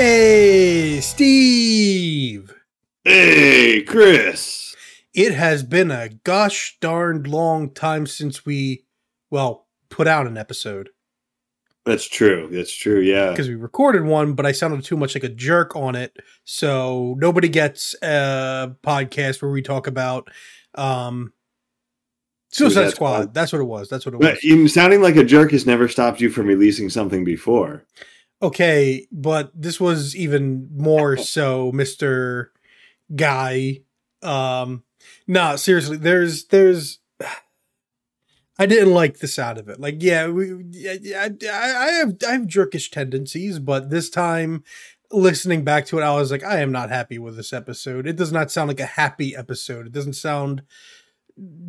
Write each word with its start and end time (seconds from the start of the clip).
Hey, 0.00 1.00
Steve! 1.00 2.54
Hey, 3.02 3.82
Chris! 3.82 4.76
It 5.12 5.34
has 5.34 5.64
been 5.64 5.90
a 5.90 6.10
gosh 6.22 6.78
darned 6.80 7.26
long 7.26 7.74
time 7.74 8.06
since 8.06 8.46
we, 8.46 8.84
well, 9.28 9.66
put 9.88 10.06
out 10.06 10.28
an 10.28 10.38
episode. 10.38 10.90
That's 11.84 12.08
true. 12.08 12.48
That's 12.48 12.72
true. 12.72 13.00
Yeah. 13.00 13.30
Because 13.30 13.48
we 13.48 13.56
recorded 13.56 14.04
one, 14.04 14.34
but 14.34 14.46
I 14.46 14.52
sounded 14.52 14.84
too 14.84 14.96
much 14.96 15.16
like 15.16 15.24
a 15.24 15.28
jerk 15.28 15.74
on 15.74 15.96
it. 15.96 16.16
So 16.44 17.16
nobody 17.18 17.48
gets 17.48 17.96
a 18.00 18.76
podcast 18.84 19.42
where 19.42 19.50
we 19.50 19.62
talk 19.62 19.88
about 19.88 20.28
um, 20.76 21.32
Suicide. 22.52 22.90
Squad. 22.90 23.34
That's 23.34 23.52
what 23.52 23.62
it 23.62 23.64
was. 23.64 23.88
That's 23.88 24.06
what 24.06 24.14
it 24.14 24.18
was. 24.18 24.38
But 24.44 24.70
sounding 24.70 25.02
like 25.02 25.16
a 25.16 25.24
jerk 25.24 25.50
has 25.50 25.66
never 25.66 25.88
stopped 25.88 26.20
you 26.20 26.30
from 26.30 26.46
releasing 26.46 26.88
something 26.88 27.24
before. 27.24 27.84
Okay, 28.42 29.06
but 29.10 29.50
this 29.54 29.80
was 29.80 30.14
even 30.16 30.68
more 30.74 31.16
so, 31.36 31.72
Mister 31.72 32.52
Guy. 33.14 33.80
Um, 34.22 34.84
no, 35.26 35.56
seriously, 35.56 35.96
there's 35.96 36.46
there's. 36.46 36.98
I 38.60 38.66
didn't 38.66 38.92
like 38.92 39.18
the 39.18 39.28
sound 39.28 39.58
of 39.58 39.68
it. 39.68 39.78
Like, 39.78 40.02
yeah, 40.02 40.26
we, 40.26 40.52
yeah, 40.70 40.96
I, 41.20 41.30
I 41.48 41.90
have 41.92 42.16
I 42.26 42.32
have 42.32 42.42
jerkish 42.42 42.90
tendencies, 42.90 43.60
but 43.60 43.90
this 43.90 44.10
time, 44.10 44.64
listening 45.12 45.62
back 45.62 45.86
to 45.86 45.98
it, 45.98 46.02
I 46.02 46.14
was 46.16 46.32
like, 46.32 46.42
I 46.42 46.60
am 46.60 46.72
not 46.72 46.90
happy 46.90 47.18
with 47.18 47.36
this 47.36 47.52
episode. 47.52 48.06
It 48.06 48.16
does 48.16 48.32
not 48.32 48.50
sound 48.50 48.68
like 48.68 48.80
a 48.80 48.86
happy 48.86 49.36
episode. 49.36 49.86
It 49.86 49.92
doesn't 49.92 50.14
sound 50.14 50.62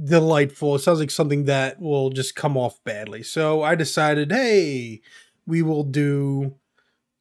delightful. 0.04 0.76
It 0.76 0.80
sounds 0.80 1.00
like 1.00 1.12
something 1.12 1.46
that 1.46 1.80
will 1.80 2.10
just 2.10 2.36
come 2.36 2.58
off 2.58 2.84
badly. 2.84 3.24
So 3.24 3.62
I 3.62 3.76
decided, 3.76 4.32
hey, 4.32 5.02
we 5.50 5.64
will 5.64 5.84
do 5.84 6.56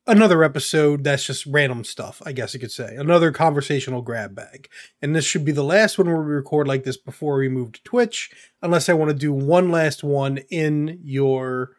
another 0.06 0.44
episode 0.44 1.02
that's 1.02 1.24
just 1.24 1.46
random 1.46 1.82
stuff, 1.82 2.22
I 2.24 2.32
guess 2.32 2.52
you 2.52 2.60
could 2.60 2.70
say. 2.70 2.94
Another 2.94 3.32
conversational 3.32 4.02
grab 4.02 4.34
bag. 4.34 4.68
And 5.00 5.16
this 5.16 5.24
should 5.24 5.44
be 5.44 5.52
the 5.52 5.64
last 5.64 5.98
one 5.98 6.08
where 6.08 6.20
we 6.20 6.32
record 6.32 6.68
like 6.68 6.84
this 6.84 6.98
before 6.98 7.38
we 7.38 7.48
move 7.48 7.72
to 7.72 7.82
Twitch, 7.84 8.30
unless 8.62 8.88
I 8.88 8.92
want 8.92 9.10
to 9.10 9.16
do 9.16 9.32
one 9.32 9.70
last 9.70 10.04
one 10.04 10.38
in 10.50 11.00
your 11.02 11.72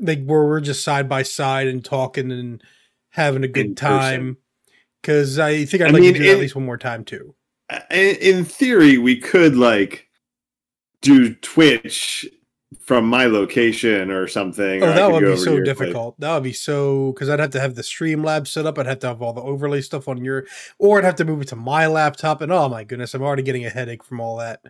like 0.00 0.24
where 0.24 0.44
we're 0.44 0.60
just 0.60 0.84
side 0.84 1.08
by 1.08 1.22
side 1.22 1.66
and 1.66 1.84
talking 1.84 2.30
and 2.30 2.62
having 3.10 3.44
a 3.44 3.48
good 3.48 3.66
In 3.66 3.74
time. 3.74 4.36
Cause 5.02 5.38
I 5.38 5.64
think 5.64 5.82
I'd 5.82 5.88
I 5.88 5.92
like 5.92 6.02
mean, 6.02 6.14
to 6.14 6.20
do 6.20 6.30
at 6.30 6.38
least 6.38 6.54
one 6.54 6.66
more 6.66 6.78
time 6.78 7.04
too. 7.04 7.34
In 7.90 8.44
theory, 8.44 8.98
we 8.98 9.16
could 9.16 9.56
like 9.56 10.08
do 11.00 11.34
Twitch 11.34 12.28
from 12.78 13.04
my 13.04 13.26
location 13.26 14.10
or 14.10 14.28
something. 14.28 14.82
Oh, 14.82 14.90
I 14.90 14.94
that 14.94 15.10
would 15.10 15.24
be 15.24 15.36
so 15.36 15.56
place. 15.56 15.64
difficult. 15.64 16.20
That 16.20 16.34
would 16.34 16.44
be 16.44 16.52
so 16.52 17.12
because 17.12 17.28
I'd 17.28 17.40
have 17.40 17.50
to 17.50 17.60
have 17.60 17.74
the 17.74 17.82
stream 17.82 18.22
lab 18.22 18.46
set 18.46 18.66
up. 18.66 18.78
I'd 18.78 18.86
have 18.86 19.00
to 19.00 19.08
have 19.08 19.22
all 19.22 19.32
the 19.32 19.42
overlay 19.42 19.80
stuff 19.80 20.06
on 20.06 20.24
your, 20.24 20.46
or 20.78 20.98
I'd 20.98 21.04
have 21.04 21.16
to 21.16 21.24
move 21.24 21.42
it 21.42 21.48
to 21.48 21.56
my 21.56 21.86
laptop. 21.88 22.40
And 22.40 22.52
oh 22.52 22.68
my 22.68 22.84
goodness, 22.84 23.12
I'm 23.14 23.22
already 23.22 23.42
getting 23.42 23.64
a 23.64 23.70
headache 23.70 24.04
from 24.04 24.20
all 24.20 24.36
that. 24.36 24.60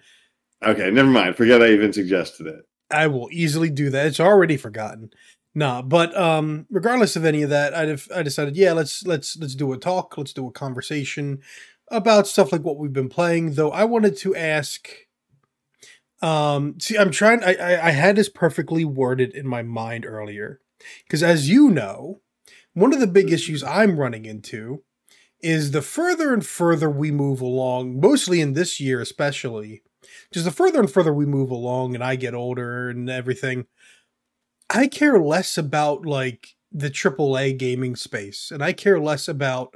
Okay, 0.63 0.91
never 0.91 1.09
mind. 1.09 1.37
Forget 1.37 1.63
I 1.63 1.69
even 1.69 1.93
suggested 1.93 2.47
it. 2.47 2.67
I 2.91 3.07
will 3.07 3.29
easily 3.31 3.71
do 3.71 3.91
that. 3.91 4.07
It's 4.07 4.21
already 4.21 4.57
forgotten. 4.57 5.11
Nah, 5.55 5.83
but 5.83 6.17
um, 6.17 6.67
regardless 6.71 7.17
of 7.17 7.25
any 7.25 7.43
of 7.43 7.51
that, 7.51 7.75
I'd 7.75 7.89
have, 7.89 8.09
I 8.15 8.23
decided, 8.23 8.57
yeah, 8.57 8.73
let's 8.73 9.05
let's 9.05 9.37
let's 9.37 9.55
do 9.55 9.73
a 9.73 9.79
talk. 9.79 10.17
Let's 10.17 10.33
do 10.33 10.47
a 10.47 10.53
conversation 10.53 11.41
about 11.89 12.27
stuff 12.27 12.53
like 12.53 12.63
what 12.63 12.79
we've 12.79 12.93
been 12.93 13.09
playing. 13.09 13.55
Though 13.55 13.71
I 13.71 13.85
wanted 13.85 14.17
to 14.19 14.35
ask. 14.35 14.89
Um, 16.23 16.79
see, 16.81 16.99
I'm 16.99 17.11
trying. 17.11 17.43
I 17.43 17.55
I, 17.55 17.89
I 17.89 17.91
had 17.91 18.17
this 18.17 18.29
perfectly 18.29 18.85
worded 18.85 19.35
in 19.35 19.47
my 19.47 19.63
mind 19.63 20.05
earlier, 20.05 20.61
because 21.05 21.23
as 21.23 21.49
you 21.49 21.71
know, 21.71 22.21
one 22.75 22.93
of 22.93 23.01
the 23.01 23.07
big 23.07 23.33
issues 23.33 23.63
I'm 23.65 23.99
running 23.99 24.25
into 24.27 24.83
is 25.43 25.71
the 25.73 25.83
further 25.83 26.35
and 26.35 26.45
further 26.45 26.91
we 26.91 27.11
move 27.11 27.41
along, 27.41 28.01
mostly 28.01 28.41
in 28.41 28.53
this 28.55 28.81
year 28.81 29.01
especially, 29.01 29.83
just 30.33 30.45
the 30.45 30.51
further 30.53 30.81
and 30.81 30.91
further 30.91 31.15
we 31.15 31.27
move 31.27 31.51
along 31.51 31.95
and 31.95 32.05
I 32.05 32.17
get 32.17 32.35
older 32.35 32.91
and 32.91 33.09
everything, 33.11 33.67
I 34.69 34.87
care 34.87 35.19
less 35.21 35.59
about 35.59 36.07
like 36.07 36.57
the 36.73 36.91
AAA 36.91 37.53
gaming 37.53 37.97
space 37.97 38.51
and 38.51 38.63
I 38.63 38.73
care 38.73 39.01
less 39.01 39.29
about 39.29 39.75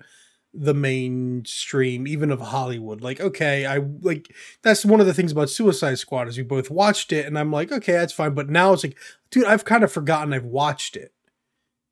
the 0.55 0.75
mainstream 0.75 2.07
even 2.07 2.31
of 2.31 2.41
Hollywood. 2.41 3.01
Like 3.01 3.21
okay, 3.21 3.67
I 3.67 3.79
like 4.01 4.35
that's 4.63 4.85
one 4.85 5.01
of 5.01 5.07
the 5.07 5.15
things 5.15 5.33
about 5.33 5.51
Suicide 5.51 5.99
Squad 5.99 6.29
is 6.29 6.39
we 6.39 6.45
both 6.45 6.71
watched 6.71 7.13
it 7.13 7.27
and 7.27 7.39
I'm 7.39 7.51
like 7.51 7.73
okay, 7.73 7.93
that's 7.93 8.13
fine, 8.13 8.35
but 8.35 8.49
now 8.49 8.73
it's 8.73 8.85
like 8.85 8.97
dude, 9.31 9.45
I've 9.45 9.65
kind 9.65 9.85
of 9.85 9.93
forgotten 9.93 10.33
I've 10.33 10.45
watched 10.45 10.97
it. 10.97 11.13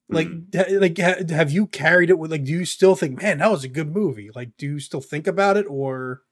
Like, 0.09 0.29
mm. 0.29 0.55
ha- 0.55 0.79
like, 0.79 0.99
ha- 0.99 1.35
have 1.35 1.51
you 1.51 1.67
carried 1.67 2.11
it 2.11 2.19
with? 2.19 2.31
Like, 2.31 2.45
do 2.45 2.53
you 2.53 2.67
still 2.67 2.95
think, 2.95 3.23
man, 3.23 3.39
that 3.39 3.51
was 3.51 3.65
a 3.65 3.69
good 3.69 3.95
movie? 3.95 4.31
Like, 4.35 4.51
do 4.59 4.67
you 4.67 4.79
still 4.79 5.01
think 5.01 5.27
about 5.27 5.57
it, 5.57 5.65
or 5.67 6.23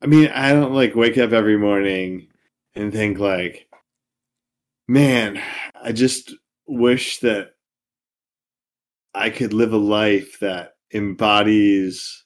I 0.00 0.06
mean, 0.06 0.28
I 0.28 0.52
don't 0.52 0.74
like 0.74 0.94
wake 0.94 1.18
up 1.18 1.32
every 1.32 1.56
morning 1.56 2.28
and 2.74 2.92
think 2.92 3.18
like, 3.18 3.68
man, 4.88 5.40
I 5.82 5.92
just 5.92 6.34
wish 6.66 7.20
that 7.20 7.54
I 9.14 9.30
could 9.30 9.52
live 9.52 9.72
a 9.72 9.78
life 9.78 10.40
that 10.40 10.73
embodies 10.94 12.24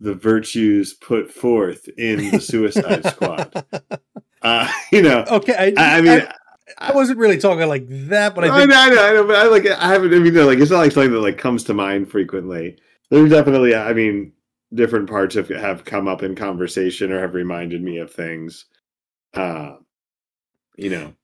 the 0.00 0.14
virtues 0.14 0.94
put 0.94 1.30
forth 1.30 1.88
in 1.98 2.30
the 2.30 2.40
Suicide 2.40 3.04
Squad. 3.06 3.64
Uh, 4.44 4.70
you 4.92 5.00
know, 5.02 5.24
okay? 5.30 5.72
I, 5.76 5.96
I 5.96 6.00
mean, 6.02 6.20
I, 6.20 6.34
I 6.76 6.92
wasn't 6.92 7.18
really 7.18 7.38
talking 7.38 7.66
like 7.66 7.86
that, 7.88 8.34
but 8.34 8.44
I 8.44 8.54
I, 8.54 8.58
think 8.58 8.70
know, 8.70 8.76
I 8.76 8.88
know, 8.90 9.02
I 9.02 9.12
know, 9.14 9.26
but 9.26 9.36
I 9.36 9.46
like, 9.46 9.66
I 9.66 9.88
haven't. 9.88 10.12
I 10.14 10.18
mean, 10.18 10.34
like, 10.34 10.58
it's 10.58 10.70
not 10.70 10.80
like 10.80 10.92
something 10.92 11.12
that 11.12 11.20
like 11.20 11.38
comes 11.38 11.64
to 11.64 11.72
mind 11.74 12.10
frequently. 12.10 12.76
There's 13.10 13.30
definitely, 13.30 13.74
I 13.74 13.94
mean, 13.94 14.32
different 14.74 15.08
parts 15.08 15.34
have 15.34 15.48
have 15.48 15.86
come 15.86 16.08
up 16.08 16.22
in 16.22 16.34
conversation 16.34 17.10
or 17.10 17.20
have 17.20 17.32
reminded 17.32 17.82
me 17.82 17.96
of 17.98 18.12
things. 18.12 18.66
Uh, 19.32 19.76
you 20.76 20.90
know, 20.90 21.14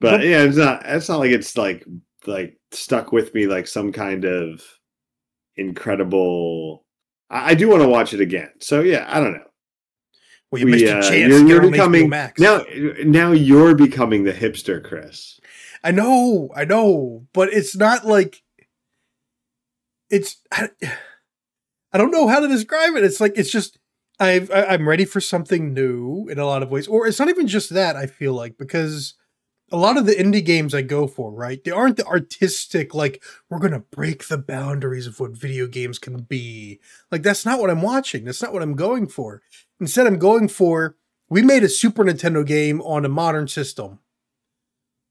but 0.00 0.18
But- 0.18 0.26
yeah, 0.26 0.42
it's 0.44 0.56
not. 0.56 0.82
It's 0.86 1.08
not 1.08 1.18
like 1.18 1.32
it's 1.32 1.56
like 1.58 1.84
like 2.26 2.58
stuck 2.70 3.10
with 3.10 3.34
me 3.34 3.48
like 3.48 3.66
some 3.66 3.90
kind 3.90 4.24
of 4.24 4.62
incredible. 5.58 6.84
I, 7.30 7.50
I 7.50 7.54
do 7.54 7.68
want 7.68 7.82
to 7.82 7.88
watch 7.88 8.14
it 8.14 8.20
again. 8.20 8.50
So 8.60 8.80
yeah, 8.80 9.06
I 9.08 9.20
don't 9.20 9.34
know. 9.34 9.44
well, 10.50 10.60
you 10.60 10.66
We, 10.66 10.72
missed 10.72 10.84
your 10.84 10.98
uh, 10.98 11.02
chance. 11.02 11.14
you're, 11.32 11.46
you're 11.46 11.70
becoming 11.70 12.08
Max. 12.08 12.40
now. 12.40 12.64
Now 13.04 13.32
you're 13.32 13.74
becoming 13.74 14.24
the 14.24 14.32
hipster, 14.32 14.82
Chris. 14.82 15.40
I 15.84 15.90
know, 15.92 16.50
I 16.56 16.64
know, 16.64 17.26
but 17.32 17.52
it's 17.52 17.76
not 17.76 18.04
like 18.06 18.42
it's. 20.10 20.36
I, 20.50 20.70
I 21.92 21.98
don't 21.98 22.10
know 22.10 22.28
how 22.28 22.40
to 22.40 22.48
describe 22.48 22.96
it. 22.96 23.04
It's 23.04 23.20
like 23.20 23.32
it's 23.36 23.50
just 23.50 23.78
I've 24.20 24.50
I'm 24.52 24.88
ready 24.88 25.04
for 25.04 25.20
something 25.20 25.72
new 25.72 26.26
in 26.28 26.38
a 26.38 26.44
lot 26.46 26.62
of 26.62 26.70
ways, 26.70 26.88
or 26.88 27.06
it's 27.06 27.18
not 27.18 27.28
even 27.28 27.46
just 27.46 27.70
that. 27.70 27.96
I 27.96 28.06
feel 28.06 28.32
like 28.34 28.58
because 28.58 29.14
a 29.70 29.76
lot 29.76 29.96
of 29.98 30.06
the 30.06 30.14
indie 30.14 30.44
games 30.44 30.74
I 30.74 30.82
go 30.82 31.06
for, 31.06 31.30
right? 31.32 31.62
They 31.62 31.70
aren't 31.70 31.96
the 31.96 32.06
artistic 32.06 32.94
like 32.94 33.22
we're 33.50 33.58
gonna 33.58 33.80
break 33.90 34.28
the 34.28 34.38
boundaries 34.38 35.06
of 35.06 35.20
what 35.20 35.32
video 35.32 35.66
games 35.66 35.98
can 35.98 36.22
be. 36.22 36.80
Like 37.10 37.22
that's 37.22 37.44
not 37.44 37.60
what 37.60 37.70
I'm 37.70 37.82
watching. 37.82 38.24
That's 38.24 38.42
not 38.42 38.52
what 38.52 38.62
I'm 38.62 38.74
going 38.76 39.08
for. 39.08 39.42
Instead, 39.80 40.06
I'm 40.06 40.18
going 40.18 40.48
for 40.48 40.96
we 41.30 41.42
made 41.42 41.62
a 41.64 41.68
Super 41.68 42.04
Nintendo 42.04 42.44
game 42.46 42.80
on 42.82 43.04
a 43.04 43.08
modern 43.08 43.48
system. 43.48 43.98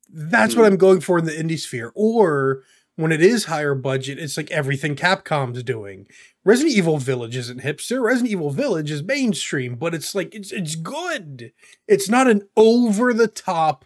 That's 0.10 0.56
what 0.56 0.66
Hmm. 0.66 0.74
I'm 0.74 0.78
going 0.78 1.02
for 1.02 1.20
in 1.20 1.26
the 1.26 1.32
indie 1.32 1.60
sphere. 1.60 1.92
Or 1.96 2.64
when 2.96 3.12
it 3.12 3.22
is 3.22 3.46
higher 3.46 3.76
budget, 3.76 4.18
it's 4.20 4.38
like 4.38 4.50
everything 4.52 4.96
Capcom's 4.96 5.62
doing. 5.64 6.08
Resident 6.44 6.76
Evil 6.76 6.98
Village 6.98 7.36
isn't 7.36 7.62
hipster. 7.62 8.02
Resident 8.02 8.32
Evil 8.32 8.50
Village 8.52 8.90
is 8.90 9.04
mainstream, 9.04 9.76
but 9.76 9.94
it's 9.94 10.16
like 10.16 10.34
it's 10.34 10.52
it's 10.52 10.76
good. 10.76 11.52
It's 11.88 12.10
not 12.10 12.28
an 12.28 12.48
over 12.56 13.14
the 13.14 13.28
top 13.28 13.86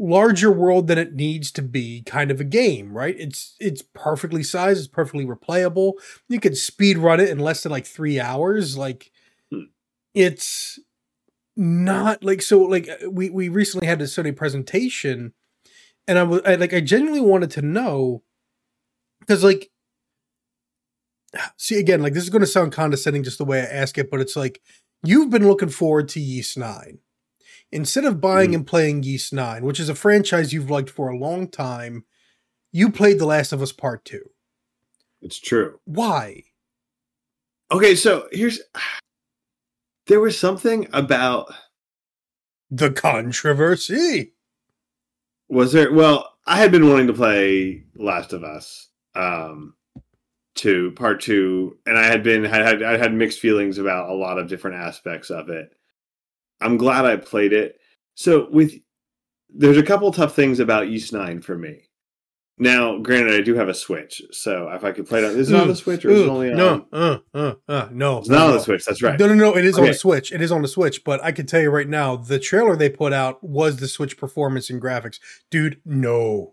larger 0.00 0.50
world 0.50 0.86
than 0.88 0.98
it 0.98 1.14
needs 1.14 1.52
to 1.52 1.62
be 1.62 2.02
kind 2.02 2.30
of 2.30 2.40
a 2.40 2.44
game, 2.44 2.92
right? 2.94 3.14
It's 3.18 3.54
it's 3.60 3.82
perfectly 3.94 4.42
sized, 4.42 4.78
it's 4.80 4.88
perfectly 4.88 5.26
replayable. 5.26 5.92
You 6.28 6.40
could 6.40 6.56
speed 6.56 6.98
run 6.98 7.20
it 7.20 7.28
in 7.28 7.38
less 7.38 7.62
than 7.62 7.72
like 7.72 7.86
3 7.86 8.18
hours 8.20 8.76
like 8.78 9.12
Hmm. 9.52 9.64
it's 10.14 10.78
not 11.56 12.22
like 12.24 12.42
so 12.42 12.60
like 12.62 12.88
uh, 12.88 13.10
we 13.10 13.30
we 13.30 13.48
recently 13.48 13.86
had 13.86 14.00
a 14.00 14.04
Sony 14.04 14.34
presentation 14.34 15.34
and 16.08 16.18
I 16.18 16.22
was 16.22 16.40
I, 16.46 16.54
like 16.54 16.72
I 16.72 16.80
genuinely 16.80 17.20
wanted 17.20 17.50
to 17.52 17.62
know 17.62 18.22
because 19.20 19.44
like 19.44 19.70
see 21.56 21.78
again 21.78 22.02
like 22.02 22.14
this 22.14 22.22
is 22.24 22.30
going 22.30 22.40
to 22.40 22.46
sound 22.46 22.72
condescending 22.72 23.22
just 23.22 23.38
the 23.38 23.44
way 23.44 23.60
I 23.60 23.64
ask 23.64 23.98
it 23.98 24.10
but 24.10 24.20
it's 24.20 24.36
like 24.36 24.60
you've 25.04 25.30
been 25.30 25.46
looking 25.46 25.68
forward 25.68 26.08
to 26.10 26.20
Ys 26.20 26.56
9 26.56 26.98
instead 27.72 28.04
of 28.04 28.20
buying 28.20 28.50
Mhm. 28.50 28.54
and 28.54 28.66
playing 28.66 29.04
Ys 29.04 29.32
9 29.32 29.64
which 29.64 29.78
is 29.80 29.88
a 29.88 29.94
franchise 29.94 30.52
you've 30.52 30.70
liked 30.70 30.90
for 30.90 31.08
a 31.08 31.16
long 31.18 31.48
time 31.48 32.04
you 32.72 32.90
played 32.90 33.18
The 33.18 33.26
Last 33.26 33.52
of 33.52 33.62
Us 33.62 33.72
Part 33.72 34.04
2 34.04 34.22
It's 35.22 35.38
true. 35.38 35.80
why 35.84 36.44
Okay, 37.72 37.94
so 37.94 38.28
here's 38.32 38.60
there 40.06 40.20
was 40.20 40.36
something 40.38 40.88
about 40.92 41.52
the 42.70 42.90
controversy 42.90 44.34
was 45.48 45.72
there 45.72 45.92
well, 45.92 46.36
I 46.46 46.58
had 46.58 46.72
been 46.72 46.88
wanting 46.88 47.06
to 47.08 47.12
play 47.12 47.84
Last 47.94 48.32
of 48.32 48.42
Us. 48.44 48.88
Um 49.14 49.74
to 50.56 50.90
part 50.92 51.20
two, 51.20 51.78
and 51.86 51.96
I 51.96 52.04
had 52.06 52.22
been 52.24 52.44
had 52.44 52.62
had 52.66 52.82
I 52.82 52.96
had 52.96 53.14
mixed 53.14 53.38
feelings 53.38 53.78
about 53.78 54.10
a 54.10 54.14
lot 54.14 54.38
of 54.38 54.48
different 54.48 54.76
aspects 54.76 55.30
of 55.30 55.48
it. 55.48 55.72
I'm 56.60 56.76
glad 56.76 57.04
I 57.04 57.16
played 57.16 57.52
it. 57.52 57.78
So 58.14 58.48
with 58.50 58.74
there's 59.48 59.78
a 59.78 59.82
couple 59.82 60.12
tough 60.12 60.34
things 60.34 60.60
about 60.60 60.88
Ys 60.88 61.12
Nine 61.12 61.40
for 61.40 61.56
me. 61.56 61.90
Now, 62.62 62.98
granted, 62.98 63.34
I 63.34 63.40
do 63.40 63.54
have 63.54 63.70
a 63.70 63.74
Switch, 63.74 64.20
so 64.32 64.68
if 64.68 64.84
I 64.84 64.92
could 64.92 65.08
play 65.08 65.20
it, 65.20 65.24
on, 65.24 65.30
is 65.30 65.50
it 65.50 65.58
on 65.58 65.68
the 65.68 65.74
Switch 65.74 66.04
or 66.04 66.10
is 66.10 66.20
it 66.20 66.28
only 66.28 66.50
on? 66.50 66.58
no, 66.58 66.86
uh, 66.92 67.18
uh, 67.32 67.54
uh, 67.66 67.88
no, 67.90 68.18
It's 68.18 68.28
not 68.28 68.48
on 68.48 68.52
the 68.52 68.60
Switch. 68.60 68.84
That's 68.84 69.00
right. 69.02 69.18
No, 69.18 69.28
no, 69.28 69.34
no. 69.34 69.56
It 69.56 69.64
is 69.64 69.78
on 69.78 69.86
the 69.86 69.94
Switch. 69.94 70.30
It 70.30 70.42
is 70.42 70.52
on 70.52 70.60
the 70.60 70.68
Switch. 70.68 71.02
But 71.02 71.24
I 71.24 71.32
can 71.32 71.46
tell 71.46 71.62
you 71.62 71.70
right 71.70 71.88
now, 71.88 72.16
the 72.16 72.38
trailer 72.38 72.76
they 72.76 72.90
put 72.90 73.14
out 73.14 73.42
was 73.42 73.78
the 73.78 73.88
Switch 73.88 74.18
performance 74.18 74.68
and 74.68 74.80
graphics. 74.80 75.18
Dude, 75.50 75.80
no, 75.86 76.52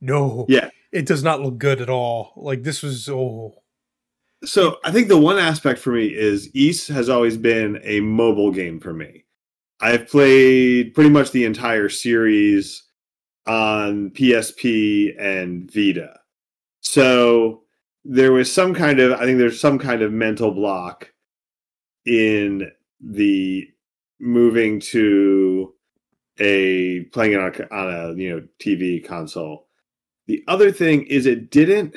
no. 0.00 0.46
Yeah. 0.48 0.70
it 0.90 1.04
does 1.04 1.22
not 1.22 1.42
look 1.42 1.58
good 1.58 1.82
at 1.82 1.90
all. 1.90 2.32
Like 2.36 2.62
this 2.62 2.82
was 2.82 3.10
oh, 3.10 3.52
So 4.46 4.78
I 4.84 4.90
think 4.90 5.08
the 5.08 5.18
one 5.18 5.38
aspect 5.38 5.80
for 5.80 5.92
me 5.92 6.06
is 6.06 6.48
Ys 6.54 6.88
has 6.88 7.10
always 7.10 7.36
been 7.36 7.78
a 7.84 8.00
mobile 8.00 8.52
game 8.52 8.80
for 8.80 8.94
me. 8.94 9.26
I've 9.82 10.08
played 10.08 10.94
pretty 10.94 11.10
much 11.10 11.32
the 11.32 11.44
entire 11.44 11.88
series 11.88 12.84
on 13.48 14.10
PSP 14.10 15.12
and 15.18 15.68
Vita. 15.72 16.20
So 16.80 17.62
there 18.04 18.32
was 18.32 18.50
some 18.50 18.74
kind 18.74 19.00
of 19.00 19.12
I 19.20 19.24
think 19.24 19.38
there's 19.38 19.60
some 19.60 19.80
kind 19.80 20.02
of 20.02 20.12
mental 20.12 20.52
block 20.52 21.12
in 22.06 22.70
the 23.00 23.66
moving 24.20 24.78
to 24.78 25.74
a 26.38 27.00
playing 27.12 27.32
it 27.32 27.40
on 27.40 27.52
a, 27.52 27.74
on 27.74 27.94
a 27.94 28.14
you 28.14 28.30
know 28.30 28.46
TV 28.60 29.04
console. 29.04 29.66
The 30.28 30.44
other 30.46 30.70
thing 30.70 31.06
is 31.06 31.26
it 31.26 31.50
didn't 31.50 31.96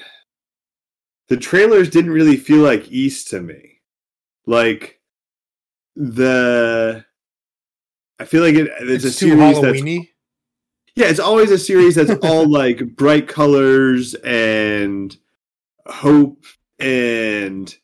the 1.27 1.37
trailers 1.37 1.89
didn't 1.91 2.11
really 2.11 2.37
feel 2.37 2.63
like 2.63 2.91
Ys 2.91 3.23
to 3.25 3.41
me. 3.41 3.81
Like 4.47 4.99
the 5.95 7.05
I 8.19 8.25
feel 8.25 8.41
like 8.43 8.55
it, 8.55 8.69
it's, 8.81 9.03
it's, 9.03 9.15
a 9.15 9.19
too 9.19 9.29
series 9.37 9.61
that's 9.61 9.81
Halloweeny. 9.81 10.09
yeah, 10.95 11.07
it's 11.07 11.19
always 11.19 11.51
a 11.51 11.57
series 11.57 11.95
that's 11.95 12.11
all 12.25 12.49
like 12.49 12.95
bright 12.95 13.27
colors 13.27 14.13
and 14.23 15.15
hope 15.85 16.45
and 16.79 17.75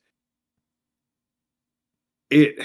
it 2.29 2.55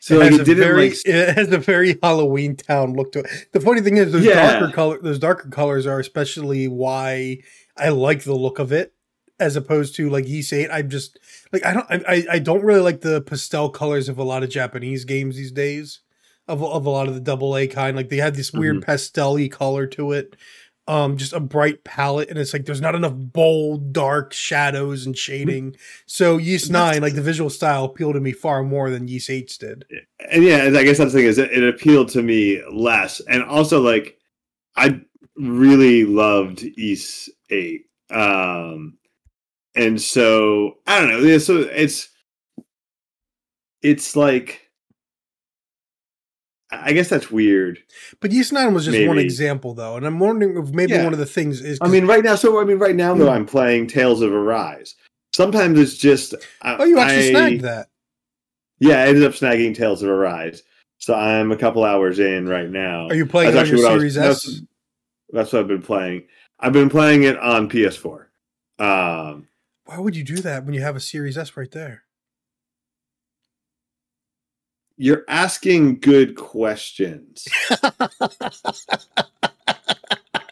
so 0.00 0.16
it 0.16 0.18
like 0.18 0.30
has 0.32 0.38
it 0.40 0.42
a 0.42 0.44
didn't 0.44 0.64
very, 0.64 0.88
like 0.90 0.98
it 1.06 1.34
has 1.36 1.50
a 1.52 1.58
very 1.58 1.98
Halloween 2.02 2.56
town 2.56 2.92
look 2.94 3.12
to 3.12 3.20
it. 3.20 3.48
The 3.52 3.60
funny 3.60 3.80
thing 3.80 3.96
is, 3.96 4.12
those 4.12 4.24
Yeah. 4.24 4.58
darker 4.58 4.72
color, 4.74 4.98
those 5.00 5.18
darker 5.18 5.48
colors 5.48 5.86
are 5.86 5.98
especially 5.98 6.68
why 6.68 7.38
I 7.76 7.88
like 7.88 8.22
the 8.24 8.34
look 8.34 8.58
of 8.58 8.70
it, 8.72 8.92
as 9.40 9.56
opposed 9.56 9.94
to 9.96 10.10
like 10.10 10.26
Ys 10.26 10.52
Eight. 10.52 10.68
I'm 10.70 10.90
just 10.90 11.18
like 11.52 11.64
I 11.64 11.72
don't, 11.72 11.86
I- 11.90 12.26
I 12.32 12.38
don't 12.38 12.62
really 12.62 12.82
like 12.82 13.00
the 13.00 13.22
pastel 13.22 13.70
colors 13.70 14.10
of 14.10 14.18
a 14.18 14.22
lot 14.24 14.42
of 14.42 14.50
Japanese 14.50 15.06
games 15.06 15.36
these 15.36 15.52
days. 15.52 16.00
Of, 16.46 16.62
of 16.62 16.84
a 16.84 16.90
lot 16.90 17.08
of 17.08 17.14
the 17.14 17.20
double 17.20 17.56
A 17.56 17.66
kind, 17.66 17.96
like 17.96 18.10
they 18.10 18.18
had 18.18 18.34
this 18.34 18.52
weird 18.52 18.76
Mm-hmm. 18.76 18.84
pastel-y 18.84 19.48
color 19.48 19.86
to 19.86 20.12
it, 20.12 20.36
um, 20.86 21.16
just 21.16 21.32
a 21.32 21.40
bright 21.40 21.84
palette, 21.84 22.28
and 22.28 22.38
it's 22.38 22.52
like 22.52 22.66
there's 22.66 22.82
not 22.82 22.94
enough 22.94 23.14
bold, 23.16 23.94
dark 23.94 24.34
shadows 24.34 25.06
and 25.06 25.16
shading. 25.16 25.74
So 26.04 26.36
That's- 26.36 26.68
Nine, 26.68 27.00
like 27.00 27.14
the 27.14 27.22
visual 27.22 27.48
style, 27.48 27.86
appealed 27.86 28.14
to 28.14 28.20
me 28.20 28.32
far 28.32 28.62
more 28.62 28.90
than 28.90 29.08
Ys 29.08 29.30
Eight 29.30 29.56
did. 29.58 29.86
and 30.30 30.44
yeah, 30.44 30.64
I 30.64 30.84
guess 30.84 30.98
that's 30.98 31.12
the 31.14 31.18
thing 31.20 31.26
is 31.26 31.38
it, 31.38 31.50
it 31.50 31.64
appealed 31.66 32.10
to 32.10 32.22
me 32.22 32.62
less, 32.70 33.20
and 33.20 33.42
also 33.42 33.80
like 33.80 34.18
I 34.76 35.00
really 35.36 36.04
loved 36.04 36.62
Ys 36.62 37.30
Eight, 37.48 37.86
um, 38.10 38.98
and 39.74 39.98
so 39.98 40.74
I 40.86 41.00
don't 41.00 41.08
know. 41.08 41.38
So 41.38 41.60
it's 41.60 42.10
it's 43.82 44.16
like 44.16 44.63
I 46.82 46.92
guess 46.92 47.08
that's 47.08 47.30
weird. 47.30 47.78
But 48.20 48.32
Ys 48.32 48.52
Nine 48.52 48.74
was 48.74 48.84
just 48.86 49.06
one 49.06 49.18
example, 49.18 49.74
though, 49.74 49.96
and 49.96 50.06
I'm 50.06 50.18
wondering 50.18 50.56
if 50.56 50.72
maybe 50.74 50.92
Yeah. 50.92 51.04
one 51.04 51.12
of 51.12 51.18
the 51.18 51.26
things 51.26 51.60
is. 51.60 51.78
I 51.80 51.88
mean, 51.88 52.06
right 52.06 52.24
now. 52.24 52.34
So 52.36 52.60
I 52.60 52.64
mean, 52.64 52.78
right 52.78 52.94
now 52.96 53.14
though. 53.14 53.28
I'm 53.30 53.46
playing 53.46 53.86
Tales 53.88 54.20
of 54.22 54.32
Arise. 54.32 54.94
Sometimes 55.34 55.78
it's 55.78 55.96
just 55.96 56.34
I- 56.62 56.76
oh, 56.78 56.84
you 56.84 56.98
actually 56.98 57.28
I- 57.28 57.30
snagged 57.30 57.62
that. 57.62 57.88
Yeah, 58.80 59.02
I 59.02 59.06
ended 59.08 59.24
up 59.24 59.32
snagging 59.32 59.74
Tales 59.74 60.02
of 60.02 60.08
Arise. 60.10 60.62
So 60.98 61.14
I'm 61.14 61.52
a 61.52 61.56
couple 61.56 61.84
hours 61.84 62.18
in 62.18 62.48
right 62.48 62.68
now. 62.70 63.08
Are 63.08 63.14
you 63.14 63.26
playing 63.26 63.52
That's 63.54 63.70
on 63.70 63.76
your 63.76 63.86
I 63.86 63.92
was- 63.92 64.00
Series 64.00 64.14
that's- 64.14 64.48
S? 64.48 64.60
That's 65.30 65.52
what 65.52 65.60
I've 65.60 65.68
been 65.68 65.82
playing. 65.82 66.24
I've 66.60 66.72
been 66.72 66.88
playing 66.88 67.24
it 67.24 67.36
on 67.38 67.68
PS4. 67.68 68.28
Um, 68.78 69.48
Why 69.86 69.98
would 69.98 70.16
you 70.16 70.24
do 70.24 70.36
that 70.36 70.64
when 70.64 70.74
you 70.74 70.80
have 70.82 70.96
a 70.96 71.00
Series 71.00 71.36
S 71.36 71.56
right 71.56 71.70
there? 71.70 72.04
You're 74.96 75.24
asking 75.28 76.00
good 76.00 76.36
questions. 76.36 77.46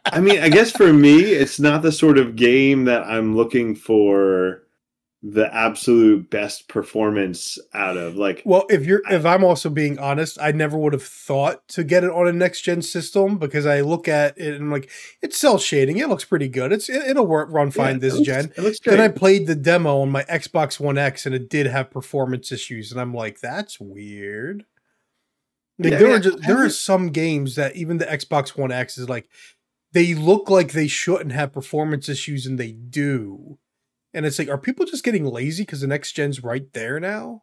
I 0.06 0.20
mean, 0.20 0.40
I 0.40 0.48
guess 0.50 0.70
for 0.70 0.92
me, 0.92 1.20
it's 1.20 1.58
not 1.58 1.82
the 1.82 1.92
sort 1.92 2.18
of 2.18 2.36
game 2.36 2.84
that 2.84 3.04
I'm 3.04 3.34
looking 3.36 3.74
for 3.74 4.61
the 5.24 5.48
absolute 5.54 6.28
best 6.30 6.66
performance 6.66 7.56
out 7.72 7.96
of. 7.96 8.16
Like, 8.16 8.42
Well, 8.44 8.64
if 8.68 8.84
you're, 8.84 9.02
if 9.08 9.24
I'm 9.24 9.44
also 9.44 9.70
being 9.70 9.98
honest, 10.00 10.36
I 10.40 10.50
never 10.50 10.76
would 10.76 10.92
have 10.94 11.04
thought 11.04 11.68
to 11.68 11.84
get 11.84 12.02
it 12.02 12.10
on 12.10 12.26
a 12.26 12.32
next 12.32 12.62
gen 12.62 12.82
system 12.82 13.38
because 13.38 13.64
I 13.64 13.82
look 13.82 14.08
at 14.08 14.36
it 14.36 14.54
and 14.54 14.64
I'm 14.64 14.70
like, 14.72 14.90
it's 15.20 15.38
cell 15.38 15.58
shading. 15.58 15.98
It 15.98 16.08
looks 16.08 16.24
pretty 16.24 16.48
good. 16.48 16.72
It's 16.72 16.88
it, 16.88 17.06
it'll 17.06 17.26
work, 17.28 17.50
run 17.52 17.70
fine 17.70 17.94
yeah, 17.94 18.00
this 18.00 18.14
looks- 18.14 18.26
gen. 18.26 18.52
It 18.56 18.62
looks 18.62 18.80
great. 18.80 18.96
Then 18.96 19.04
I 19.04 19.12
played 19.12 19.46
the 19.46 19.54
demo 19.54 20.00
on 20.00 20.10
my 20.10 20.24
Xbox 20.24 20.80
One 20.80 20.98
X 20.98 21.24
and 21.24 21.34
it 21.36 21.48
did 21.48 21.66
have 21.66 21.92
performance 21.92 22.50
issues, 22.50 22.90
and 22.90 23.00
I'm 23.00 23.14
like, 23.14 23.38
that's 23.38 23.78
weird. 23.78 24.64
Like 25.78 25.92
Yeah, 25.92 25.98
there 25.98 26.08
yeah, 26.08 26.14
are 26.16 26.20
just 26.20 26.42
there 26.42 26.64
are 26.64 26.68
some 26.68 27.10
games 27.10 27.54
that 27.54 27.76
even 27.76 27.98
the 27.98 28.06
Xbox 28.06 28.56
One 28.58 28.72
X 28.72 28.98
is 28.98 29.08
like 29.08 29.28
they 29.92 30.14
look 30.14 30.50
like 30.50 30.72
they 30.72 30.88
shouldn't 30.88 31.32
have 31.32 31.52
performance 31.52 32.08
issues 32.08 32.44
and 32.44 32.58
they 32.58 32.72
do. 32.72 33.58
And 34.14 34.26
it's 34.26 34.38
like, 34.38 34.48
are 34.48 34.58
people 34.58 34.86
just 34.86 35.04
getting 35.04 35.24
lazy 35.24 35.62
because 35.62 35.80
the 35.80 35.86
next 35.86 36.12
gen's 36.12 36.42
right 36.42 36.70
there 36.72 37.00
now? 37.00 37.42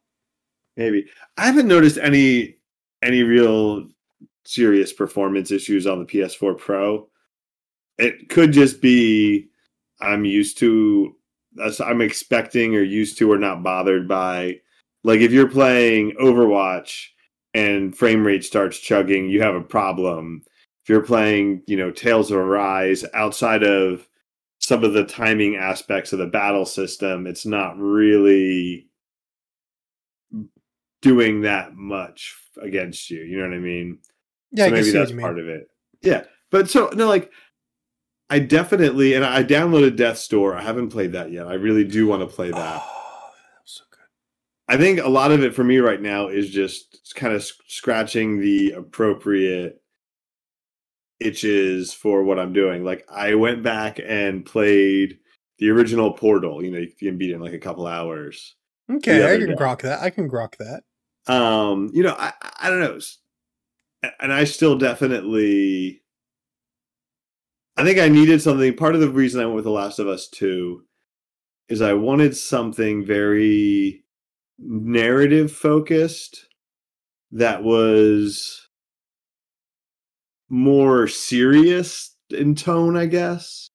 Maybe 0.77 1.05
I 1.37 1.45
haven't 1.45 1.67
noticed 1.67 1.97
any 1.97 2.55
any 3.01 3.23
real 3.23 3.87
serious 4.45 4.93
performance 4.93 5.51
issues 5.51 5.87
on 5.87 5.99
the 5.99 6.05
PS4 6.05 6.57
Pro. 6.57 7.07
It 7.97 8.29
could 8.29 8.51
just 8.51 8.81
be 8.81 9.49
I'm 10.01 10.25
used 10.25 10.57
to 10.59 11.15
I'm 11.79 12.01
expecting 12.01 12.75
or 12.75 12.81
used 12.81 13.17
to 13.17 13.31
or 13.31 13.37
not 13.37 13.63
bothered 13.63 14.07
by 14.07 14.59
like 15.03 15.21
if 15.21 15.31
you're 15.31 15.49
playing 15.49 16.13
Overwatch 16.21 17.07
and 17.53 17.97
frame 17.97 18.25
rate 18.25 18.43
starts 18.43 18.77
chugging, 18.79 19.29
you 19.29 19.41
have 19.41 19.55
a 19.55 19.61
problem. 19.61 20.41
If 20.83 20.89
you're 20.89 21.01
playing, 21.01 21.63
you 21.67 21.77
know, 21.77 21.91
Tales 21.91 22.31
of 22.31 22.37
Arise 22.37 23.05
outside 23.13 23.63
of 23.63 24.07
some 24.59 24.83
of 24.83 24.93
the 24.93 25.05
timing 25.05 25.55
aspects 25.55 26.13
of 26.13 26.19
the 26.19 26.27
battle 26.27 26.65
system, 26.65 27.25
it's 27.25 27.45
not 27.45 27.77
really 27.77 28.87
doing 31.01 31.41
that 31.41 31.75
much 31.75 32.35
against 32.61 33.09
you. 33.09 33.21
You 33.21 33.37
know 33.37 33.47
what 33.47 33.55
I 33.55 33.59
mean? 33.59 33.99
Yeah, 34.51 34.65
so 34.65 34.67
I 34.67 34.73
maybe 34.73 34.91
that's 34.91 35.11
part 35.13 35.39
of 35.39 35.47
it. 35.47 35.69
Yeah, 36.01 36.23
but 36.51 36.69
so 36.69 36.89
no, 36.93 37.07
like 37.07 37.31
I 38.29 38.39
definitely 38.39 39.13
and 39.13 39.25
I 39.25 39.43
downloaded 39.43 39.95
Death's 39.95 40.27
Door. 40.27 40.55
I 40.55 40.61
haven't 40.61 40.89
played 40.89 41.13
that 41.13 41.31
yet. 41.31 41.47
I 41.47 41.53
really 41.53 41.85
do 41.85 42.07
want 42.07 42.21
to 42.21 42.27
play 42.27 42.51
that. 42.51 42.81
Oh, 42.83 43.31
that 43.31 43.61
was 43.63 43.71
so 43.71 43.83
good. 43.89 43.99
I 44.67 44.77
think 44.77 44.99
a 44.99 45.09
lot 45.09 45.31
of 45.31 45.41
it 45.41 45.55
for 45.55 45.63
me 45.63 45.77
right 45.77 46.01
now 46.01 46.27
is 46.27 46.49
just 46.49 47.13
kind 47.15 47.33
of 47.33 47.43
scratching 47.67 48.39
the 48.39 48.71
appropriate 48.71 49.81
itches 51.19 51.93
for 51.93 52.23
what 52.23 52.39
I'm 52.39 52.53
doing. 52.53 52.83
Like 52.83 53.05
I 53.11 53.35
went 53.35 53.63
back 53.63 53.99
and 54.05 54.45
played 54.45 55.19
the 55.59 55.69
original 55.69 56.13
Portal. 56.13 56.63
You 56.63 56.71
know, 56.71 56.79
you 56.79 56.91
can 56.97 57.17
beat 57.17 57.31
it 57.31 57.35
in 57.35 57.41
like 57.41 57.53
a 57.53 57.59
couple 57.59 57.87
hours. 57.87 58.55
Okay, 58.91 59.25
I 59.25 59.37
can 59.37 59.49
day. 59.49 59.55
grok 59.55 59.81
that. 59.81 60.01
I 60.01 60.09
can 60.09 60.29
grok 60.29 60.55
that. 60.57 60.83
um 61.27 61.91
you 61.93 62.01
know 62.01 62.15
i 62.17 62.33
i 62.61 62.69
don't 62.69 62.79
know 62.79 62.99
and 64.19 64.33
i 64.33 64.43
still 64.45 64.77
definitely 64.77 66.01
i 67.77 67.83
think 67.83 67.99
i 67.99 68.07
needed 68.07 68.41
something 68.41 68.75
part 68.75 68.95
of 68.95 69.01
the 69.01 69.09
reason 69.09 69.41
i 69.41 69.45
went 69.45 69.55
with 69.55 69.65
the 69.65 69.71
last 69.71 69.99
of 69.99 70.07
us 70.07 70.27
2 70.29 70.81
is 71.67 71.81
i 71.81 71.93
wanted 71.93 72.35
something 72.35 73.05
very 73.05 74.03
narrative 74.57 75.51
focused 75.51 76.47
that 77.31 77.63
was 77.63 78.68
more 80.49 81.07
serious 81.07 82.15
in 82.31 82.55
tone 82.55 82.97
i 82.97 83.05
guess 83.05 83.69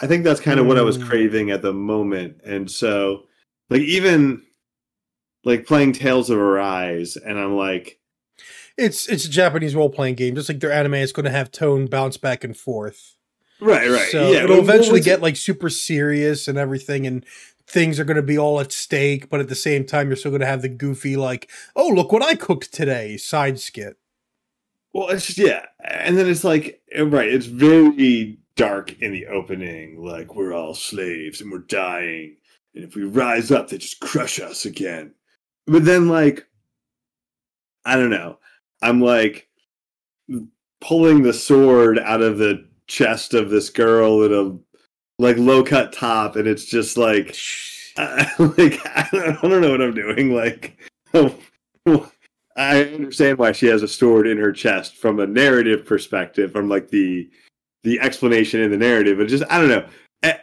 i 0.00 0.06
think 0.06 0.24
that's 0.24 0.40
kind 0.40 0.58
of 0.60 0.66
what 0.66 0.78
i 0.78 0.82
was 0.82 0.98
Mm. 0.98 1.06
craving 1.08 1.50
at 1.50 1.62
the 1.62 1.72
moment 1.72 2.40
and 2.44 2.70
so 2.70 3.24
like 3.70 3.82
even 3.82 4.42
like 5.44 5.66
playing 5.66 5.92
Tales 5.92 6.30
of 6.30 6.38
Arise, 6.38 7.16
and 7.16 7.38
I'm 7.38 7.54
like, 7.54 7.98
It's 8.78 9.06
it's 9.10 9.26
a 9.26 9.30
Japanese 9.30 9.74
role 9.74 9.90
playing 9.90 10.14
game, 10.14 10.34
just 10.34 10.48
like 10.48 10.60
their 10.60 10.72
anime 10.72 10.94
is 10.94 11.12
going 11.12 11.24
to 11.24 11.30
have 11.30 11.50
tone 11.52 11.86
bounce 11.86 12.16
back 12.16 12.44
and 12.44 12.56
forth. 12.56 13.16
Right, 13.60 13.90
right. 13.90 14.08
So 14.10 14.32
yeah, 14.32 14.44
it'll 14.44 14.58
eventually 14.58 15.00
get 15.00 15.20
like 15.20 15.36
super 15.36 15.68
serious 15.68 16.48
and 16.48 16.56
everything, 16.56 17.06
and 17.06 17.26
things 17.66 18.00
are 18.00 18.04
going 18.04 18.16
to 18.16 18.22
be 18.22 18.38
all 18.38 18.58
at 18.58 18.72
stake. 18.72 19.28
But 19.28 19.40
at 19.40 19.48
the 19.50 19.54
same 19.54 19.84
time, 19.84 20.08
you're 20.08 20.16
still 20.16 20.30
going 20.30 20.40
to 20.40 20.46
have 20.46 20.62
the 20.62 20.70
goofy, 20.70 21.14
like, 21.14 21.50
"Oh, 21.76 21.88
look 21.88 22.10
what 22.10 22.22
I 22.22 22.34
cooked 22.34 22.72
today" 22.72 23.18
side 23.18 23.60
skit. 23.60 23.98
Well, 24.94 25.08
it's 25.08 25.26
just 25.26 25.38
yeah, 25.38 25.66
and 25.84 26.16
then 26.16 26.28
it's 26.28 26.44
like 26.44 26.80
eh, 26.92 27.02
right. 27.02 27.28
It's 27.28 27.46
very 27.46 28.38
dark 28.56 29.00
in 29.02 29.12
the 29.12 29.26
opening. 29.26 30.02
Like 30.02 30.36
we're 30.36 30.54
all 30.54 30.74
slaves 30.74 31.40
and 31.40 31.50
we're 31.52 31.58
dying, 31.58 32.36
and 32.74 32.84
if 32.84 32.94
we 32.94 33.02
rise 33.04 33.50
up, 33.50 33.68
they 33.68 33.78
just 33.78 34.00
crush 34.00 34.40
us 34.40 34.64
again. 34.64 35.12
But 35.66 35.84
then, 35.84 36.08
like, 36.08 36.46
I 37.84 37.96
don't 37.96 38.10
know. 38.10 38.38
I'm 38.82 39.00
like 39.00 39.48
pulling 40.80 41.22
the 41.22 41.32
sword 41.32 41.98
out 41.98 42.22
of 42.22 42.38
the 42.38 42.66
chest 42.86 43.34
of 43.34 43.50
this 43.50 43.70
girl 43.70 44.22
in 44.22 44.32
a 44.32 45.22
like 45.22 45.38
low 45.38 45.64
cut 45.64 45.92
top, 45.92 46.36
and 46.36 46.46
it's 46.46 46.66
just 46.66 46.96
like 46.96 47.34
I, 47.96 48.30
like 48.38 48.80
I 48.86 49.08
don't, 49.12 49.44
I 49.44 49.48
don't 49.48 49.60
know 49.60 49.70
what 49.72 49.82
I'm 49.82 49.94
doing. 49.94 50.32
Like, 50.34 50.78
I 52.56 52.84
understand 52.84 53.38
why 53.38 53.52
she 53.52 53.66
has 53.66 53.82
a 53.82 53.88
sword 53.88 54.26
in 54.28 54.38
her 54.38 54.52
chest 54.52 54.96
from 54.96 55.18
a 55.20 55.26
narrative 55.26 55.84
perspective, 55.84 56.52
from 56.52 56.68
like 56.68 56.88
the 56.88 57.28
the 57.82 58.00
explanation 58.00 58.60
in 58.60 58.70
the 58.70 58.76
narrative. 58.76 59.18
But 59.18 59.28
just 59.28 59.44
I 59.50 59.58
don't 59.60 59.68
know. 59.68 59.88
Eh, 60.22 60.38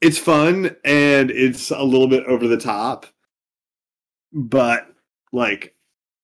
It's 0.00 0.18
fun 0.18 0.74
and 0.84 1.30
it's 1.30 1.70
a 1.70 1.82
little 1.82 2.08
bit 2.08 2.24
over 2.26 2.46
the 2.48 2.56
top, 2.56 3.06
but 4.32 4.86
like 5.32 5.74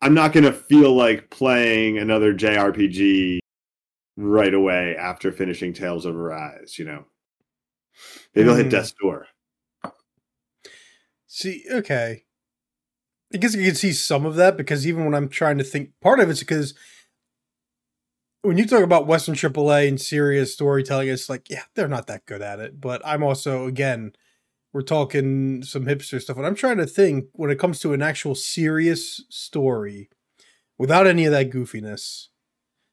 I'm 0.01 0.15
not 0.15 0.33
gonna 0.33 0.53
feel 0.53 0.95
like 0.95 1.31
playing 1.31 1.99
another 1.99 2.33
JRPG 2.35 3.39
right 4.17 4.55
away 4.55 4.97
after 4.97 5.33
finishing 5.33 5.73
Tales 5.73 6.07
of 6.07 6.17
Arise. 6.17 6.79
You 6.79 6.85
know, 6.87 7.05
maybe 8.35 8.49
I'll 8.49 8.55
hit 8.57 8.67
Hmm. 8.67 8.71
Death's 8.71 8.93
Door. 9.01 9.27
See, 11.27 11.65
okay. 11.71 12.25
I 13.35 13.39
guess 13.39 13.55
you 13.55 13.65
can 13.65 13.75
see 13.75 13.93
some 13.93 14.25
of 14.25 14.37
that 14.37 14.57
because 14.57 14.87
even 14.87 15.05
when 15.05 15.15
I'm 15.15 15.29
trying 15.29 15.59
to 15.59 15.65
think, 15.65 15.91
part 16.01 16.21
of 16.21 16.31
it's 16.31 16.41
because 16.41 16.75
when 18.43 18.57
you 18.57 18.67
talk 18.67 18.83
about 18.83 19.07
Western 19.07 19.35
AAA 19.35 19.89
and 19.89 20.01
serious 20.01 20.55
storytelling, 20.55 21.09
it's 21.09 21.29
like, 21.29 21.51
yeah, 21.51 21.65
they're 21.75 21.89
not 21.89 22.07
that 22.07 22.25
good 22.25 22.41
at 22.41 22.61
it. 22.61 22.81
But 22.81 23.03
I'm 23.05 23.23
also, 23.23 23.67
again, 23.67 24.13
we're 24.73 24.83
talking 24.83 25.63
some 25.63 25.87
hipster 25.87 26.21
stuff. 26.21 26.37
And 26.37 26.47
I'm 26.47 26.55
trying 26.55 26.79
to 26.79 26.87
think 26.87 27.27
when 27.33 27.51
it 27.51 27.59
comes 27.59 27.81
to 27.81 27.93
an 27.93 28.03
actual 28.03 28.35
serious 28.35 29.25
story 29.29 30.09
without 30.79 31.07
any 31.07 31.25
of 31.25 31.33
that 31.33 31.51
goofiness. 31.51 32.29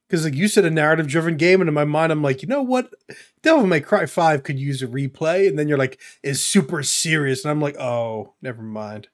Because, 0.07 0.25
like 0.25 0.35
you 0.35 0.47
said, 0.47 0.65
a 0.65 0.69
narrative 0.69 1.07
driven 1.07 1.35
game. 1.37 1.61
And 1.61 1.67
in 1.67 1.73
my 1.73 1.85
mind, 1.85 2.11
I'm 2.11 2.21
like, 2.21 2.41
you 2.41 2.47
know 2.47 2.61
what? 2.61 2.93
Devil 3.41 3.65
May 3.65 3.79
Cry 3.79 4.05
5 4.05 4.43
could 4.43 4.59
use 4.59 4.81
a 4.81 4.87
replay. 4.87 5.47
And 5.47 5.57
then 5.57 5.67
you're 5.67 5.77
like, 5.77 5.99
is 6.21 6.43
super 6.43 6.83
serious. 6.83 7.43
And 7.43 7.51
I'm 7.51 7.61
like, 7.61 7.77
oh, 7.77 8.35
never 8.41 8.61
mind. 8.61 9.07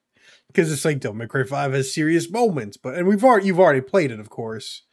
Because 0.54 0.72
it's 0.72 0.86
like 0.86 1.00
Devil 1.00 1.16
May 1.18 1.28
Cry 1.28 1.44
5 1.44 1.74
has 1.74 1.94
serious 1.94 2.30
moments. 2.30 2.78
But, 2.78 2.96
and 2.96 3.08
we've 3.08 3.24
already, 3.24 3.48
you've 3.48 3.60
already 3.60 3.82
played 3.82 4.12
it, 4.12 4.20
of 4.20 4.30
course. 4.30 4.84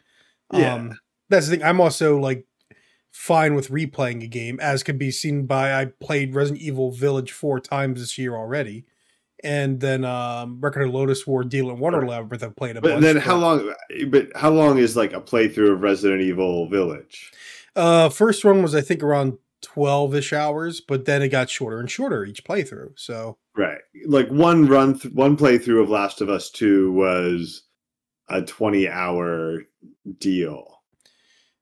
Yeah. 0.53 0.75
Um, 0.75 0.99
that's 1.29 1.47
the 1.49 1.57
thing. 1.57 1.65
I'm 1.65 1.81
also 1.81 2.19
like 2.19 2.47
fine 3.11 3.55
with 3.55 3.69
replaying 3.69 4.23
a 4.23 4.27
game, 4.27 4.59
as 4.61 4.83
can 4.83 4.97
be 4.99 5.11
seen 5.11 5.47
by 5.47 5.75
I 5.75 5.87
played 6.00 6.35
Resident 6.35 6.62
Evil 6.62 6.91
Village 6.91 7.33
four 7.33 7.61
times 7.61 8.00
this 8.00 8.17
year 8.17 8.35
already, 8.35 8.85
and 9.45 9.81
then 9.81 10.05
um, 10.05 10.59
Record 10.61 10.88
of 10.88 10.95
Lodoss 10.95 11.27
War, 11.27 11.43
Deedlit 11.43 11.75
in 11.75 11.79
Wonder 11.81 12.07
Labyrinth 12.07 12.43
I've 12.43 12.57
played 12.57 12.77
a 12.77 12.81
But 12.81 12.93
bunch. 12.93 13.03
then 13.03 13.17
how 13.17 13.37
long? 13.37 13.75
But 14.09 14.29
how 14.37 14.50
long 14.50 14.79
is 14.79 14.97
like 14.97 15.12
a 15.12 15.21
playthrough 15.21 15.73
of 15.73 15.83
Resident 15.83 16.23
Evil 16.23 16.69
Village? 16.69 17.33
Uh, 17.77 18.09
first 18.09 18.45
one 18.45 18.62
was 18.62 18.75
I 18.75 18.81
think 18.81 19.03
around 19.03 19.38
twelve 19.61 20.15
ish 20.15 20.33
hours, 20.33 20.81
but 20.81 21.05
then 21.05 21.21
it 21.23 21.29
got 21.29 21.50
shorter 21.50 21.79
and 21.79 21.91
shorter 21.91 22.25
each 22.25 22.45
playthrough. 22.45 22.93
So 22.97 23.38
Right, 23.59 23.79
like 24.07 24.29
one 24.29 24.67
run, 24.69 24.99
th- 24.99 25.12
one 25.15 25.37
playthrough 25.37 25.83
of 25.83 25.91
Last 25.91 26.21
of 26.21 26.29
Us 26.29 26.49
Two 26.49 26.93
was 26.93 27.65
a 28.29 28.41
twenty-hour 28.41 29.65
deal. 30.19 30.81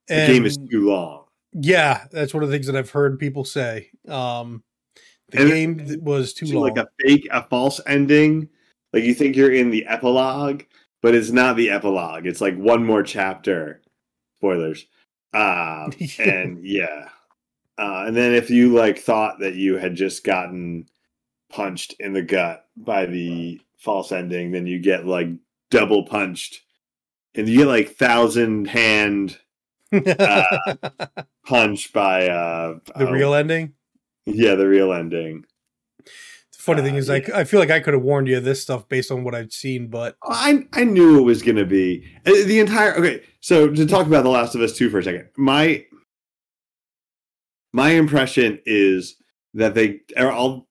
The 0.08 0.14
and 0.14 0.32
game 0.32 0.44
is 0.44 0.58
too 0.70 0.88
long. 0.88 1.24
yeah, 1.52 2.04
that's 2.12 2.34
one 2.34 2.42
of 2.42 2.50
the 2.50 2.54
things 2.54 2.66
that 2.66 2.76
I've 2.76 2.90
heard 2.90 3.18
people 3.18 3.44
say. 3.44 3.88
Um, 4.06 4.62
the 5.30 5.40
And- 5.40 5.48
game 5.50 5.78
th- 5.86 5.98
was 6.00 6.34
too 6.34 6.46
long. 6.46 6.64
like 6.64 6.76
a 6.76 6.86
fake, 7.00 7.26
a 7.30 7.42
false 7.44 7.80
ending. 7.86 8.48
Like 8.92 9.02
you 9.04 9.14
think 9.14 9.34
you're 9.34 9.52
in 9.52 9.70
the 9.70 9.86
epilogue, 9.86 10.64
but 11.02 11.14
it's 11.14 11.30
not 11.30 11.56
the 11.56 11.70
epilogue. 11.70 12.26
It's 12.26 12.40
like 12.42 12.56
one 12.56 12.84
more 12.84 13.02
chapter. 13.02 13.80
Spoilers. 14.38 14.84
Uh, 15.34 15.90
and 16.18 16.64
yeah, 16.64 17.08
uh, 17.76 18.04
and 18.06 18.16
then 18.16 18.32
if 18.32 18.48
you 18.48 18.72
like 18.72 18.98
thought 18.98 19.38
that 19.40 19.54
you 19.54 19.76
had 19.76 19.94
just 19.94 20.24
gotten 20.24 20.86
punched 21.50 21.94
in 22.00 22.12
the 22.12 22.22
gut 22.22 22.64
by 22.76 23.06
the 23.06 23.60
false 23.78 24.12
ending, 24.12 24.52
then 24.52 24.66
you 24.66 24.78
get 24.80 25.06
like 25.06 25.28
double 25.70 26.04
punched, 26.04 26.60
and 27.34 27.48
you 27.48 27.58
get 27.58 27.66
like 27.68 27.90
thousand 27.96 28.66
hand 28.68 29.38
punch 31.46 31.92
by 31.92 32.28
uh 32.28 32.78
the 32.96 33.08
uh, 33.08 33.12
real 33.12 33.34
ending. 33.34 33.72
yeah 34.26 34.54
the 34.54 34.66
real 34.66 34.92
ending. 34.92 35.44
The 36.04 36.72
funny 36.72 36.80
Uh, 36.80 36.84
thing 36.84 36.94
is, 36.96 37.06
yeah. 37.06 37.14
like, 37.14 37.30
I 37.30 37.44
feel 37.44 37.60
like 37.60 37.70
I 37.70 37.78
could 37.80 37.94
have 37.94 38.02
warned 38.02 38.26
you 38.28 38.38
of 38.38 38.44
this 38.44 38.60
stuff 38.60 38.88
based 38.88 39.12
on 39.12 39.22
what 39.22 39.34
I've 39.36 39.52
seen, 39.52 39.86
but 39.88 40.16
I 40.24 40.66
I 40.72 40.84
knew 40.84 41.18
it 41.18 41.22
was 41.22 41.42
gonna 41.42 41.64
be 41.66 42.04
Uh, 42.26 42.32
the 42.46 42.58
entire. 42.58 42.94
Okay, 42.96 43.22
so 43.40 43.68
to 43.70 43.86
talk 43.86 44.06
about 44.06 44.24
The 44.24 44.30
Last 44.30 44.54
of 44.54 44.60
Us 44.60 44.72
Two 44.76 44.90
for 44.90 44.98
a 44.98 45.04
second, 45.04 45.28
my 45.36 45.84
my 47.72 47.90
impression 47.90 48.58
is 48.66 49.16
that 49.54 49.74
they 49.74 50.00
are 50.16 50.30
all 50.32 50.66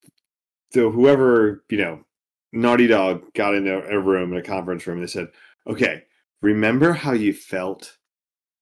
so 0.75 0.91
whoever 0.91 1.63
you 1.69 1.77
know, 1.77 2.03
Naughty 2.51 2.85
Dog 2.85 3.33
got 3.33 3.55
in 3.55 3.65
a, 3.65 3.97
room 3.97 4.33
in 4.33 4.37
a 4.37 4.43
conference 4.43 4.85
room. 4.85 4.97
and 4.97 5.07
They 5.07 5.11
said, 5.11 5.29
"Okay, 5.65 6.03
remember 6.41 6.91
how 6.91 7.13
you 7.13 7.31
felt 7.31 7.97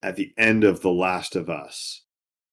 at 0.04 0.16
the 0.16 0.32
end 0.38 0.64
of 0.64 0.82
The 0.82 0.92
Last 0.92 1.36
of 1.36 1.50
Us 1.50 2.04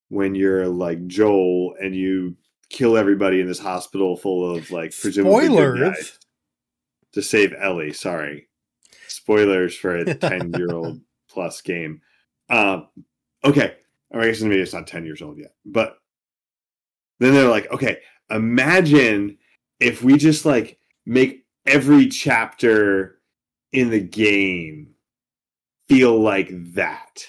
when 0.09 0.35
you're 0.35 0.67
like 0.67 1.07
Joel 1.07 1.75
and 1.81 1.95
you." 1.95 2.37
Kill 2.73 2.97
everybody 2.97 3.41
in 3.41 3.49
this 3.49 3.59
hospital 3.59 4.17
full 4.17 4.49
of 4.49 4.71
like 4.71 4.97
presumably 4.97 5.47
spoilers. 5.47 6.21
to 7.15 7.21
save 7.21 7.53
Ellie. 7.59 7.93
Sorry, 7.93 8.47
spoilers 9.09 9.75
for 9.75 9.97
a 9.97 10.15
ten-year-old 10.15 11.01
plus 11.29 11.61
game. 11.63 12.01
Um, 12.49 12.87
okay, 13.45 13.75
or 14.11 14.21
I 14.21 14.27
guess 14.27 14.41
maybe 14.41 14.61
it's 14.61 14.73
not 14.73 14.87
ten 14.87 15.05
years 15.05 15.21
old 15.21 15.37
yet, 15.37 15.53
but 15.67 15.99
then 17.19 17.35
they're 17.35 17.49
like, 17.49 17.69
okay, 17.73 17.99
imagine 18.31 19.37
if 19.81 20.03
we 20.03 20.17
just 20.17 20.45
like 20.45 20.79
make 21.07 21.45
every 21.67 22.09
chapter 22.09 23.19
in 23.73 23.91
the 23.91 24.01
game 24.01 24.95
feel 25.89 26.19
like 26.21 26.51
that. 26.75 27.27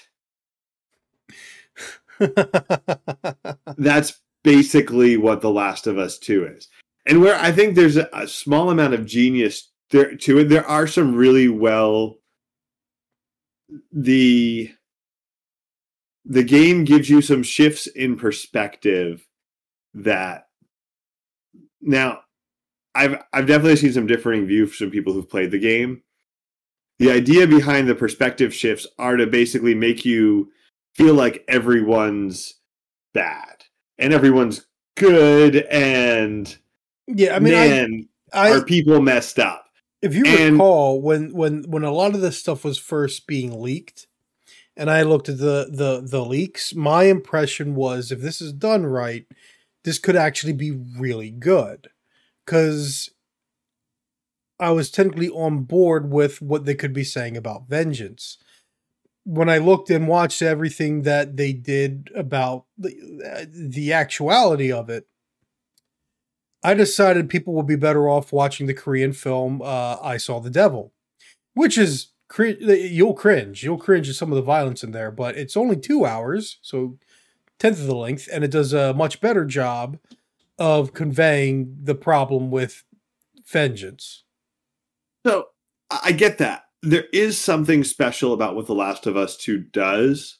That's 3.76 4.20
basically 4.44 5.16
what 5.16 5.40
The 5.40 5.50
Last 5.50 5.86
of 5.86 5.98
Us 5.98 6.18
2 6.18 6.46
is. 6.56 6.68
And 7.06 7.20
where 7.20 7.36
I 7.38 7.50
think 7.50 7.74
there's 7.74 7.96
a, 7.96 8.08
a 8.12 8.28
small 8.28 8.70
amount 8.70 8.94
of 8.94 9.06
genius 9.06 9.70
there 9.90 10.14
to 10.16 10.38
it, 10.38 10.48
there 10.48 10.66
are 10.66 10.86
some 10.86 11.14
really 11.14 11.48
well 11.48 12.18
the 13.90 14.70
the 16.24 16.44
game 16.44 16.84
gives 16.84 17.10
you 17.10 17.20
some 17.20 17.42
shifts 17.42 17.86
in 17.86 18.16
perspective 18.16 19.26
that 19.94 20.46
now 21.80 22.20
I've 22.94 23.22
I've 23.32 23.46
definitely 23.46 23.76
seen 23.76 23.92
some 23.92 24.06
differing 24.06 24.46
views 24.46 24.74
from 24.76 24.90
people 24.90 25.12
who've 25.12 25.28
played 25.28 25.50
the 25.50 25.58
game. 25.58 26.02
The 26.98 27.10
idea 27.10 27.46
behind 27.46 27.88
the 27.88 27.94
perspective 27.94 28.54
shifts 28.54 28.86
are 28.98 29.16
to 29.16 29.26
basically 29.26 29.74
make 29.74 30.04
you 30.04 30.50
feel 30.94 31.14
like 31.14 31.44
everyone's 31.48 32.54
bad 33.14 33.64
and 33.98 34.12
everyone's 34.12 34.66
good 34.96 35.56
and 35.70 36.56
yeah, 37.06 37.34
I 37.34 37.38
mean, 37.38 37.54
I, 37.54 37.68
man 37.68 38.08
I, 38.32 38.50
are 38.52 38.64
people 38.64 39.00
messed 39.00 39.38
up. 39.38 39.66
if 40.02 40.14
you 40.14 40.24
and- 40.26 40.54
recall, 40.54 41.00
when 41.00 41.32
when 41.32 41.64
when 41.68 41.82
a 41.82 41.90
lot 41.92 42.14
of 42.14 42.20
this 42.20 42.38
stuff 42.38 42.64
was 42.64 42.78
first 42.78 43.26
being 43.26 43.60
leaked, 43.60 44.06
and 44.76 44.90
I 44.90 45.02
looked 45.02 45.28
at 45.28 45.38
the 45.38 45.68
the 45.70 46.06
the 46.06 46.24
leaks, 46.24 46.74
my 46.74 47.04
impression 47.04 47.74
was 47.74 48.12
if 48.12 48.20
this 48.20 48.40
is 48.40 48.52
done 48.52 48.86
right, 48.86 49.26
this 49.84 49.98
could 49.98 50.16
actually 50.16 50.52
be 50.52 50.70
really 50.70 51.30
good, 51.30 51.88
because 52.44 53.10
I 54.58 54.70
was 54.70 54.90
technically 54.90 55.28
on 55.28 55.64
board 55.64 56.10
with 56.10 56.40
what 56.40 56.64
they 56.64 56.74
could 56.74 56.92
be 56.92 57.04
saying 57.04 57.36
about 57.36 57.68
vengeance. 57.68 58.38
When 59.24 59.48
I 59.48 59.58
looked 59.58 59.90
and 59.90 60.08
watched 60.08 60.42
everything 60.42 61.02
that 61.02 61.36
they 61.36 61.52
did 61.52 62.10
about 62.14 62.66
the, 62.76 63.48
the 63.52 63.92
actuality 63.92 64.72
of 64.72 64.88
it, 64.90 65.06
I 66.64 66.74
decided 66.74 67.28
people 67.28 67.54
would 67.54 67.66
be 67.66 67.76
better 67.76 68.08
off 68.08 68.32
watching 68.32 68.66
the 68.66 68.74
Korean 68.74 69.12
film 69.12 69.60
uh, 69.62 69.96
"I 70.00 70.16
Saw 70.16 70.40
the 70.40 70.50
Devil," 70.50 70.92
which 71.54 71.76
is 71.76 72.12
cri- 72.28 72.58
you'll 72.88 73.14
cringe. 73.14 73.64
You'll 73.64 73.78
cringe 73.78 74.08
at 74.08 74.14
some 74.14 74.30
of 74.30 74.36
the 74.36 74.42
violence 74.42 74.84
in 74.84 74.92
there, 74.92 75.10
but 75.10 75.36
it's 75.36 75.56
only 75.56 75.76
two 75.76 76.04
hours, 76.04 76.58
so 76.62 76.98
tenth 77.58 77.80
of 77.80 77.86
the 77.86 77.96
length, 77.96 78.28
and 78.32 78.44
it 78.44 78.50
does 78.50 78.72
a 78.72 78.94
much 78.94 79.20
better 79.20 79.44
job 79.44 79.98
of 80.58 80.92
conveying 80.92 81.76
the 81.82 81.94
problem 81.94 82.50
with 82.50 82.84
vengeance. 83.46 84.24
So 85.26 85.46
I 85.90 86.12
get 86.12 86.38
that. 86.38 86.64
There 86.82 87.04
is 87.12 87.38
something 87.38 87.84
special 87.84 88.32
about 88.32 88.56
what 88.56 88.66
The 88.66 88.74
Last 88.74 89.06
of 89.06 89.16
Us 89.16 89.36
2 89.36 89.58
does. 89.58 90.38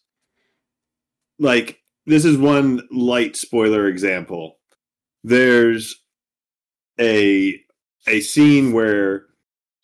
Like, 1.39 1.79
this 2.07 2.25
is 2.25 2.37
one 2.37 2.83
light 2.91 3.37
spoiler 3.37 3.87
example. 3.87 4.59
There's 5.23 6.03
a 6.99 7.61
a 8.09 8.21
scene 8.21 8.73
where 8.73 9.27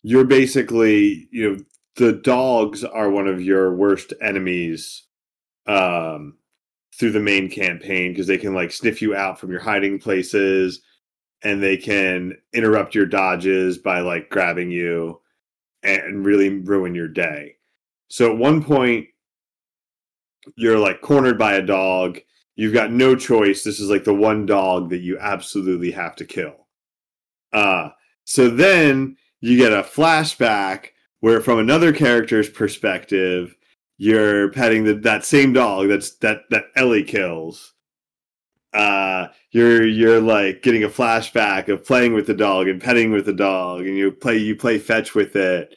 you're 0.02 0.24
basically, 0.24 1.28
you 1.30 1.48
know, 1.48 1.64
the 1.96 2.12
dogs 2.12 2.82
are 2.82 3.10
one 3.10 3.28
of 3.28 3.40
your 3.40 3.74
worst 3.74 4.12
enemies 4.20 5.04
um 5.66 6.37
through 6.98 7.12
the 7.12 7.20
main 7.20 7.48
campaign 7.48 8.12
because 8.12 8.26
they 8.26 8.38
can 8.38 8.54
like 8.54 8.72
sniff 8.72 9.00
you 9.00 9.14
out 9.14 9.38
from 9.38 9.50
your 9.50 9.60
hiding 9.60 9.98
places 9.98 10.80
and 11.42 11.62
they 11.62 11.76
can 11.76 12.36
interrupt 12.52 12.94
your 12.94 13.06
dodges 13.06 13.78
by 13.78 14.00
like 14.00 14.28
grabbing 14.28 14.70
you 14.70 15.20
and 15.84 16.26
really 16.26 16.48
ruin 16.48 16.94
your 16.94 17.06
day. 17.06 17.54
So 18.08 18.32
at 18.32 18.38
one 18.38 18.62
point 18.62 19.06
you're 20.56 20.78
like 20.78 21.00
cornered 21.00 21.38
by 21.38 21.54
a 21.54 21.62
dog. 21.62 22.18
You've 22.56 22.74
got 22.74 22.90
no 22.90 23.14
choice. 23.14 23.62
This 23.62 23.78
is 23.78 23.90
like 23.90 24.04
the 24.04 24.14
one 24.14 24.44
dog 24.46 24.90
that 24.90 24.98
you 24.98 25.18
absolutely 25.20 25.92
have 25.92 26.16
to 26.16 26.24
kill. 26.24 26.66
Uh 27.52 27.90
so 28.24 28.50
then 28.50 29.16
you 29.40 29.56
get 29.56 29.72
a 29.72 29.82
flashback 29.82 30.88
where 31.20 31.40
from 31.40 31.60
another 31.60 31.92
character's 31.92 32.50
perspective 32.50 33.54
you're 33.98 34.50
petting 34.52 34.84
the, 34.84 34.94
that 34.94 35.24
same 35.24 35.52
dog 35.52 35.88
that's 35.88 36.16
that 36.18 36.42
that 36.50 36.64
Ellie 36.76 37.04
kills. 37.04 37.74
Uh, 38.72 39.28
you're 39.50 39.86
you're 39.86 40.20
like 40.20 40.62
getting 40.62 40.84
a 40.84 40.88
flashback 40.88 41.68
of 41.68 41.84
playing 41.84 42.12
with 42.14 42.26
the 42.26 42.34
dog 42.34 42.68
and 42.68 42.80
petting 42.80 43.10
with 43.10 43.26
the 43.26 43.32
dog, 43.32 43.80
and 43.86 43.96
you 43.96 44.12
play 44.12 44.36
you 44.36 44.54
play 44.54 44.78
fetch 44.78 45.14
with 45.14 45.34
it, 45.36 45.74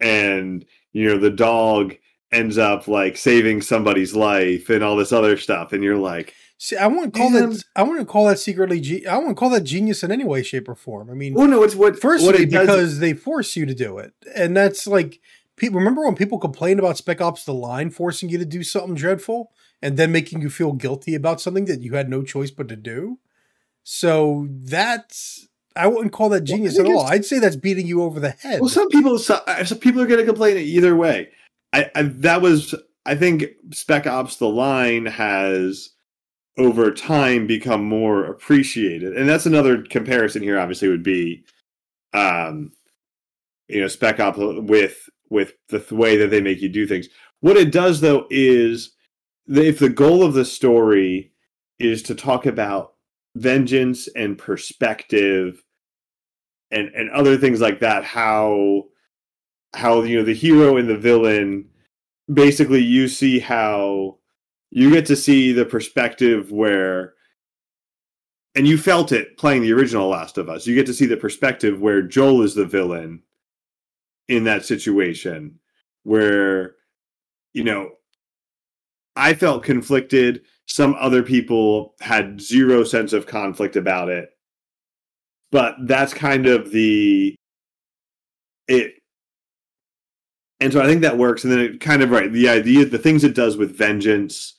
and 0.00 0.64
you 0.92 1.08
know 1.08 1.18
the 1.18 1.30
dog 1.30 1.94
ends 2.32 2.58
up 2.58 2.88
like 2.88 3.16
saving 3.16 3.60
somebody's 3.62 4.14
life 4.16 4.68
and 4.70 4.82
all 4.82 4.96
this 4.96 5.12
other 5.12 5.36
stuff, 5.36 5.72
and 5.72 5.84
you're 5.84 5.98
like, 5.98 6.34
See, 6.58 6.76
I 6.76 6.86
wouldn't 6.86 7.14
call 7.14 7.30
that. 7.30 7.64
I 7.76 7.82
wouldn't 7.82 8.08
call 8.08 8.26
that 8.26 8.38
secretly. 8.38 8.80
Ge- 8.80 9.06
I 9.06 9.18
wouldn't 9.18 9.36
call 9.36 9.50
that 9.50 9.64
genius 9.64 10.02
in 10.02 10.10
any 10.12 10.24
way, 10.24 10.42
shape, 10.42 10.68
or 10.68 10.74
form. 10.74 11.10
I 11.10 11.14
mean, 11.14 11.34
well, 11.34 11.48
no, 11.48 11.62
it's 11.62 11.74
what 11.74 11.98
firstly 11.98 12.26
what 12.26 12.40
it 12.40 12.50
does- 12.50 12.66
because 12.66 12.98
they 12.98 13.14
force 13.14 13.56
you 13.56 13.66
to 13.66 13.74
do 13.74 13.98
it, 13.98 14.12
and 14.34 14.56
that's 14.56 14.86
like. 14.86 15.20
Pe- 15.56 15.68
Remember 15.68 16.04
when 16.04 16.14
people 16.14 16.38
complained 16.38 16.80
about 16.80 16.98
Spec 16.98 17.20
Ops: 17.20 17.44
The 17.44 17.54
Line 17.54 17.90
forcing 17.90 18.28
you 18.28 18.38
to 18.38 18.44
do 18.44 18.62
something 18.62 18.94
dreadful 18.94 19.52
and 19.80 19.96
then 19.96 20.12
making 20.12 20.40
you 20.40 20.50
feel 20.50 20.72
guilty 20.72 21.14
about 21.14 21.40
something 21.40 21.64
that 21.66 21.80
you 21.80 21.94
had 21.94 22.08
no 22.08 22.22
choice 22.22 22.50
but 22.50 22.68
to 22.68 22.76
do? 22.76 23.18
So 23.84 24.46
that's 24.50 25.48
I 25.76 25.86
wouldn't 25.86 26.12
call 26.12 26.28
that 26.30 26.42
genius 26.44 26.76
think 26.76 26.88
at 26.88 26.94
all. 26.94 27.06
I'd 27.06 27.24
say 27.24 27.38
that's 27.38 27.56
beating 27.56 27.86
you 27.86 28.02
over 28.02 28.20
the 28.20 28.30
head. 28.30 28.60
Well, 28.60 28.68
some 28.68 28.88
people, 28.88 29.18
some, 29.18 29.40
uh, 29.46 29.64
some 29.64 29.78
people 29.78 30.02
are 30.02 30.06
going 30.06 30.20
to 30.20 30.26
complain 30.26 30.56
either 30.56 30.94
way. 30.94 31.30
I, 31.72 31.90
I 31.94 32.02
that 32.02 32.42
was, 32.42 32.74
I 33.06 33.14
think, 33.14 33.46
Spec 33.72 34.06
Ops: 34.06 34.36
The 34.36 34.48
Line 34.48 35.06
has 35.06 35.90
over 36.58 36.90
time 36.90 37.46
become 37.46 37.84
more 37.84 38.24
appreciated, 38.24 39.16
and 39.16 39.28
that's 39.28 39.46
another 39.46 39.82
comparison 39.82 40.42
here. 40.42 40.58
Obviously, 40.58 40.88
would 40.88 41.02
be, 41.02 41.44
um, 42.12 42.72
you 43.68 43.80
know, 43.80 43.88
Spec 43.88 44.20
Ops 44.20 44.38
with 44.38 45.08
with 45.32 45.54
the 45.70 45.80
th- 45.80 45.90
way 45.90 46.16
that 46.16 46.30
they 46.30 46.40
make 46.40 46.60
you 46.60 46.68
do 46.68 46.86
things. 46.86 47.08
What 47.40 47.56
it 47.56 47.72
does, 47.72 48.00
though, 48.00 48.26
is 48.30 48.92
that 49.46 49.64
if 49.64 49.78
the 49.78 49.88
goal 49.88 50.22
of 50.22 50.34
the 50.34 50.44
story 50.44 51.32
is 51.78 52.02
to 52.04 52.14
talk 52.14 52.46
about 52.46 52.94
vengeance 53.34 54.08
and 54.14 54.38
perspective 54.38 55.64
and 56.70 56.88
and 56.94 57.10
other 57.10 57.36
things 57.38 57.60
like 57.60 57.80
that 57.80 58.04
how 58.04 58.84
how 59.74 60.02
you 60.02 60.18
know 60.18 60.24
the 60.24 60.34
hero 60.34 60.76
and 60.76 60.88
the 60.88 60.96
villain 60.96 61.66
basically 62.32 62.80
you 62.80 63.08
see 63.08 63.38
how 63.38 64.18
you 64.70 64.90
get 64.90 65.06
to 65.06 65.16
see 65.16 65.50
the 65.50 65.64
perspective 65.64 66.52
where 66.52 67.14
and 68.54 68.66
you 68.66 68.76
felt 68.76 69.12
it 69.12 69.38
playing 69.38 69.62
the 69.62 69.72
original 69.72 70.08
last 70.08 70.36
of 70.36 70.50
us 70.50 70.66
you 70.66 70.74
get 70.74 70.86
to 70.86 70.94
see 70.94 71.06
the 71.06 71.16
perspective 71.16 71.80
where 71.80 72.02
joel 72.02 72.42
is 72.42 72.54
the 72.54 72.66
villain 72.66 73.22
in 74.28 74.44
that 74.44 74.64
situation 74.64 75.58
where 76.04 76.74
you 77.52 77.64
know 77.64 77.90
i 79.16 79.34
felt 79.34 79.62
conflicted. 79.62 80.42
Some 80.66 80.94
other 80.98 81.22
people 81.22 81.94
had 82.00 82.40
zero 82.40 82.84
sense 82.84 83.12
of 83.12 83.26
conflict 83.26 83.76
about 83.76 84.08
it. 84.08 84.30
But 85.50 85.74
that's 85.86 86.14
kind 86.14 86.46
of 86.46 86.70
the 86.70 87.34
it 88.68 88.94
and 90.60 90.72
so 90.72 90.80
i 90.80 90.86
think 90.86 91.02
that 91.02 91.18
works. 91.18 91.44
And 91.44 91.52
then 91.52 91.60
it 91.60 91.80
kind 91.80 92.02
of 92.02 92.10
right 92.10 92.32
the 92.32 92.48
idea 92.48 92.84
the 92.84 92.98
things 92.98 93.24
it 93.24 93.34
does 93.34 93.56
with 93.56 93.76
vengeance 93.76 94.58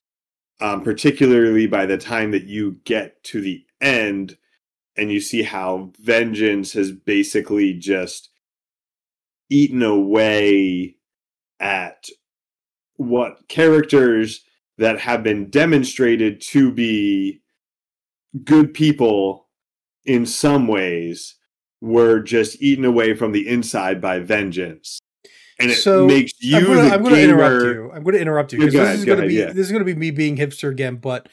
um, 0.62 0.82
particularly 0.82 1.68
by 1.68 1.86
the 1.86 1.98
time 1.98 2.32
that 2.32 2.46
you 2.46 2.78
get 2.86 3.24
to 3.26 3.42
the 3.42 3.66
end 3.82 4.38
and 4.96 5.12
you 5.12 5.20
see 5.20 5.44
how 5.44 5.92
vengeance 6.00 6.74
has 6.74 6.92
basically 6.92 7.74
just 7.74 8.30
eaten 9.54 9.82
away 9.84 10.96
at 11.60 12.08
what 12.96 13.48
characters 13.48 14.42
that 14.78 15.00
have 15.00 15.24
been 15.24 15.50
demonstrated 15.50 16.42
to 16.42 16.72
be 16.72 17.42
good 18.44 18.74
people 18.74 19.48
in 20.06 20.26
some 20.26 20.68
ways 20.68 21.36
were 21.82 22.20
just 22.20 22.62
eaten 22.62 22.86
away 22.86 23.14
from 23.14 23.32
the 23.32 23.48
inside 23.48 24.02
by 24.02 24.20
vengeance 24.20 25.00
and 25.60 25.72
it 25.72 25.76
So, 25.76 26.06
makes 26.08 26.32
you 26.40 26.58
I'm 26.58 26.64
gonna, 26.66 26.82
the 26.82 26.94
I'm 26.94 27.04
gonna 27.04 27.16
gamer 27.16 27.34
interrupt 27.34 27.64
you. 27.64 27.92
I'm 27.94 28.04
gonna 28.04 28.18
interrupt 28.18 28.54
you 28.54 28.60
because 28.60 28.74
this 28.74 29.00
is 29.00 29.06
go 29.06 29.14
gonna 29.14 29.20
ahead, 29.28 29.30
be 29.30 29.36
yeah. 29.36 29.46
this 29.48 29.66
is 29.66 29.72
gonna 29.72 29.84
be 29.84 29.96
me 29.96 30.12
being 30.12 30.38
hipster 30.38 30.70
again. 30.72 30.96
But 30.98 31.30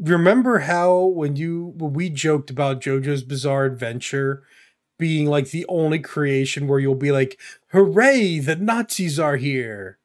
remember 0.00 0.60
how 0.60 1.04
when 1.04 1.36
you 1.36 1.72
when 1.76 1.92
we 1.92 2.10
joked 2.10 2.50
about 2.50 2.80
JoJo's 2.80 3.22
Bizarre 3.22 3.64
Adventure 3.64 4.44
being 4.98 5.26
like 5.26 5.50
the 5.50 5.66
only 5.68 5.98
creation 5.98 6.66
where 6.66 6.78
you'll 6.78 6.94
be 6.94 7.12
like, 7.12 7.38
"Hooray, 7.72 8.38
the 8.38 8.56
Nazis 8.56 9.18
are 9.18 9.36
here!" 9.36 9.98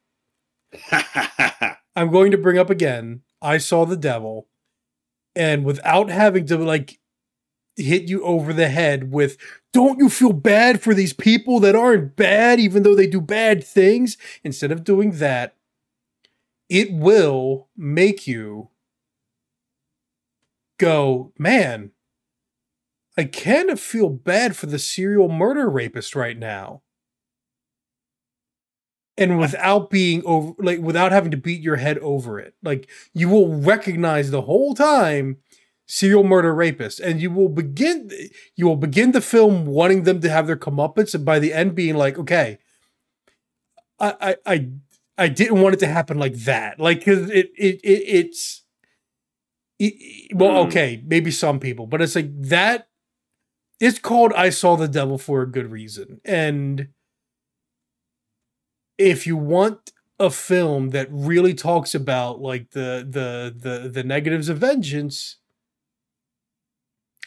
I'm 1.96 2.12
going 2.12 2.32
to 2.32 2.38
bring 2.38 2.58
up 2.58 2.70
again. 2.70 3.22
I 3.42 3.58
saw 3.58 3.86
the 3.86 3.98
devil, 3.98 4.48
and 5.36 5.66
without 5.66 6.10
having 6.10 6.46
to 6.48 6.58
like 6.58 7.00
hit 7.76 8.10
you 8.10 8.24
over 8.24 8.54
the 8.54 8.70
head 8.70 9.12
with 9.12 9.38
don't 9.74 10.00
you 10.00 10.10
feel 10.10 10.34
bad 10.34 10.82
for 10.82 10.94
these 10.94 11.14
people 11.14 11.60
that 11.60 11.76
aren't 11.76 12.16
bad 12.16 12.60
even 12.60 12.84
though 12.84 12.96
they 12.96 13.08
do 13.08 13.22
bad 13.22 13.64
things 13.64 14.18
instead 14.44 14.72
of 14.72 14.84
doing 14.84 15.12
that 15.12 15.56
it 16.70 16.92
will 16.92 17.70
make 17.78 18.28
you 18.28 18.70
go 20.78 21.32
man 21.38 21.92
i 23.18 23.24
kind 23.26 23.70
of 23.70 23.80
feel 23.80 24.10
bad 24.10 24.56
for 24.56 24.68
the 24.68 24.80
serial 24.80 25.30
murder 25.30 25.70
rapist 25.70 26.16
right 26.16 26.38
now. 26.38 26.82
And 29.18 29.38
without 29.38 29.90
being 29.90 30.24
over 30.26 30.54
like 30.58 30.80
without 30.80 31.12
having 31.12 31.32
to 31.32 31.38
beat 31.38 31.62
your 31.62 31.76
head 31.76 31.98
over 32.00 32.40
it. 32.40 32.56
Like 32.64 32.90
you 33.14 33.30
will 33.30 33.54
recognize 33.62 34.32
the 34.32 34.44
whole 34.44 34.74
time 34.74 35.38
serial 35.86 36.24
murder 36.24 36.56
rapist. 36.56 37.00
And 37.02 37.22
you 37.22 37.30
will 37.30 37.50
begin 37.50 38.10
you 38.56 38.66
will 38.66 38.78
begin 38.78 39.12
the 39.12 39.22
film 39.22 39.66
wanting 39.66 40.04
them 40.04 40.22
to 40.22 40.30
have 40.30 40.48
their 40.48 40.56
comeuppance 40.56 41.14
and 41.14 41.26
by 41.26 41.38
the 41.40 41.54
end 41.54 41.76
being 41.76 41.96
like 41.96 42.18
okay 42.18 42.58
i 44.00 44.16
i 44.22 44.36
i, 44.54 44.68
I 45.18 45.28
didn't 45.28 45.62
want 45.62 45.76
it 45.76 45.80
to 45.82 45.88
happen 45.88 46.18
like 46.18 46.36
that. 46.46 46.80
Like 46.80 47.00
because 47.00 47.30
it, 47.30 47.52
it 47.58 47.80
it 47.84 48.04
it's 48.08 48.64
it, 49.80 49.94
it- 49.98 50.36
well 50.38 50.62
Hmm. 50.64 50.68
okay 50.68 51.04
maybe 51.06 51.32
some 51.32 51.60
people 51.60 51.86
but 51.88 52.02
it's 52.02 52.16
like 52.16 52.30
that 52.44 52.88
it's 53.82 54.00
called 54.00 54.32
i 54.34 54.50
saw 54.50 54.78
the 54.78 54.88
devil 54.88 55.18
for 55.18 55.42
a 55.42 55.52
good 55.52 55.70
reason 55.70 56.22
and 56.24 56.88
if 58.98 59.28
you 59.28 59.36
want 59.36 59.92
a 60.20 60.30
film 60.30 60.92
that 60.92 61.08
really 61.12 61.54
talks 61.54 61.94
about 61.94 62.40
like 62.40 62.72
the 62.72 63.06
the 63.10 63.54
the 63.54 63.90
the 63.90 64.04
negatives 64.04 64.48
of 64.48 64.60
vengeance 64.60 65.38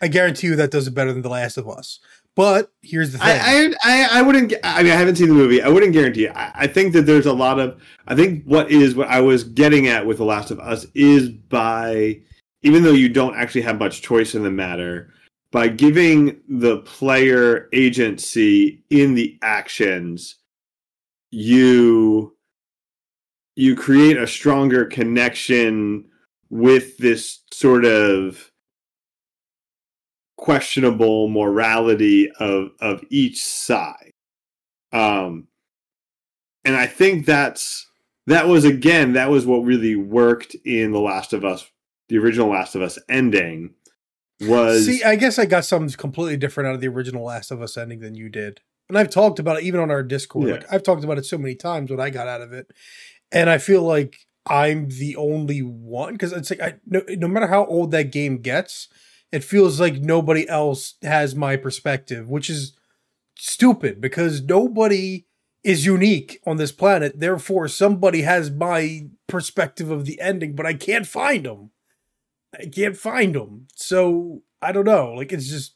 i 0.00 0.08
guarantee 0.08 0.46
you 0.46 0.56
that 0.56 0.70
does 0.70 0.86
it 0.86 0.94
better 0.94 1.12
than 1.12 1.22
the 1.22 1.28
last 1.28 1.58
of 1.58 1.68
us 1.68 2.00
but 2.36 2.72
here's 2.82 3.12
the 3.12 3.18
thing 3.18 3.38
I, 3.40 3.72
I 3.84 4.18
I 4.18 4.22
wouldn't. 4.22 4.52
I 4.64 4.82
mean, 4.82 4.90
I 4.90 4.96
haven't 4.96 5.16
seen 5.16 5.28
the 5.28 5.34
movie. 5.34 5.62
I 5.62 5.68
wouldn't 5.68 5.92
guarantee. 5.92 6.24
It. 6.24 6.32
I, 6.34 6.50
I 6.54 6.66
think 6.66 6.92
that 6.94 7.02
there's 7.02 7.26
a 7.26 7.32
lot 7.32 7.60
of. 7.60 7.80
I 8.08 8.16
think 8.16 8.42
what 8.44 8.72
is 8.72 8.96
what 8.96 9.06
I 9.06 9.20
was 9.20 9.44
getting 9.44 9.86
at 9.86 10.04
with 10.04 10.18
The 10.18 10.24
Last 10.24 10.50
of 10.50 10.58
Us 10.58 10.84
is 10.94 11.28
by, 11.28 12.20
even 12.62 12.82
though 12.82 12.92
you 12.92 13.08
don't 13.08 13.36
actually 13.36 13.60
have 13.62 13.78
much 13.78 14.02
choice 14.02 14.34
in 14.34 14.42
the 14.42 14.50
matter, 14.50 15.13
by 15.54 15.68
giving 15.68 16.40
the 16.48 16.78
player 16.78 17.68
agency 17.72 18.82
in 18.90 19.14
the 19.14 19.38
actions, 19.40 20.34
you 21.30 22.36
you 23.54 23.76
create 23.76 24.16
a 24.16 24.26
stronger 24.26 24.84
connection 24.84 26.06
with 26.50 26.98
this 26.98 27.44
sort 27.52 27.84
of 27.84 28.50
questionable 30.36 31.28
morality 31.28 32.28
of 32.40 32.70
of 32.80 33.04
each 33.08 33.40
side. 33.44 34.10
Um 34.92 35.46
and 36.64 36.74
I 36.74 36.86
think 36.86 37.26
that's 37.26 37.88
that 38.26 38.48
was 38.48 38.64
again 38.64 39.12
that 39.12 39.30
was 39.30 39.46
what 39.46 39.58
really 39.58 39.94
worked 39.94 40.56
in 40.64 40.90
the 40.90 41.00
Last 41.00 41.32
of 41.32 41.44
Us, 41.44 41.70
the 42.08 42.18
original 42.18 42.48
Last 42.48 42.74
of 42.74 42.82
Us 42.82 42.98
ending 43.08 43.74
was 44.46 44.86
See, 44.86 45.02
I 45.02 45.16
guess 45.16 45.38
I 45.38 45.46
got 45.46 45.64
something 45.64 45.96
completely 45.96 46.36
different 46.36 46.68
out 46.68 46.74
of 46.74 46.80
the 46.80 46.88
original 46.88 47.24
Last 47.24 47.50
of 47.50 47.62
Us 47.62 47.76
ending 47.76 48.00
than 48.00 48.14
you 48.14 48.28
did. 48.28 48.60
And 48.88 48.98
I've 48.98 49.10
talked 49.10 49.38
about 49.38 49.58
it 49.58 49.64
even 49.64 49.80
on 49.80 49.90
our 49.90 50.02
Discord. 50.02 50.48
Yeah. 50.48 50.54
Like 50.54 50.72
I've 50.72 50.82
talked 50.82 51.04
about 51.04 51.18
it 51.18 51.26
so 51.26 51.38
many 51.38 51.54
times 51.54 51.90
what 51.90 52.00
I 52.00 52.10
got 52.10 52.28
out 52.28 52.42
of 52.42 52.52
it. 52.52 52.70
And 53.32 53.48
I 53.48 53.58
feel 53.58 53.82
like 53.82 54.18
I'm 54.46 54.88
the 54.88 55.16
only 55.16 55.60
one 55.60 56.12
because 56.12 56.32
it's 56.32 56.50
like 56.50 56.60
I 56.60 56.74
no, 56.86 57.02
no 57.08 57.28
matter 57.28 57.46
how 57.46 57.64
old 57.66 57.90
that 57.92 58.12
game 58.12 58.38
gets, 58.38 58.88
it 59.32 59.42
feels 59.42 59.80
like 59.80 59.94
nobody 59.94 60.48
else 60.48 60.94
has 61.02 61.34
my 61.34 61.56
perspective, 61.56 62.28
which 62.28 62.50
is 62.50 62.76
stupid 63.36 64.00
because 64.00 64.42
nobody 64.42 65.26
is 65.64 65.86
unique 65.86 66.40
on 66.46 66.58
this 66.58 66.72
planet. 66.72 67.18
Therefore, 67.18 67.68
somebody 67.68 68.22
has 68.22 68.50
my 68.50 69.08
perspective 69.26 69.90
of 69.90 70.04
the 70.04 70.20
ending, 70.20 70.54
but 70.54 70.66
I 70.66 70.74
can't 70.74 71.06
find 71.06 71.46
them. 71.46 71.70
I 72.60 72.66
can't 72.66 72.96
find 72.96 73.34
them. 73.34 73.66
So 73.74 74.42
I 74.62 74.72
don't 74.72 74.84
know. 74.86 75.12
Like 75.12 75.32
it's 75.32 75.48
just 75.48 75.74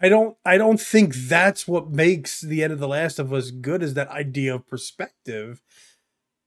I 0.00 0.08
don't 0.08 0.36
I 0.44 0.58
don't 0.58 0.80
think 0.80 1.14
that's 1.14 1.66
what 1.66 1.90
makes 1.90 2.40
the 2.40 2.62
end 2.62 2.72
of 2.72 2.78
the 2.78 2.88
Last 2.88 3.18
of 3.18 3.32
Us 3.32 3.50
good 3.50 3.82
is 3.82 3.94
that 3.94 4.08
idea 4.08 4.54
of 4.54 4.66
perspective. 4.66 5.62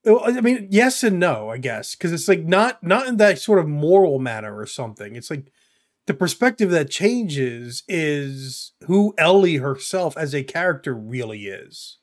I 0.05 0.39
mean, 0.41 0.67
yes 0.71 1.03
and 1.03 1.19
no, 1.19 1.49
I 1.49 1.57
guess, 1.57 1.93
because 1.93 2.13
it's 2.13 2.27
like 2.27 2.43
not 2.45 2.81
not 2.83 3.07
in 3.07 3.17
that 3.17 3.39
sort 3.39 3.59
of 3.59 3.67
moral 3.67 4.17
manner 4.19 4.57
or 4.57 4.65
something. 4.65 5.15
It's 5.15 5.29
like 5.29 5.51
the 6.07 6.13
perspective 6.13 6.69
that 6.71 6.89
changes 6.89 7.83
is 7.87 8.71
who 8.85 9.13
Ellie 9.17 9.57
herself 9.57 10.17
as 10.17 10.33
a 10.33 10.43
character 10.43 10.93
really 10.95 11.45
is. 11.47 11.97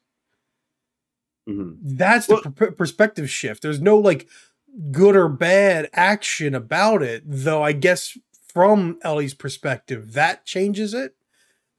Mhm. 1.48 1.78
That's 1.82 2.26
the 2.26 2.34
Well- 2.34 2.52
per- 2.52 2.72
perspective 2.72 3.30
shift. 3.30 3.62
There's 3.62 3.80
no 3.80 3.98
like 3.98 4.28
good 4.90 5.16
or 5.16 5.28
bad 5.28 5.88
action 5.92 6.54
about 6.54 7.02
it, 7.02 7.22
though. 7.26 7.62
I 7.62 7.72
guess 7.72 8.16
from 8.48 8.98
Ellie's 9.02 9.34
perspective, 9.34 10.14
that 10.14 10.44
changes 10.44 10.94
it. 10.94 11.14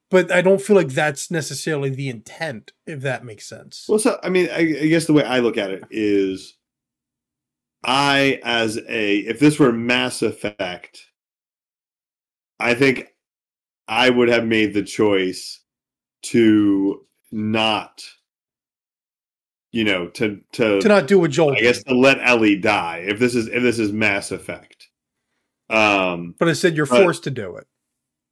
But 0.10 0.32
I 0.32 0.42
don't 0.42 0.62
feel 0.62 0.76
like 0.78 0.90
that's 0.90 1.30
necessarily 1.30 1.90
the 1.90 2.08
intent, 2.08 2.72
if 2.86 3.02
that 3.02 3.26
makes 3.26 3.46
sense. 3.46 3.86
Well, 3.90 4.00
so 4.00 4.18
I 4.24 4.30
mean, 4.30 4.48
I, 4.52 4.60
I 4.60 4.88
guess 4.88 5.06
the 5.06 5.14
way 5.14 5.24
I 5.24 5.40
look 5.40 5.58
at 5.58 5.70
it 5.70 5.84
is, 5.92 6.56
I 7.84 8.40
as 8.44 8.78
a 8.88 9.18
if 9.18 9.40
this 9.40 9.60
were 9.60 9.74
Mass 9.74 10.22
Effect, 10.22 11.08
I 12.60 12.74
think 12.74 13.10
I 13.88 14.10
would 14.10 14.30
have 14.30 14.46
made 14.46 14.74
the 14.74 14.84
choice 14.84 15.62
to 16.24 17.06
not, 17.32 18.04
you 19.72 19.84
know, 19.84 20.08
to 20.08 20.42
to, 20.54 20.80
to 20.82 20.88
not 20.88 21.08
do 21.08 21.20
what 21.20 21.32
Joel 21.32 21.54
I 21.56 21.60
guess 21.60 21.84
to 21.84 21.94
let 21.94 22.20
Ellie 22.22 22.56
die 22.58 23.04
if 23.08 23.20
this 23.20 23.36
is 23.36 23.48
if 23.48 23.62
this 23.64 23.80
is 23.80 23.92
Mass 23.92 24.32
Effect. 24.32 24.90
Um, 25.70 26.36
but 26.40 26.48
instead 26.48 26.76
you're 26.78 26.86
Right. 26.86 27.02
forced 27.04 27.24
to 27.26 27.32
do 27.32 27.56
it. 27.58 27.68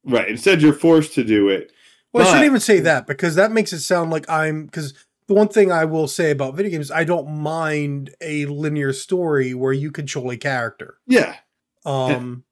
right. 0.04 0.28
Instead, 0.28 0.62
you're 0.62 0.72
forced 0.72 1.14
to 1.14 1.24
do 1.24 1.48
it. 1.48 1.70
Well, 2.12 2.26
I 2.26 2.30
shouldn't 2.30 2.46
even 2.46 2.60
say 2.60 2.80
that 2.80 3.06
because 3.06 3.34
that 3.34 3.52
makes 3.52 3.72
it 3.74 3.80
sound 3.80 4.10
like 4.10 4.28
I'm 4.30 4.64
because 4.66 4.94
the 5.28 5.34
one 5.34 5.48
thing 5.48 5.70
I 5.70 5.84
will 5.84 6.08
say 6.08 6.30
about 6.30 6.54
video 6.54 6.70
games, 6.70 6.90
I 6.90 7.04
don't 7.04 7.28
mind 7.28 8.14
a 8.20 8.46
linear 8.46 8.92
story 8.92 9.52
where 9.52 9.72
you 9.72 9.90
control 9.90 10.30
a 10.30 10.36
character. 10.36 10.98
Yeah, 11.06 11.36
Um, 11.84 12.44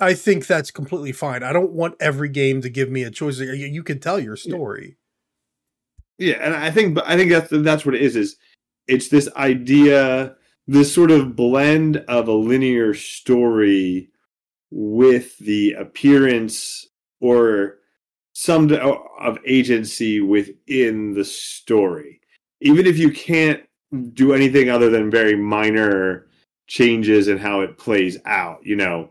I 0.00 0.14
think 0.14 0.46
that's 0.46 0.70
completely 0.70 1.10
fine. 1.12 1.42
I 1.42 1.52
don't 1.52 1.72
want 1.72 1.96
every 2.00 2.28
game 2.28 2.62
to 2.62 2.68
give 2.70 2.88
me 2.88 3.02
a 3.02 3.10
choice. 3.10 3.40
You, 3.40 3.52
you 3.52 3.82
can 3.82 3.98
tell 3.98 4.20
your 4.20 4.36
story. 4.36 4.96
Yeah, 6.18 6.34
and 6.40 6.54
I 6.54 6.70
think, 6.70 6.98
I 7.04 7.16
think 7.16 7.30
that's 7.30 7.48
that's 7.50 7.86
what 7.86 7.94
it 7.94 8.02
is. 8.02 8.16
Is 8.16 8.36
it's 8.88 9.08
this 9.08 9.28
idea, 9.36 10.34
this 10.66 10.92
sort 10.92 11.10
of 11.10 11.36
blend 11.36 11.98
of 12.08 12.28
a 12.28 12.32
linear 12.32 12.94
story 12.94 14.10
with 14.70 15.38
the 15.38 15.72
appearance 15.72 16.86
or 17.20 17.78
some 18.32 18.72
of 18.72 19.38
agency 19.46 20.20
within 20.20 21.12
the 21.14 21.24
story, 21.24 22.20
even 22.60 22.86
if 22.86 22.98
you 22.98 23.10
can't 23.10 23.62
do 24.12 24.32
anything 24.32 24.68
other 24.68 24.90
than 24.90 25.10
very 25.10 25.36
minor 25.36 26.26
changes 26.66 27.28
in 27.28 27.38
how 27.38 27.60
it 27.60 27.78
plays 27.78 28.18
out. 28.26 28.58
You 28.64 28.76
know, 28.76 29.10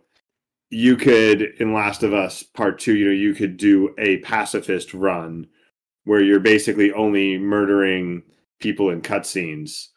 you 0.69 0.95
could 0.95 1.41
in 1.59 1.73
Last 1.73 2.03
of 2.03 2.13
Us 2.13 2.43
Part 2.43 2.79
Two, 2.79 2.95
you 2.95 3.05
know, 3.05 3.11
you 3.11 3.33
could 3.33 3.57
do 3.57 3.93
a 3.97 4.17
pacifist 4.17 4.93
run 4.93 5.47
where 6.07 6.21
you're 6.21 6.39
basically 6.39 6.91
only 6.93 7.37
murdering 7.37 8.23
people 8.61 8.89
in 8.89 9.01
cutscenes, 9.01 9.87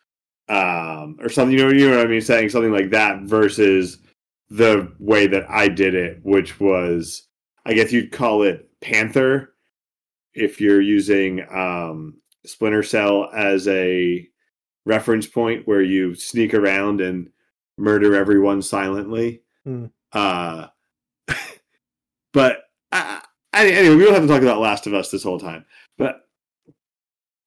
um, 0.49 1.17
or 1.21 1.29
something. 1.29 1.57
You 1.57 1.65
know, 1.65 1.73
you 1.73 1.89
know 1.89 1.99
what 1.99 2.07
I 2.07 2.11
mean? 2.11 2.21
Saying 2.21 2.49
something 2.49 2.73
like 2.73 2.91
that 2.91 3.23
versus 3.23 3.99
the 4.51 4.93
way 4.99 5.29
that 5.29 5.49
I 5.49 5.69
did 5.69 5.95
it, 5.95 6.19
which 6.25 6.59
was, 6.59 7.29
I 7.65 7.75
guess 7.75 7.93
you'd 7.93 8.11
call 8.11 8.43
it 8.43 8.69
Panther, 8.81 9.55
if 10.35 10.61
you're 10.61 10.81
using 10.81 11.47
um, 11.49 12.21
Splinter 12.45 12.83
Cell 12.83 13.31
as 13.33 13.69
a 13.69 14.27
reference 14.85 15.29
point, 15.29 15.69
where 15.69 15.83
you 15.83 16.17
sneak 16.17 16.55
around 16.55 17.01
and 17.01 17.31
murder 17.79 18.17
everyone 18.17 18.63
silently. 18.63 19.43
Hmm. 19.65 19.87
Uh, 20.13 20.67
but 22.33 22.60
anyway, 23.55 23.95
we 23.95 24.05
don't 24.05 24.15
have 24.15 24.23
to 24.23 24.29
talk 24.29 24.43
about 24.43 24.61
Last 24.61 24.87
of 24.87 24.95
Us 24.95 25.11
this 25.11 25.23
whole 25.23 25.41
time. 25.41 25.65
But 25.99 26.21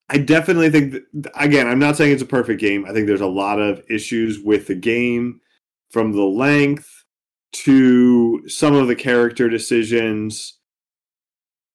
I 0.10 0.18
definitely 0.18 0.70
think 0.70 0.94
that, 0.94 1.32
again, 1.36 1.68
I'm 1.68 1.80
not 1.80 1.98
saying 1.98 2.12
it's 2.12 2.22
a 2.22 2.28
perfect 2.28 2.60
game. 2.60 2.86
I 2.86 2.94
think 2.94 3.08
there's 3.08 3.22
a 3.22 3.28
lot 3.28 3.60
of 3.60 3.84
issues 3.90 4.40
with 4.40 4.68
the 4.68 4.76
game 4.76 5.40
from 5.92 6.12
the 6.12 6.24
length 6.24 7.04
to 7.54 8.48
some 8.48 8.76
of 8.76 8.88
the 8.88 8.96
character 8.96 9.48
decisions. 9.50 10.60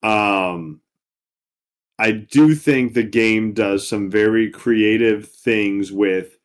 Um, 0.02 0.80
I 1.98 2.12
do 2.12 2.54
think 2.54 2.94
the 2.94 3.02
game 3.02 3.54
does 3.54 3.88
some 3.88 4.10
very 4.10 4.50
creative 4.50 5.28
things 5.28 5.90
with 5.90 6.38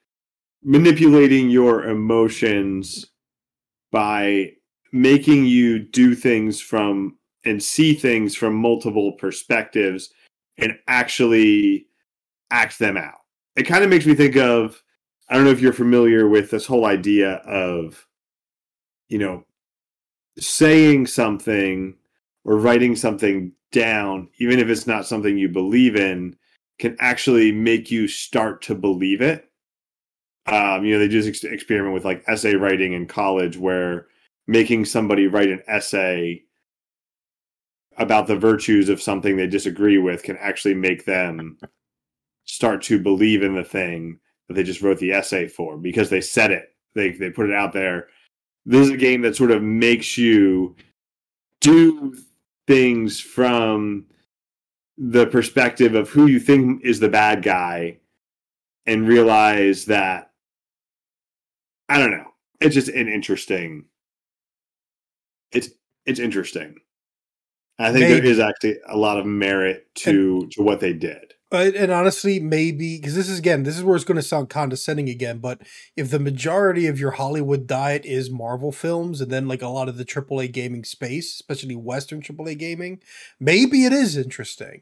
manipulating 0.64 1.50
your 1.50 1.84
emotions 1.84 3.06
by 3.92 4.54
making 4.92 5.46
you 5.46 5.80
do 5.80 6.16
things 6.16 6.62
from 6.62 7.18
and 7.46 7.62
see 7.62 7.94
things 7.94 8.36
from 8.36 8.56
multiple 8.56 9.14
perspectives 9.14 10.14
and 10.58 10.78
actually 10.88 11.88
act 12.52 12.80
them 12.80 12.98
out. 12.98 13.20
It 13.56 13.64
kind 13.64 13.84
of 13.84 13.90
makes 13.90 14.06
me 14.06 14.16
think 14.16 14.36
of 14.36 14.82
I 15.30 15.36
don't 15.36 15.46
know 15.46 15.52
if 15.52 15.62
you're 15.62 15.74
familiar 15.74 16.28
with 16.28 16.52
this 16.52 16.66
whole 16.66 16.86
idea 16.86 17.36
of 17.46 18.06
you 19.10 19.18
know 19.18 19.46
saying 20.38 21.08
something 21.08 21.96
or 22.46 22.58
writing 22.58 22.96
something 22.96 23.52
down 23.72 24.30
even 24.38 24.60
if 24.60 24.68
it's 24.68 24.88
not 24.88 25.06
something 25.06 25.38
you 25.38 25.50
believe 25.50 25.96
in 25.96 26.36
can 26.80 26.96
actually 27.00 27.52
make 27.52 27.92
you 27.92 28.08
start 28.08 28.62
to 28.64 28.76
believe 28.76 29.22
it. 29.22 29.50
Um, 30.46 30.84
you 30.84 30.94
know, 30.94 31.00
they 31.00 31.08
this 31.08 31.28
ex- 31.28 31.44
experiment 31.44 31.94
with 31.94 32.06
like 32.06 32.24
essay 32.28 32.56
writing 32.56 32.94
in 32.94 33.08
college 33.08 33.58
where 33.58 34.08
making 34.48 34.86
somebody 34.86 35.28
write 35.28 35.50
an 35.50 35.64
essay 35.68 36.44
about 37.98 38.28
the 38.28 38.36
virtues 38.36 38.90
of 38.90 39.02
something 39.02 39.38
they 39.38 39.48
disagree 39.48 39.98
with 39.98 40.24
can 40.24 40.38
actually 40.38 40.74
make 40.74 41.06
them 41.06 41.58
start 42.46 42.82
to 42.84 43.00
believe 43.00 43.44
in 43.44 43.56
the 43.56 43.64
thing 43.64 44.20
that 44.48 44.56
they 44.56 44.64
just 44.64 44.82
wrote 44.82 45.00
the 45.00 45.12
essay 45.12 45.48
for 45.48 45.78
because 45.78 46.10
they 46.10 46.22
said 46.22 46.52
it. 46.52 46.76
They 46.96 47.12
they 47.12 47.30
put 47.30 47.50
it 47.50 47.56
out 47.56 47.74
there. 47.74 48.08
This 48.66 48.88
is 48.88 48.94
a 48.94 48.98
game 48.98 49.22
that 49.22 49.36
sort 49.36 49.52
of 49.52 49.62
makes 49.62 50.18
you 50.18 50.76
do 51.60 52.16
things 52.68 53.20
from 53.20 54.06
the 54.98 55.26
perspective 55.26 55.96
of 55.96 56.10
who 56.10 56.28
you 56.28 56.40
think 56.40 56.84
is 56.84 57.00
the 57.00 57.10
bad 57.10 57.42
guy 57.42 57.98
and 58.86 59.08
realize 59.08 59.86
that 59.86 60.32
I 61.90 62.00
don't 62.00 62.12
know. 62.12 62.32
It's 62.60 62.76
just 62.76 62.90
an 62.90 63.08
interesting 63.08 63.86
it's 65.54 65.70
it's 66.06 66.20
interesting. 66.20 66.76
I 67.80 67.92
think 67.92 68.08
there 68.08 68.18
Maybe. 68.18 68.30
is 68.30 68.40
actually 68.40 68.78
a 68.88 68.98
lot 68.98 69.18
of 69.18 69.26
merit 69.26 69.88
to 69.96 70.48
to 70.52 70.62
what 70.62 70.80
they 70.80 70.94
did. 70.94 71.34
And 71.52 71.92
honestly, 71.92 72.40
maybe 72.40 72.98
because 72.98 73.14
this 73.14 73.30
is 73.30 73.38
again, 73.38 73.62
this 73.62 73.78
is 73.78 73.84
where 73.84 73.96
it's 73.96 74.06
going 74.06 74.16
to 74.16 74.24
sound 74.24 74.50
condescending 74.50 75.08
again. 75.08 75.38
But 75.38 75.62
if 75.96 76.10
the 76.10 76.18
majority 76.18 76.88
of 76.88 77.00
your 77.00 77.12
Hollywood 77.12 77.68
diet 77.68 78.06
is 78.06 78.32
Marvel 78.32 78.72
films, 78.72 79.22
and 79.22 79.32
then 79.32 79.48
like 79.48 79.62
a 79.62 79.68
lot 79.68 79.88
of 79.88 79.98
the 79.98 80.06
AAA 80.06 80.52
gaming 80.52 80.84
space, 80.84 81.32
especially 81.34 81.76
Western 81.76 82.22
AAA 82.22 82.58
gaming, 82.58 83.02
maybe 83.40 83.86
it 83.86 83.94
is 83.94 84.18
interesting. 84.18 84.82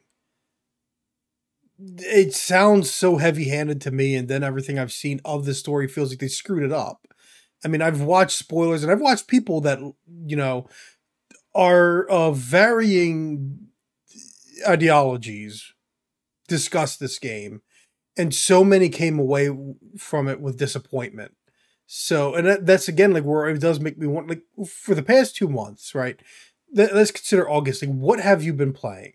It 1.77 2.33
sounds 2.33 2.89
so 2.89 3.17
heavy-handed 3.17 3.81
to 3.81 3.91
me, 3.91 4.15
and 4.15 4.29
then 4.29 4.43
everything 4.43 4.79
I've 4.79 4.93
seen 4.93 5.19
of 5.25 5.43
the 5.45 5.53
story 5.53 5.87
feels 5.87 6.11
like 6.11 6.19
they 6.19 6.27
screwed 6.29 6.63
it 6.63 6.71
up. 6.71 7.05
I 7.63 7.67
mean, 7.67 7.81
I've 7.81 8.01
watched 8.01 8.37
spoilers 8.37 8.83
and 8.83 8.91
I've 8.91 9.01
watched 9.01 9.27
people 9.27 9.61
that 9.61 9.79
you 10.25 10.35
know 10.35 10.67
are 11.53 12.05
of 12.05 12.37
varying 12.37 13.67
ideologies 14.67 15.73
discuss 16.47 16.97
this 16.97 17.19
game, 17.19 17.61
and 18.17 18.33
so 18.33 18.63
many 18.63 18.89
came 18.89 19.19
away 19.19 19.49
from 19.97 20.27
it 20.27 20.41
with 20.41 20.57
disappointment. 20.57 21.35
So, 21.87 22.35
and 22.35 22.47
that, 22.47 22.65
that's 22.65 22.87
again 22.87 23.13
like 23.13 23.23
where 23.23 23.49
it 23.49 23.59
does 23.59 23.79
make 23.79 23.97
me 23.97 24.07
want 24.07 24.29
like 24.29 24.43
for 24.67 24.95
the 24.95 25.03
past 25.03 25.35
two 25.35 25.47
months, 25.47 25.93
right? 25.93 26.19
let's 26.73 27.11
consider 27.11 27.49
August. 27.49 27.83
Like, 27.83 27.93
what 27.93 28.19
have 28.19 28.43
you 28.43 28.53
been 28.53 28.73
playing? 28.73 29.13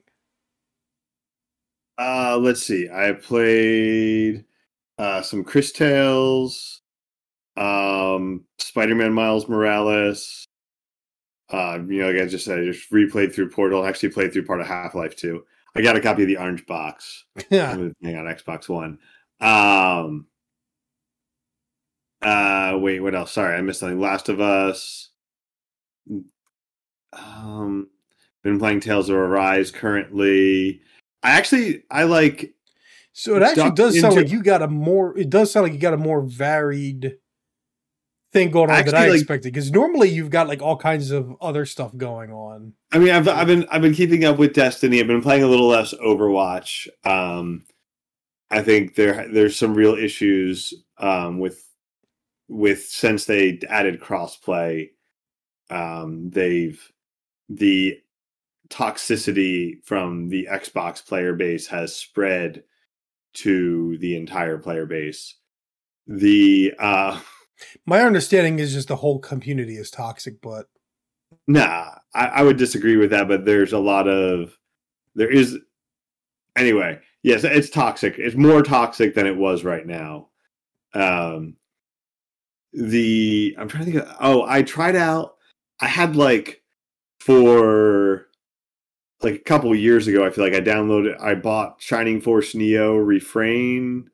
Uh, 1.98 2.36
let's 2.38 2.62
see. 2.62 2.88
I 2.92 3.12
played 3.12 4.44
uh, 4.98 5.22
some 5.22 5.44
chris 5.44 5.72
Tales, 5.72 6.82
um, 7.56 8.44
Spider-Man 8.58 9.14
Miles 9.14 9.48
Morales. 9.48 10.46
Uh, 11.50 11.78
you 11.88 12.00
know, 12.00 12.10
like 12.10 12.22
I 12.22 12.26
just 12.26 12.44
said, 12.44 12.58
I 12.58 12.64
just 12.64 12.90
replayed 12.90 13.34
through 13.34 13.50
Portal. 13.50 13.84
Actually, 13.84 14.10
played 14.10 14.32
through 14.32 14.46
part 14.46 14.60
of 14.60 14.66
Half-Life 14.66 15.16
2. 15.16 15.44
I 15.76 15.82
got 15.82 15.96
a 15.96 16.00
copy 16.00 16.22
of 16.22 16.28
the 16.28 16.38
Orange 16.38 16.66
Box. 16.66 17.24
Yeah, 17.50 17.72
on 17.72 17.94
Xbox 18.02 18.68
One. 18.68 18.98
Um, 19.40 20.26
uh, 22.22 22.78
wait, 22.80 23.00
what 23.00 23.14
else? 23.14 23.32
Sorry, 23.32 23.56
I 23.56 23.60
missed 23.60 23.80
something. 23.80 24.00
Last 24.00 24.28
of 24.28 24.40
Us. 24.40 25.10
Um, 27.12 27.88
been 28.42 28.58
playing 28.58 28.80
Tales 28.80 29.08
of 29.08 29.16
Arise 29.16 29.70
currently. 29.70 30.80
I 31.22 31.30
actually 31.30 31.82
I 31.90 32.04
like. 32.04 32.54
So 33.12 33.36
it 33.36 33.42
actually 33.42 33.70
does 33.72 33.98
sound 34.00 34.16
like 34.16 34.30
you 34.30 34.42
got 34.42 34.62
a 34.62 34.68
more. 34.68 35.16
It 35.16 35.30
does 35.30 35.52
sound 35.52 35.64
like 35.64 35.72
you 35.72 35.78
got 35.78 35.94
a 35.94 35.98
more 35.98 36.22
varied 36.22 37.16
thing 38.32 38.50
going 38.50 38.70
on 38.70 38.76
actually, 38.76 38.92
than 38.92 39.02
I 39.02 39.08
like, 39.08 39.20
expected. 39.20 39.52
Because 39.52 39.70
normally 39.70 40.08
you've 40.08 40.30
got 40.30 40.48
like 40.48 40.62
all 40.62 40.76
kinds 40.76 41.10
of 41.10 41.36
other 41.40 41.66
stuff 41.66 41.96
going 41.96 42.30
on. 42.32 42.74
I 42.92 42.98
mean, 42.98 43.10
I've 43.10 43.28
I've 43.28 43.46
been 43.46 43.66
I've 43.70 43.82
been 43.82 43.94
keeping 43.94 44.24
up 44.24 44.38
with 44.38 44.54
Destiny. 44.54 45.00
I've 45.00 45.06
been 45.06 45.22
playing 45.22 45.42
a 45.42 45.48
little 45.48 45.68
less 45.68 45.94
Overwatch. 45.94 46.88
Um, 47.04 47.64
I 48.50 48.62
think 48.62 48.94
there 48.94 49.26
there's 49.32 49.56
some 49.56 49.74
real 49.74 49.94
issues 49.94 50.74
um, 50.98 51.38
with 51.38 51.62
with 52.48 52.84
since 52.84 53.24
they 53.24 53.60
added 53.68 54.00
crossplay. 54.00 54.90
Um, 55.70 56.30
they've 56.30 56.80
the 57.48 57.98
toxicity 58.68 59.84
from 59.84 60.28
the 60.28 60.48
Xbox 60.50 61.04
player 61.04 61.34
base 61.34 61.66
has 61.68 61.94
spread 61.94 62.64
to 63.34 63.98
the 63.98 64.16
entire 64.16 64.58
player 64.58 64.86
base. 64.86 65.34
The 66.06 66.72
uh 66.78 67.20
my 67.86 68.02
understanding 68.02 68.58
is 68.58 68.72
just 68.72 68.88
the 68.88 68.96
whole 68.96 69.18
community 69.18 69.76
is 69.76 69.90
toxic, 69.90 70.40
but 70.40 70.66
nah, 71.46 71.92
I, 72.14 72.26
I 72.26 72.42
would 72.42 72.56
disagree 72.56 72.96
with 72.96 73.10
that. 73.10 73.28
But 73.28 73.44
there's 73.44 73.72
a 73.72 73.78
lot 73.78 74.08
of 74.08 74.56
there 75.14 75.30
is 75.30 75.58
anyway. 76.56 77.00
Yes, 77.22 77.44
it's 77.44 77.70
toxic. 77.70 78.16
It's 78.18 78.36
more 78.36 78.62
toxic 78.62 79.14
than 79.14 79.26
it 79.26 79.36
was 79.36 79.64
right 79.64 79.86
now. 79.86 80.28
Um, 80.94 81.56
the 82.72 83.56
I'm 83.58 83.68
trying 83.68 83.86
to 83.86 83.90
think. 83.90 84.04
Of, 84.04 84.16
oh, 84.20 84.44
I 84.46 84.62
tried 84.62 84.96
out. 84.96 85.36
I 85.80 85.88
had 85.88 86.16
like 86.16 86.62
for 87.20 88.28
like 89.22 89.34
a 89.34 89.38
couple 89.38 89.74
years 89.74 90.06
ago. 90.06 90.24
I 90.24 90.30
feel 90.30 90.44
like 90.44 90.54
I 90.54 90.60
downloaded, 90.60 91.20
I 91.20 91.34
bought 91.34 91.80
Shining 91.80 92.20
Force 92.20 92.54
Neo 92.54 92.96
Refrain. 92.96 94.10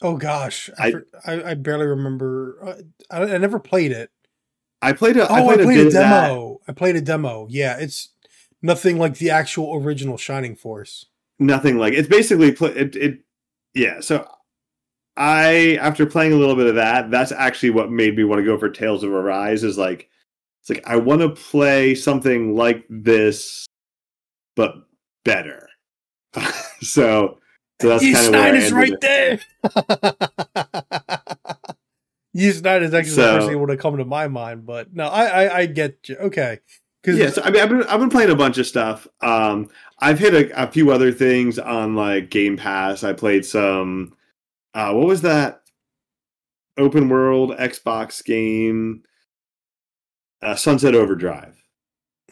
Oh 0.00 0.16
gosh, 0.16 0.70
I 0.78 0.94
I, 1.26 1.50
I, 1.50 1.54
barely 1.54 1.86
remember. 1.86 2.58
Uh, 2.62 2.74
I, 3.10 3.34
I 3.34 3.38
never 3.38 3.58
played 3.58 3.90
it. 3.90 4.10
I 4.80 4.92
played 4.92 5.16
a. 5.16 5.28
Oh, 5.28 5.34
I 5.34 5.42
played, 5.42 5.60
I 5.60 5.64
played 5.64 5.80
a, 5.80 5.88
a 5.88 5.90
demo. 5.90 6.60
I 6.68 6.72
played 6.72 6.96
a 6.96 7.00
demo. 7.00 7.46
Yeah, 7.50 7.78
it's 7.78 8.10
nothing 8.62 8.98
like 8.98 9.18
the 9.18 9.30
actual 9.30 9.74
original 9.74 10.16
Shining 10.16 10.54
Force. 10.54 11.06
Nothing 11.38 11.78
like 11.78 11.94
it's 11.94 12.08
basically 12.08 12.48
it. 12.48 12.96
It 12.96 13.20
yeah. 13.74 14.00
So 14.00 14.28
I 15.16 15.78
after 15.80 16.06
playing 16.06 16.32
a 16.32 16.36
little 16.36 16.56
bit 16.56 16.68
of 16.68 16.76
that, 16.76 17.10
that's 17.10 17.32
actually 17.32 17.70
what 17.70 17.90
made 17.90 18.16
me 18.16 18.24
want 18.24 18.38
to 18.38 18.44
go 18.44 18.56
for 18.56 18.70
Tales 18.70 19.02
of 19.02 19.12
Arise. 19.12 19.64
Is 19.64 19.78
like 19.78 20.08
it's 20.60 20.70
like 20.70 20.86
I 20.86 20.96
want 20.96 21.22
to 21.22 21.30
play 21.30 21.96
something 21.96 22.54
like 22.54 22.84
this, 22.88 23.66
but 24.54 24.74
better. 25.24 25.68
so, 26.82 27.38
so 27.80 27.88
that's 27.88 28.02
kind 28.02 28.26
of 28.26 28.32
where 28.32 28.54
is 28.54 28.72
right 28.72 28.92
it. 28.92 29.00
there. 29.00 29.40
Ys 32.34 32.62
Nine 32.62 32.82
is 32.82 32.94
actually 32.94 33.14
so, 33.14 33.22
the 33.22 33.38
first 33.38 33.48
thing 33.48 33.60
would 33.60 33.70
have 33.70 33.78
come 33.78 33.96
to 33.96 34.04
my 34.04 34.28
mind, 34.28 34.66
but 34.66 34.94
no, 34.94 35.08
I 35.08 35.24
I, 35.24 35.58
I 35.58 35.66
get 35.66 36.08
you. 36.08 36.16
Okay. 36.16 36.60
Yes, 37.06 37.16
yeah, 37.16 37.30
so, 37.30 37.42
I 37.42 37.50
mean 37.50 37.62
I've 37.62 37.68
been 37.68 37.82
I've 37.84 38.00
been 38.00 38.10
playing 38.10 38.30
a 38.30 38.36
bunch 38.36 38.58
of 38.58 38.66
stuff. 38.66 39.06
Um, 39.22 39.70
I've 40.00 40.18
hit 40.18 40.34
a, 40.34 40.64
a 40.64 40.66
few 40.66 40.90
other 40.90 41.12
things 41.12 41.58
on 41.58 41.94
like 41.94 42.30
Game 42.30 42.56
Pass. 42.56 43.02
I 43.02 43.12
played 43.12 43.46
some. 43.46 44.14
Uh, 44.74 44.92
what 44.92 45.06
was 45.06 45.22
that? 45.22 45.62
Open 46.76 47.08
world 47.08 47.52
Xbox 47.52 48.22
game 48.24 49.02
uh, 50.42 50.54
Sunset 50.54 50.94
Overdrive. 50.94 51.56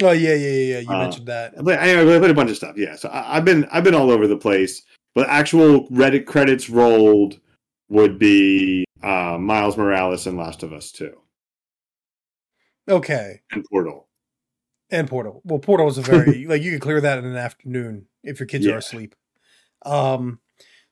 Oh 0.03 0.11
yeah, 0.11 0.35
yeah, 0.35 0.51
yeah. 0.51 0.79
You 0.81 0.91
uh, 0.91 0.99
mentioned 0.99 1.27
that. 1.27 1.55
I, 1.57 2.01
I 2.01 2.19
played 2.19 2.31
a 2.31 2.35
bunch 2.35 2.51
of 2.51 2.57
stuff. 2.57 2.77
Yeah, 2.77 2.97
so 2.97 3.09
I, 3.11 3.37
have 3.37 3.45
been 3.45 3.65
I've 3.73 3.85
been 3.85 3.95
all 3.95 4.11
over 4.11 4.27
the 4.27 4.37
place. 4.37 4.83
But 5.17 5.31
actual 5.31 5.89
Reddit 5.89 6.27
credits 6.27 6.69
rolled 6.69 7.41
would 7.89 8.19
be 8.19 8.85
uh, 9.03 9.39
Miles 9.41 9.79
Morales 9.79 10.27
and 10.27 10.37
Last 10.37 10.63
of 10.63 10.75
Us 10.75 10.93
Two. 10.93 11.23
Okay. 12.87 13.41
And 13.51 13.65
Portal. 13.65 14.09
And 14.91 15.09
Portal. 15.09 15.41
Well, 15.43 15.59
Portal 15.59 15.89
is 15.89 15.97
a 15.97 16.03
very 16.03 16.45
like 16.47 16.61
you 16.61 16.71
can 16.71 16.81
clear 16.81 17.01
that 17.01 17.17
in 17.17 17.25
an 17.25 17.35
afternoon 17.35 18.09
if 18.23 18.39
your 18.39 18.47
kids 18.47 18.67
yeah. 18.67 18.75
are 18.75 18.79
asleep. 18.79 19.15
Um, 19.87 20.41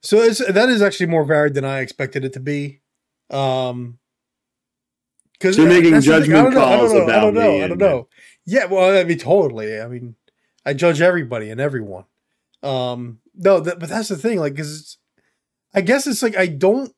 so 0.01 0.23
it's, 0.23 0.39
that 0.39 0.71
is 0.71 0.81
actually 0.81 1.07
more 1.07 1.25
varied 1.25 1.53
than 1.53 1.67
I 1.67 1.81
expected 1.81 2.25
it 2.25 2.33
to 2.33 2.41
be. 2.41 2.81
Um, 3.29 3.99
because 5.35 5.59
you're 5.59 5.69
making 5.69 6.01
judgment 6.01 6.55
calls 6.55 6.95
I 6.95 6.97
don't 6.97 7.07
know, 7.07 7.13
I 7.13 7.21
don't 7.21 7.35
know. 7.35 7.65
I 7.65 7.69
don't 7.69 7.79
know. 7.79 8.09
Yeah, 8.47 8.65
well, 8.67 8.99
I 8.99 9.05
mean, 9.05 9.19
totally. 9.19 9.79
I 9.79 9.87
mean, 9.87 10.15
I 10.65 10.73
judge 10.73 11.03
everybody 11.03 11.51
and 11.51 11.61
everyone. 11.61 12.05
Um, 12.63 13.19
no, 13.35 13.61
but 13.61 13.81
that's 13.81 14.09
the 14.09 14.17
thing. 14.17 14.39
Like, 14.39 14.55
because 14.55 14.99
I 15.75 15.81
guess 15.81 16.07
it's 16.07 16.23
like 16.23 16.37
I 16.37 16.47
don't. 16.47 16.93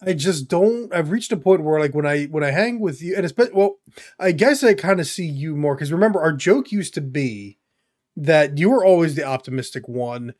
I 0.00 0.12
just 0.12 0.46
don't. 0.48 0.94
I've 0.94 1.10
reached 1.10 1.32
a 1.32 1.36
point 1.36 1.64
where, 1.64 1.80
like, 1.80 1.94
when 1.94 2.06
I 2.06 2.26
when 2.26 2.44
I 2.44 2.52
hang 2.52 2.78
with 2.78 3.02
you, 3.02 3.16
and 3.16 3.24
it's 3.24 3.32
but 3.32 3.52
well, 3.52 3.78
I 4.18 4.32
guess 4.32 4.62
I 4.62 4.74
kind 4.74 5.00
of 5.00 5.06
see 5.06 5.26
you 5.26 5.56
more 5.56 5.74
because 5.74 5.92
remember 5.92 6.20
our 6.20 6.32
joke 6.32 6.70
used 6.70 6.94
to 6.94 7.00
be 7.00 7.58
that 8.16 8.58
you 8.58 8.70
were 8.70 8.84
always 8.84 9.14
the 9.14 9.24
optimistic 9.24 9.88
one. 9.88 10.34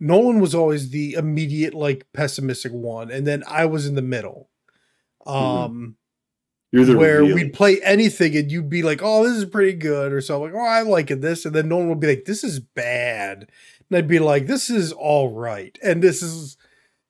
Nolan 0.00 0.40
was 0.40 0.54
always 0.54 0.90
the 0.90 1.14
immediate 1.14 1.74
like 1.74 2.08
pessimistic 2.12 2.72
one, 2.72 3.10
and 3.10 3.26
then 3.26 3.44
I 3.48 3.66
was 3.66 3.86
in 3.86 3.94
the 3.94 4.02
middle. 4.02 4.50
Mm-hmm. 5.26 5.36
Um, 5.36 5.70
mm-hmm 5.72 5.90
where 6.74 7.22
real. 7.22 7.34
we'd 7.34 7.52
play 7.52 7.80
anything 7.82 8.36
and 8.36 8.50
you'd 8.50 8.68
be 8.68 8.82
like, 8.82 9.00
"Oh, 9.02 9.24
this 9.24 9.36
is 9.36 9.44
pretty 9.44 9.74
good," 9.74 10.12
or 10.12 10.20
so 10.20 10.40
like, 10.40 10.54
"Oh, 10.54 10.58
I 10.58 10.82
like 10.82 11.10
it 11.10 11.20
this," 11.20 11.44
and 11.44 11.54
then 11.54 11.68
Nolan 11.68 11.88
would 11.88 12.00
be 12.00 12.08
like, 12.08 12.24
"This 12.24 12.42
is 12.42 12.58
bad," 12.58 13.48
and 13.94 14.02
I'd 14.02 14.08
be 14.08 14.18
like, 14.18 14.48
"This 14.48 14.70
is 14.70 14.92
all 14.92 15.30
right," 15.30 15.78
and 15.80 16.02
this 16.02 16.20
is 16.20 16.56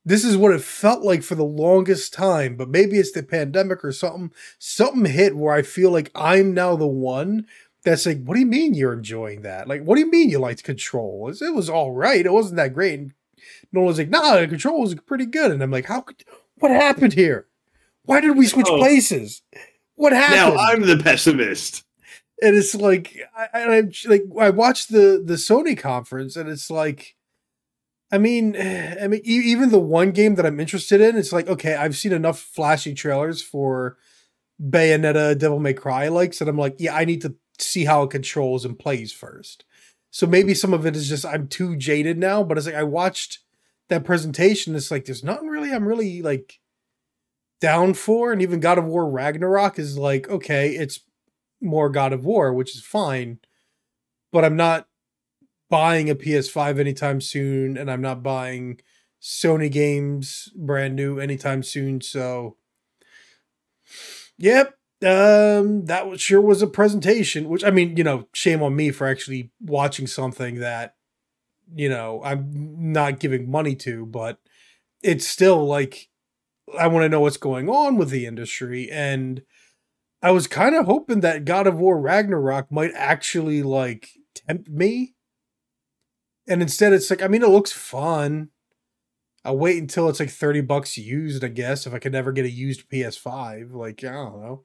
this 0.05 0.23
is 0.23 0.37
what 0.37 0.53
it 0.53 0.61
felt 0.61 1.03
like 1.03 1.23
for 1.23 1.35
the 1.35 1.43
longest 1.43 2.13
time. 2.13 2.57
But 2.57 2.69
maybe 2.69 2.99
it's 2.99 3.13
the 3.13 3.23
pandemic 3.23 3.83
or 3.83 3.91
something. 3.91 4.33
Something 4.59 5.07
hit 5.07 5.35
where 5.35 5.55
I 5.55 5.63
feel 5.63 5.91
like 5.91 6.11
I'm 6.15 6.53
now 6.53 6.77
the 6.77 6.87
one 6.87 7.47
that's 7.85 8.05
like, 8.05 8.23
"What 8.23 8.35
do 8.35 8.41
you 8.41 8.47
mean 8.47 8.75
you're 8.75 8.93
enjoying 8.93 9.41
that? 9.43 9.67
Like, 9.67 9.83
what 9.83 9.95
do 9.95 10.03
you 10.03 10.11
mean 10.11 10.29
you 10.29 10.39
liked 10.39 10.63
Control? 10.63 11.31
It 11.31 11.55
was 11.55 11.71
all 11.71 11.93
right. 11.93 12.27
It 12.27 12.33
wasn't 12.33 12.57
that 12.57 12.75
great." 12.75 13.01
And 13.01 13.15
no 13.73 13.81
one's 13.81 13.97
like, 13.97 14.11
"Nah, 14.11 14.47
Control 14.47 14.83
was 14.83 14.95
pretty 14.95 15.27
good," 15.27 15.51
and 15.51 15.63
I'm 15.63 15.71
like, 15.71 15.87
"How? 15.87 16.03
Could, 16.03 16.23
what 16.57 16.71
happened 16.71 17.15
here?" 17.15 17.47
Why 18.03 18.21
did 18.21 18.37
we 18.37 18.47
switch 18.47 18.67
oh. 18.69 18.77
places? 18.77 19.41
What 19.95 20.13
happened? 20.13 20.55
Now 20.55 20.63
I'm 20.63 20.83
the 20.83 20.99
pessimist. 20.99 21.85
And 22.45 22.57
it's 22.57 22.75
like 22.75 23.19
I, 23.35 23.49
I 23.55 23.81
like 24.07 24.23
I 24.39 24.51
watched 24.51 24.91
the 24.91 25.23
the 25.25 25.35
Sony 25.35 25.77
conference, 25.77 26.37
and 26.37 26.49
it's 26.49 26.71
like, 26.71 27.17
I 28.13 28.19
mean, 28.19 28.55
I 28.61 29.09
mean, 29.09 29.23
even 29.25 29.71
the 29.71 29.79
one 29.79 30.11
game 30.11 30.35
that 30.35 30.45
I'm 30.45 30.61
interested 30.61 31.01
in, 31.01 31.17
it's 31.17 31.33
like, 31.33 31.49
okay, 31.49 31.75
I've 31.75 31.97
seen 31.97 32.13
enough 32.13 32.39
flashy 32.39 32.93
trailers 32.93 33.41
for 33.41 33.97
Bayonetta, 34.63 35.39
Devil 35.39 35.59
May 35.59 35.73
Cry 35.73 36.09
likes, 36.09 36.41
and 36.41 36.51
I'm 36.51 36.59
like, 36.59 36.77
yeah, 36.79 36.95
I 36.95 37.07
need 37.07 37.23
to 37.23 37.35
see 37.59 37.87
how 37.87 38.03
it 38.03 38.11
controls 38.11 38.65
and 38.65 38.79
plays 38.79 39.11
first. 39.11 39.65
So 40.11 40.27
maybe 40.27 40.55
some 40.55 40.75
of 40.75 40.85
it 40.85 40.95
is 40.95 41.09
just 41.09 41.25
I'm 41.25 41.49
too 41.49 41.77
jaded 41.77 42.19
now, 42.19 42.45
but 42.45 42.59
it's 42.59 42.67
like 42.67 42.77
I 42.77 42.85
watched 42.85 43.39
that 43.89 44.05
presentation. 44.05 44.75
It's 44.77 44.91
like 44.91 45.07
there's 45.07 45.25
nothing 45.25 45.49
really 45.49 45.73
I'm 45.73 45.89
really 45.89 46.21
like 46.21 46.61
down 47.61 47.95
for, 47.95 48.33
and 48.33 48.43
even 48.43 48.61
God 48.61 48.77
of 48.77 48.85
War 48.85 49.09
Ragnarok 49.09 49.79
is 49.79 49.97
like, 49.97 50.29
okay, 50.29 50.73
it's 50.73 51.01
more 51.65 51.89
God 51.89 52.13
of 52.13 52.25
War, 52.25 52.53
which 52.53 52.75
is 52.75 52.83
fine, 52.83 53.39
but 54.33 54.45
I'm 54.45 54.57
not 54.57 54.89
buying 55.71 56.11
a 56.11 56.15
PS5 56.15 56.79
anytime 56.79 57.21
soon, 57.21 57.77
and 57.77 57.91
I'm 57.91 58.03
not 58.03 58.23
buying 58.23 58.81
Sony 59.21 59.71
games 59.71 60.51
brand 60.55 60.95
new 60.95 61.19
anytime 61.19 61.63
soon. 61.63 62.01
So 62.01 62.57
Yep. 64.39 64.79
Um, 65.03 65.85
that 65.87 66.09
was, 66.09 66.21
sure 66.21 66.41
was 66.41 66.63
a 66.63 66.67
presentation, 66.67 67.49
which 67.49 67.65
I 67.65 67.71
mean, 67.71 67.97
you 67.97 68.05
know, 68.05 68.29
shame 68.33 68.63
on 68.63 68.75
me 68.75 68.91
for 68.91 69.07
actually 69.07 69.51
watching 69.61 70.07
something 70.07 70.61
that, 70.61 70.95
you 71.75 71.89
know, 71.89 72.23
I'm 72.25 72.93
not 72.93 73.21
giving 73.21 73.51
money 73.51 73.75
to, 73.77 74.07
but 74.07 74.39
it's 75.03 75.27
still 75.27 75.67
like, 75.67 76.09
I 76.79 76.87
want 76.87 77.05
to 77.05 77.09
know 77.09 77.21
what's 77.21 77.37
going 77.37 77.69
on 77.69 77.97
with 77.97 78.11
the 78.11 78.25
industry. 78.25 78.91
And 78.91 79.43
I 80.25 80.31
was 80.31 80.47
kind 80.47 80.75
of 80.75 80.87
hoping 80.87 81.21
that 81.21 81.45
God 81.45 81.67
of 81.67 81.79
War 81.79 82.01
Ragnarok 82.01 82.73
might 82.73 82.93
actually 82.95 83.63
like 83.63 84.09
tempt 84.35 84.71
me. 84.71 85.15
And 86.49 86.63
instead, 86.63 86.95
it's 86.95 87.11
like, 87.11 87.23
I 87.23 87.29
mean, 87.29 87.43
it 87.43 87.51
looks 87.51 87.73
fun. 87.73 88.49
I'll 89.45 89.59
wait 89.59 89.77
until 89.77 90.09
it's 90.09 90.21
like 90.21 90.31
30 90.31 90.63
bucks 90.63 90.97
used, 90.97 91.45
I 91.45 91.49
guess, 91.49 91.87
if 91.87 91.93
I 91.93 91.99
could 91.99 92.13
never 92.13 92.33
get 92.33 92.47
a 92.47 92.51
used 92.51 92.89
PS5. 92.89 93.75
Like, 93.75 94.03
I 94.03 94.13
don't 94.13 94.41
know. 94.41 94.63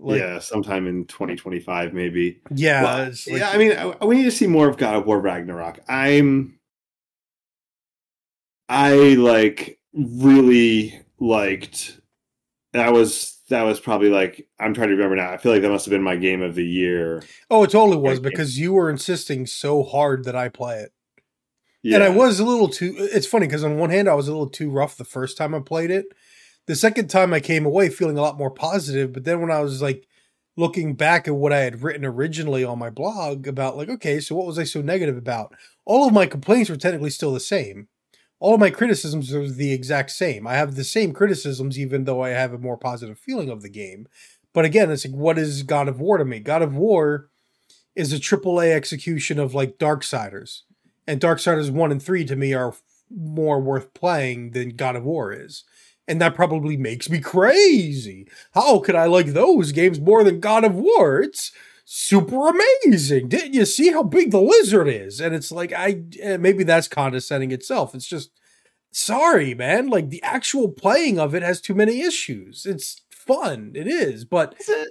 Like, 0.00 0.18
yeah, 0.18 0.40
sometime 0.40 0.88
in 0.88 1.04
2025, 1.04 1.94
maybe. 1.94 2.40
Yeah. 2.52 2.82
Well, 2.82 3.06
like, 3.06 3.26
yeah, 3.28 3.50
I 3.50 3.58
mean, 3.58 3.72
I, 3.72 4.04
we 4.04 4.16
need 4.16 4.24
to 4.24 4.32
see 4.32 4.48
more 4.48 4.68
of 4.68 4.76
God 4.76 4.96
of 4.96 5.06
War 5.06 5.20
Ragnarok. 5.20 5.78
I'm. 5.88 6.58
I 8.68 8.94
like 9.14 9.78
really 9.92 11.00
liked. 11.20 12.00
That 12.72 12.92
was 12.92 13.39
that 13.50 13.62
was 13.62 13.78
probably 13.78 14.08
like 14.08 14.48
I'm 14.58 14.72
trying 14.72 14.88
to 14.88 14.94
remember 14.94 15.16
now. 15.16 15.30
I 15.30 15.36
feel 15.36 15.52
like 15.52 15.62
that 15.62 15.70
must 15.70 15.84
have 15.84 15.92
been 15.92 16.02
my 16.02 16.16
game 16.16 16.40
of 16.40 16.54
the 16.54 16.66
year. 16.66 17.22
Oh, 17.50 17.62
it 17.64 17.70
totally 17.70 17.98
was 17.98 18.18
because 18.18 18.58
you 18.58 18.72
were 18.72 18.88
insisting 18.88 19.46
so 19.46 19.82
hard 19.82 20.24
that 20.24 20.34
I 20.34 20.48
play 20.48 20.78
it. 20.78 20.92
Yeah. 21.82 21.96
And 21.96 22.04
I 22.04 22.08
was 22.10 22.40
a 22.40 22.44
little 22.44 22.68
too. 22.68 22.94
It's 22.96 23.26
funny 23.26 23.46
because 23.46 23.64
on 23.64 23.78
one 23.78 23.90
hand, 23.90 24.08
I 24.08 24.14
was 24.14 24.28
a 24.28 24.32
little 24.32 24.48
too 24.48 24.70
rough 24.70 24.96
the 24.96 25.04
first 25.04 25.36
time 25.36 25.54
I 25.54 25.60
played 25.60 25.90
it. 25.90 26.06
The 26.66 26.76
second 26.76 27.08
time, 27.08 27.32
I 27.32 27.40
came 27.40 27.66
away 27.66 27.88
feeling 27.88 28.18
a 28.18 28.22
lot 28.22 28.38
more 28.38 28.50
positive. 28.50 29.12
But 29.12 29.24
then 29.24 29.40
when 29.40 29.50
I 29.50 29.60
was 29.60 29.82
like 29.82 30.06
looking 30.56 30.94
back 30.94 31.26
at 31.26 31.34
what 31.34 31.52
I 31.52 31.60
had 31.60 31.82
written 31.82 32.04
originally 32.04 32.64
on 32.64 32.78
my 32.78 32.90
blog 32.90 33.46
about, 33.46 33.76
like, 33.76 33.88
okay, 33.88 34.20
so 34.20 34.34
what 34.36 34.46
was 34.46 34.58
I 34.58 34.64
so 34.64 34.80
negative 34.80 35.16
about? 35.16 35.54
All 35.84 36.06
of 36.06 36.12
my 36.12 36.26
complaints 36.26 36.70
were 36.70 36.76
technically 36.76 37.10
still 37.10 37.32
the 37.32 37.40
same. 37.40 37.88
All 38.40 38.54
of 38.54 38.60
my 38.60 38.70
criticisms 38.70 39.32
are 39.32 39.48
the 39.48 39.72
exact 39.72 40.10
same. 40.10 40.46
I 40.46 40.54
have 40.54 40.74
the 40.74 40.84
same 40.84 41.12
criticisms, 41.12 41.78
even 41.78 42.04
though 42.04 42.22
I 42.22 42.30
have 42.30 42.52
a 42.52 42.58
more 42.58 42.76
positive 42.76 43.18
feeling 43.18 43.50
of 43.50 43.62
the 43.62 43.68
game. 43.68 44.08
But 44.52 44.64
again, 44.64 44.90
it's 44.90 45.06
like, 45.06 45.14
what 45.14 45.38
is 45.38 45.62
God 45.62 45.88
of 45.88 46.00
War 46.00 46.18
to 46.18 46.24
me? 46.24 46.40
God 46.40 46.62
of 46.62 46.74
War 46.74 47.28
is 47.94 48.12
a 48.12 48.16
AAA 48.16 48.72
execution 48.72 49.38
of 49.38 49.54
like 49.54 49.78
Darksiders 49.78 50.62
and 51.06 51.20
Darksiders 51.20 51.70
1 51.70 51.92
and 51.92 52.02
3 52.02 52.24
to 52.24 52.36
me 52.36 52.54
are 52.54 52.74
more 53.10 53.60
worth 53.60 53.92
playing 53.94 54.52
than 54.52 54.76
God 54.76 54.96
of 54.96 55.04
War 55.04 55.32
is. 55.32 55.64
And 56.06 56.20
that 56.20 56.34
probably 56.34 56.76
makes 56.76 57.10
me 57.10 57.18
crazy. 57.20 58.28
How 58.54 58.78
could 58.78 58.94
I 58.94 59.06
like 59.06 59.26
those 59.26 59.72
games 59.72 60.00
more 60.00 60.24
than 60.24 60.40
God 60.40 60.64
of 60.64 60.74
War? 60.74 61.20
It's 61.20 61.52
super 61.92 62.48
amazing. 62.48 63.28
Didn't 63.28 63.54
you 63.54 63.64
see 63.64 63.90
how 63.90 64.04
big 64.04 64.30
the 64.30 64.40
lizard 64.40 64.86
is? 64.86 65.20
And 65.20 65.34
it's 65.34 65.50
like, 65.50 65.72
I 65.72 66.04
eh, 66.20 66.36
maybe 66.36 66.62
that's 66.62 66.86
condescending 66.86 67.50
itself. 67.50 67.96
It's 67.96 68.06
just, 68.06 68.30
sorry, 68.92 69.54
man. 69.54 69.88
Like 69.88 70.08
the 70.08 70.22
actual 70.22 70.68
playing 70.68 71.18
of 71.18 71.34
it 71.34 71.42
has 71.42 71.60
too 71.60 71.74
many 71.74 72.02
issues. 72.02 72.64
It's 72.64 73.02
fun. 73.10 73.72
It 73.74 73.88
is. 73.88 74.24
But. 74.24 74.54
Is 74.60 74.68
it? 74.68 74.88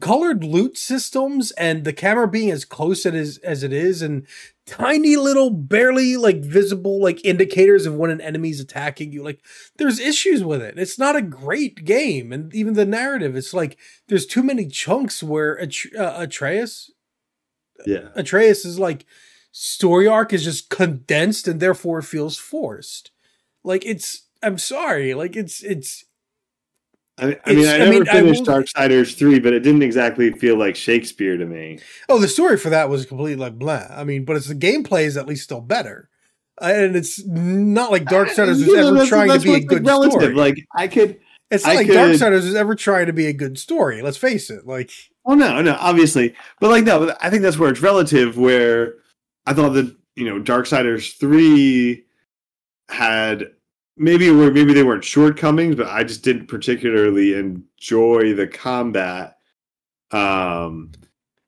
colored 0.00 0.42
loot 0.42 0.76
systems 0.76 1.52
and 1.52 1.84
the 1.84 1.92
camera 1.92 2.26
being 2.26 2.50
as 2.50 2.64
close 2.64 3.06
as 3.06 3.38
as 3.44 3.62
it 3.62 3.72
is 3.72 4.02
and 4.02 4.26
tiny 4.66 5.16
little 5.16 5.50
barely 5.50 6.16
like 6.16 6.38
visible 6.38 7.00
like 7.00 7.24
indicators 7.24 7.86
of 7.86 7.94
when 7.94 8.10
an 8.10 8.20
enemy's 8.20 8.60
attacking 8.60 9.12
you. 9.12 9.22
Like 9.22 9.40
there's 9.76 10.00
issues 10.00 10.42
with 10.42 10.60
it. 10.60 10.78
It's 10.78 10.98
not 10.98 11.16
a 11.16 11.22
great 11.22 11.84
game. 11.84 12.32
And 12.32 12.52
even 12.54 12.74
the 12.74 12.84
narrative 12.84 13.36
it's 13.36 13.54
like 13.54 13.78
there's 14.08 14.26
too 14.26 14.42
many 14.42 14.66
chunks 14.66 15.22
where 15.22 15.58
uh, 15.60 16.14
Atreus 16.16 16.90
yeah. 17.84 18.08
Atreus 18.14 18.64
is 18.64 18.78
like 18.78 19.04
story 19.52 20.06
arc 20.06 20.32
is 20.32 20.44
just 20.44 20.70
condensed 20.70 21.46
and 21.46 21.60
therefore 21.60 22.02
feels 22.02 22.38
forced. 22.38 23.10
Like 23.64 23.84
it's 23.84 24.22
I'm 24.42 24.58
sorry. 24.58 25.14
Like 25.14 25.36
it's 25.36 25.62
it's 25.62 26.04
I, 27.18 27.38
I 27.46 27.54
mean, 27.54 27.66
I 27.66 27.78
never 27.78 27.86
I 27.86 27.90
mean, 27.90 28.04
finished 28.04 28.44
Darksiders 28.44 29.16
three, 29.16 29.38
but 29.38 29.54
it 29.54 29.60
didn't 29.60 29.82
exactly 29.82 30.32
feel 30.32 30.58
like 30.58 30.76
Shakespeare 30.76 31.38
to 31.38 31.46
me. 31.46 31.78
Oh, 32.10 32.18
the 32.18 32.28
story 32.28 32.58
for 32.58 32.68
that 32.68 32.90
was 32.90 33.06
completely 33.06 33.36
like 33.36 33.58
blah. 33.58 33.86
I 33.90 34.04
mean, 34.04 34.24
but 34.26 34.36
it's 34.36 34.48
the 34.48 34.54
gameplay 34.54 35.04
is 35.04 35.16
at 35.16 35.26
least 35.26 35.44
still 35.44 35.62
better, 35.62 36.10
uh, 36.60 36.72
and 36.74 36.94
it's 36.94 37.24
not 37.24 37.90
like 37.90 38.04
Darksiders 38.04 38.66
was 38.66 38.74
ever 38.74 38.92
that's, 38.92 39.08
trying 39.08 39.28
that's 39.28 39.44
to 39.44 39.48
be 39.48 39.54
a 39.54 39.64
good 39.64 39.86
relative. 39.86 40.12
story. 40.12 40.34
Like 40.34 40.58
I 40.76 40.88
could, 40.88 41.18
it's 41.50 41.64
not 41.64 41.72
I 41.72 41.76
like 41.76 41.86
could, 41.86 41.96
Darksiders 41.96 42.44
is 42.44 42.54
ever 42.54 42.74
trying 42.74 43.06
to 43.06 43.14
be 43.14 43.26
a 43.26 43.32
good 43.32 43.58
story. 43.58 44.02
Let's 44.02 44.18
face 44.18 44.50
it. 44.50 44.66
Like, 44.66 44.90
oh 45.24 45.34
no, 45.34 45.62
no, 45.62 45.74
obviously, 45.80 46.34
but 46.60 46.68
like 46.68 46.84
no, 46.84 47.14
I 47.22 47.30
think 47.30 47.42
that's 47.42 47.56
where 47.56 47.70
it's 47.70 47.80
relative. 47.80 48.36
Where 48.36 48.96
I 49.46 49.54
thought 49.54 49.70
that 49.70 49.96
you 50.16 50.26
know 50.26 50.38
Darksiders 50.38 51.16
three 51.18 52.04
had 52.90 53.52
maybe 53.96 54.30
were 54.30 54.50
maybe 54.50 54.72
they 54.72 54.82
weren't 54.82 55.04
shortcomings, 55.04 55.76
but 55.76 55.88
I 55.88 56.04
just 56.04 56.22
didn't 56.22 56.46
particularly 56.46 57.34
enjoy 57.34 58.34
the 58.34 58.46
combat. 58.46 59.36
Um, 60.10 60.92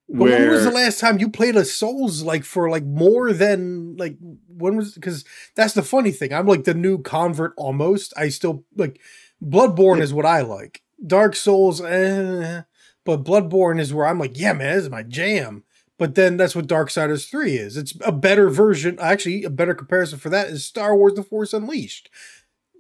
where... 0.07 0.39
when 0.39 0.51
was 0.51 0.65
the 0.65 0.71
last 0.71 1.01
time 1.01 1.19
you 1.19 1.29
played 1.29 1.57
a 1.57 1.65
Souls 1.65 2.23
like 2.23 2.45
for 2.45 2.71
like 2.71 2.85
more 2.85 3.33
than 3.33 3.97
like 3.97 4.17
when 4.49 4.77
was 4.77 4.95
because 4.95 5.25
that's 5.55 5.75
the 5.75 5.83
funny 5.83 6.13
thing. 6.13 6.33
I'm 6.33 6.47
like 6.47 6.65
the 6.65 6.75
new 6.75 7.03
convert 7.03 7.53
almost. 7.57 8.13
I 8.17 8.29
still 8.31 8.65
like 8.77 9.01
Bloodborne 9.43 9.99
yeah. 9.99 10.05
is 10.05 10.15
what 10.15 10.27
I 10.27 10.41
like. 10.41 10.83
Dark 11.07 11.37
Souls, 11.37 11.81
eh, 11.81 12.63
but 13.05 13.25
Bloodborne 13.25 13.79
is 13.79 13.95
where 13.95 14.07
I'm 14.07 14.19
like, 14.19 14.39
yeah, 14.39 14.53
man, 14.53 14.75
this 14.75 14.85
is 14.85 14.91
my 14.91 15.03
jam. 15.03 15.65
But 15.99 16.15
then 16.15 16.37
that's 16.37 16.55
what 16.55 16.69
Darksiders 16.69 17.29
3 17.29 17.57
is. 17.57 17.77
It's 17.77 17.93
a 18.05 18.13
better 18.13 18.49
version, 18.49 18.99
actually, 19.01 19.43
a 19.43 19.51
better 19.51 19.75
comparison 19.75 20.21
for 20.21 20.29
that 20.31 20.47
is 20.47 20.65
Star 20.65 20.97
Wars 20.97 21.15
The 21.15 21.25
Force 21.25 21.53
Unleashed. 21.53 22.09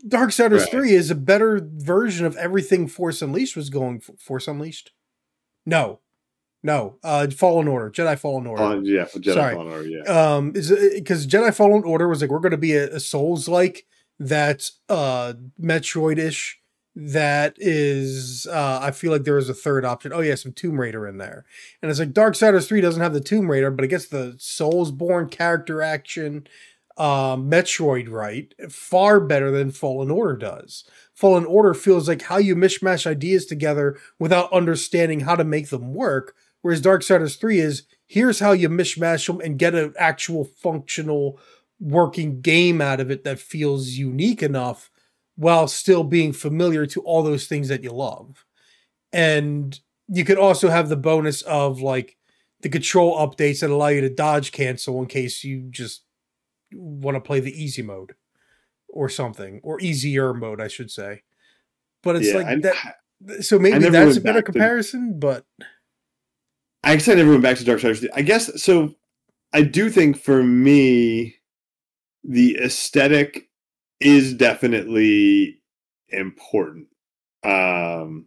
Darksiders 0.06 0.60
right. 0.60 0.70
3 0.70 0.92
is 0.92 1.10
a 1.10 1.14
better 1.14 1.60
version 1.62 2.26
of 2.26 2.36
everything 2.36 2.86
Force 2.86 3.22
Unleashed 3.22 3.56
was 3.56 3.70
going 3.70 4.00
for. 4.00 4.14
Force 4.16 4.48
Unleashed? 4.48 4.92
No. 5.66 6.00
No. 6.62 6.98
Uh 7.02 7.28
Fallen 7.28 7.68
Order. 7.68 7.90
Jedi 7.90 8.18
Fallen 8.18 8.46
Order. 8.46 8.62
Uh, 8.62 8.80
yeah, 8.80 9.04
Jedi 9.04 9.34
Sorry. 9.34 9.54
Fallen 9.54 9.72
Order, 9.72 9.88
yeah. 9.88 10.02
Um 10.02 10.52
is 10.54 10.70
because 10.94 11.26
Jedi 11.26 11.54
Fallen 11.54 11.84
Order 11.84 12.08
was 12.08 12.20
like 12.20 12.30
we're 12.30 12.40
gonna 12.40 12.56
be 12.56 12.74
a, 12.74 12.96
a 12.96 13.00
Souls 13.00 13.48
like 13.48 13.86
that 14.18 14.70
uh 14.88 15.34
Metroid-ish 15.60 16.60
that 16.96 17.54
is 17.58 18.48
uh 18.50 18.80
I 18.82 18.90
feel 18.90 19.12
like 19.12 19.22
there 19.22 19.38
is 19.38 19.48
a 19.48 19.54
third 19.54 19.84
option. 19.84 20.12
Oh 20.12 20.20
yeah, 20.20 20.34
some 20.34 20.52
Tomb 20.52 20.80
Raider 20.80 21.06
in 21.06 21.18
there. 21.18 21.44
And 21.80 21.90
it's 21.90 22.00
like 22.00 22.12
Dark 22.12 22.34
Darksiders 22.34 22.66
3 22.66 22.80
doesn't 22.80 23.02
have 23.02 23.14
the 23.14 23.20
Tomb 23.20 23.50
Raider, 23.50 23.70
but 23.70 23.84
it 23.84 23.88
gets 23.88 24.06
the 24.06 24.34
Soulsborne 24.38 25.30
character 25.30 25.80
action 25.80 26.46
uh, 26.98 27.36
Metroid 27.36 28.10
right 28.10 28.52
far 28.70 29.20
better 29.20 29.50
than 29.50 29.70
Fallen 29.70 30.10
Order 30.10 30.36
does. 30.36 30.84
Fallen 31.14 31.46
Order 31.46 31.72
feels 31.72 32.08
like 32.08 32.22
how 32.22 32.38
you 32.38 32.56
mishmash 32.56 33.06
ideas 33.06 33.46
together 33.46 33.96
without 34.18 34.52
understanding 34.52 35.20
how 35.20 35.36
to 35.36 35.44
make 35.44 35.70
them 35.70 35.94
work, 35.94 36.34
whereas 36.60 36.82
Darksiders 36.82 37.38
3 37.38 37.60
is 37.60 37.84
here's 38.06 38.40
how 38.40 38.52
you 38.52 38.68
mishmash 38.68 39.26
them 39.26 39.40
and 39.40 39.58
get 39.58 39.74
an 39.74 39.94
actual 39.96 40.44
functional 40.44 41.38
working 41.80 42.40
game 42.40 42.80
out 42.80 42.98
of 42.98 43.10
it 43.10 43.22
that 43.22 43.38
feels 43.38 43.90
unique 43.90 44.42
enough 44.42 44.90
while 45.36 45.68
still 45.68 46.02
being 46.02 46.32
familiar 46.32 46.84
to 46.84 47.00
all 47.02 47.22
those 47.22 47.46
things 47.46 47.68
that 47.68 47.84
you 47.84 47.92
love. 47.92 48.44
And 49.12 49.78
you 50.08 50.24
could 50.24 50.38
also 50.38 50.68
have 50.68 50.88
the 50.88 50.96
bonus 50.96 51.42
of 51.42 51.80
like 51.80 52.16
the 52.62 52.68
control 52.68 53.16
updates 53.16 53.60
that 53.60 53.70
allow 53.70 53.86
you 53.86 54.00
to 54.00 54.10
dodge 54.10 54.50
cancel 54.50 55.00
in 55.00 55.06
case 55.06 55.44
you 55.44 55.68
just 55.70 56.02
want 56.72 57.16
to 57.16 57.20
play 57.20 57.40
the 57.40 57.52
easy 57.52 57.82
mode 57.82 58.14
or 58.88 59.08
something 59.08 59.60
or 59.62 59.80
easier 59.80 60.34
mode, 60.34 60.60
I 60.60 60.68
should 60.68 60.90
say. 60.90 61.22
But 62.02 62.16
it's 62.16 62.28
yeah, 62.28 62.34
like 62.34 62.46
I, 62.46 62.56
that. 62.56 63.44
So 63.44 63.58
maybe 63.58 63.88
that's 63.88 64.16
a 64.16 64.20
better 64.20 64.42
comparison, 64.42 65.08
to, 65.08 65.14
but 65.14 65.44
I 66.84 66.94
guess 66.94 67.08
I 67.08 67.14
never 67.14 67.30
went 67.30 67.42
back 67.42 67.58
to 67.58 67.64
Darksiders. 67.64 68.06
I 68.14 68.22
guess 68.22 68.62
so. 68.62 68.94
I 69.52 69.62
do 69.62 69.90
think 69.90 70.16
for 70.16 70.42
me, 70.42 71.36
the 72.22 72.58
aesthetic 72.62 73.48
is 74.00 74.34
definitely 74.34 75.60
important, 76.10 76.86
um, 77.42 78.26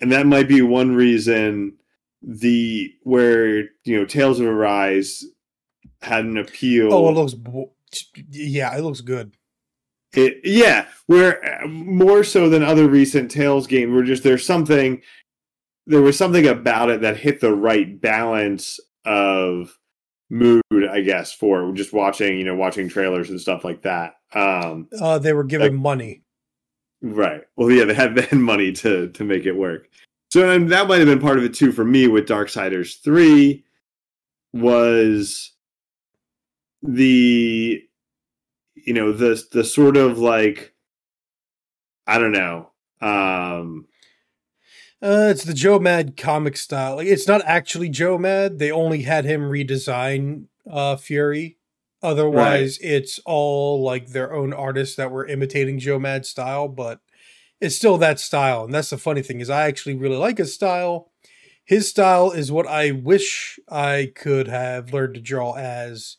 and 0.00 0.10
that 0.10 0.26
might 0.26 0.48
be 0.48 0.62
one 0.62 0.94
reason 0.94 1.76
the 2.22 2.92
where 3.02 3.58
you 3.84 3.96
know 3.96 4.04
Tales 4.04 4.40
of 4.40 4.46
Arise 4.46 5.24
had 6.02 6.24
an 6.24 6.36
appeal. 6.36 6.92
Oh, 6.92 7.08
it 7.08 7.12
looks 7.12 7.34
yeah, 8.30 8.76
it 8.76 8.82
looks 8.82 9.00
good. 9.00 9.36
It, 10.12 10.38
yeah, 10.44 10.86
where 11.06 11.60
more 11.66 12.22
so 12.22 12.48
than 12.48 12.62
other 12.62 12.88
recent 12.88 13.30
Tales 13.30 13.66
games, 13.66 13.92
where 13.92 14.04
just 14.04 14.22
there's 14.22 14.46
something, 14.46 15.02
there 15.86 16.02
was 16.02 16.16
something 16.16 16.46
about 16.46 16.90
it 16.90 17.00
that 17.00 17.16
hit 17.16 17.40
the 17.40 17.54
right 17.54 18.00
balance 18.00 18.78
of 19.04 19.76
mood, 20.30 20.62
I 20.90 21.00
guess, 21.00 21.32
for 21.32 21.72
just 21.72 21.92
watching, 21.92 22.38
you 22.38 22.44
know, 22.44 22.54
watching 22.54 22.88
trailers 22.88 23.30
and 23.30 23.40
stuff 23.40 23.64
like 23.64 23.82
that. 23.82 24.14
Um, 24.32 24.88
uh, 25.00 25.18
they 25.18 25.32
were 25.32 25.44
giving 25.44 25.76
money. 25.76 26.22
Right. 27.02 27.42
Well, 27.56 27.70
yeah, 27.70 27.84
they 27.84 27.94
had, 27.94 28.18
had 28.18 28.38
money 28.38 28.72
to 28.72 29.08
to 29.10 29.24
make 29.24 29.46
it 29.46 29.52
work. 29.52 29.88
So 30.30 30.48
and 30.48 30.70
that 30.70 30.88
might 30.88 30.98
have 30.98 31.06
been 31.06 31.20
part 31.20 31.38
of 31.38 31.44
it 31.44 31.54
too 31.54 31.70
for 31.70 31.84
me 31.84 32.08
with 32.08 32.26
Darksiders 32.26 33.00
3 33.02 33.64
was 34.52 35.52
the 36.84 37.82
you 38.74 38.92
know 38.92 39.12
the 39.12 39.42
the 39.52 39.64
sort 39.64 39.96
of 39.96 40.18
like 40.18 40.74
I 42.06 42.18
don't 42.18 42.32
know 42.32 42.70
um 43.00 43.86
uh, 45.02 45.28
it's 45.30 45.44
the 45.44 45.52
Joe 45.52 45.78
Mad 45.78 46.16
comic 46.16 46.56
style. 46.56 46.96
Like 46.96 47.08
it's 47.08 47.28
not 47.28 47.42
actually 47.44 47.90
Joe 47.90 48.16
Mad. 48.16 48.58
They 48.58 48.70
only 48.70 49.02
had 49.02 49.24
him 49.24 49.42
redesign 49.42 50.46
uh 50.70 50.96
Fury. 50.96 51.58
Otherwise, 52.02 52.78
right. 52.82 52.90
it's 52.90 53.18
all 53.24 53.82
like 53.82 54.08
their 54.08 54.34
own 54.34 54.52
artists 54.52 54.96
that 54.96 55.10
were 55.10 55.26
imitating 55.26 55.78
Joe 55.78 55.98
Mad 55.98 56.26
style, 56.26 56.68
but 56.68 57.00
it's 57.62 57.76
still 57.76 57.96
that 57.98 58.20
style. 58.20 58.64
And 58.64 58.74
that's 58.74 58.90
the 58.90 58.98
funny 58.98 59.22
thing 59.22 59.40
is 59.40 59.48
I 59.48 59.66
actually 59.66 59.94
really 59.94 60.18
like 60.18 60.36
his 60.36 60.52
style. 60.52 61.10
His 61.64 61.88
style 61.88 62.30
is 62.30 62.52
what 62.52 62.66
I 62.66 62.90
wish 62.90 63.58
I 63.70 64.12
could 64.14 64.48
have 64.48 64.92
learned 64.92 65.14
to 65.14 65.20
draw 65.20 65.54
as 65.54 66.18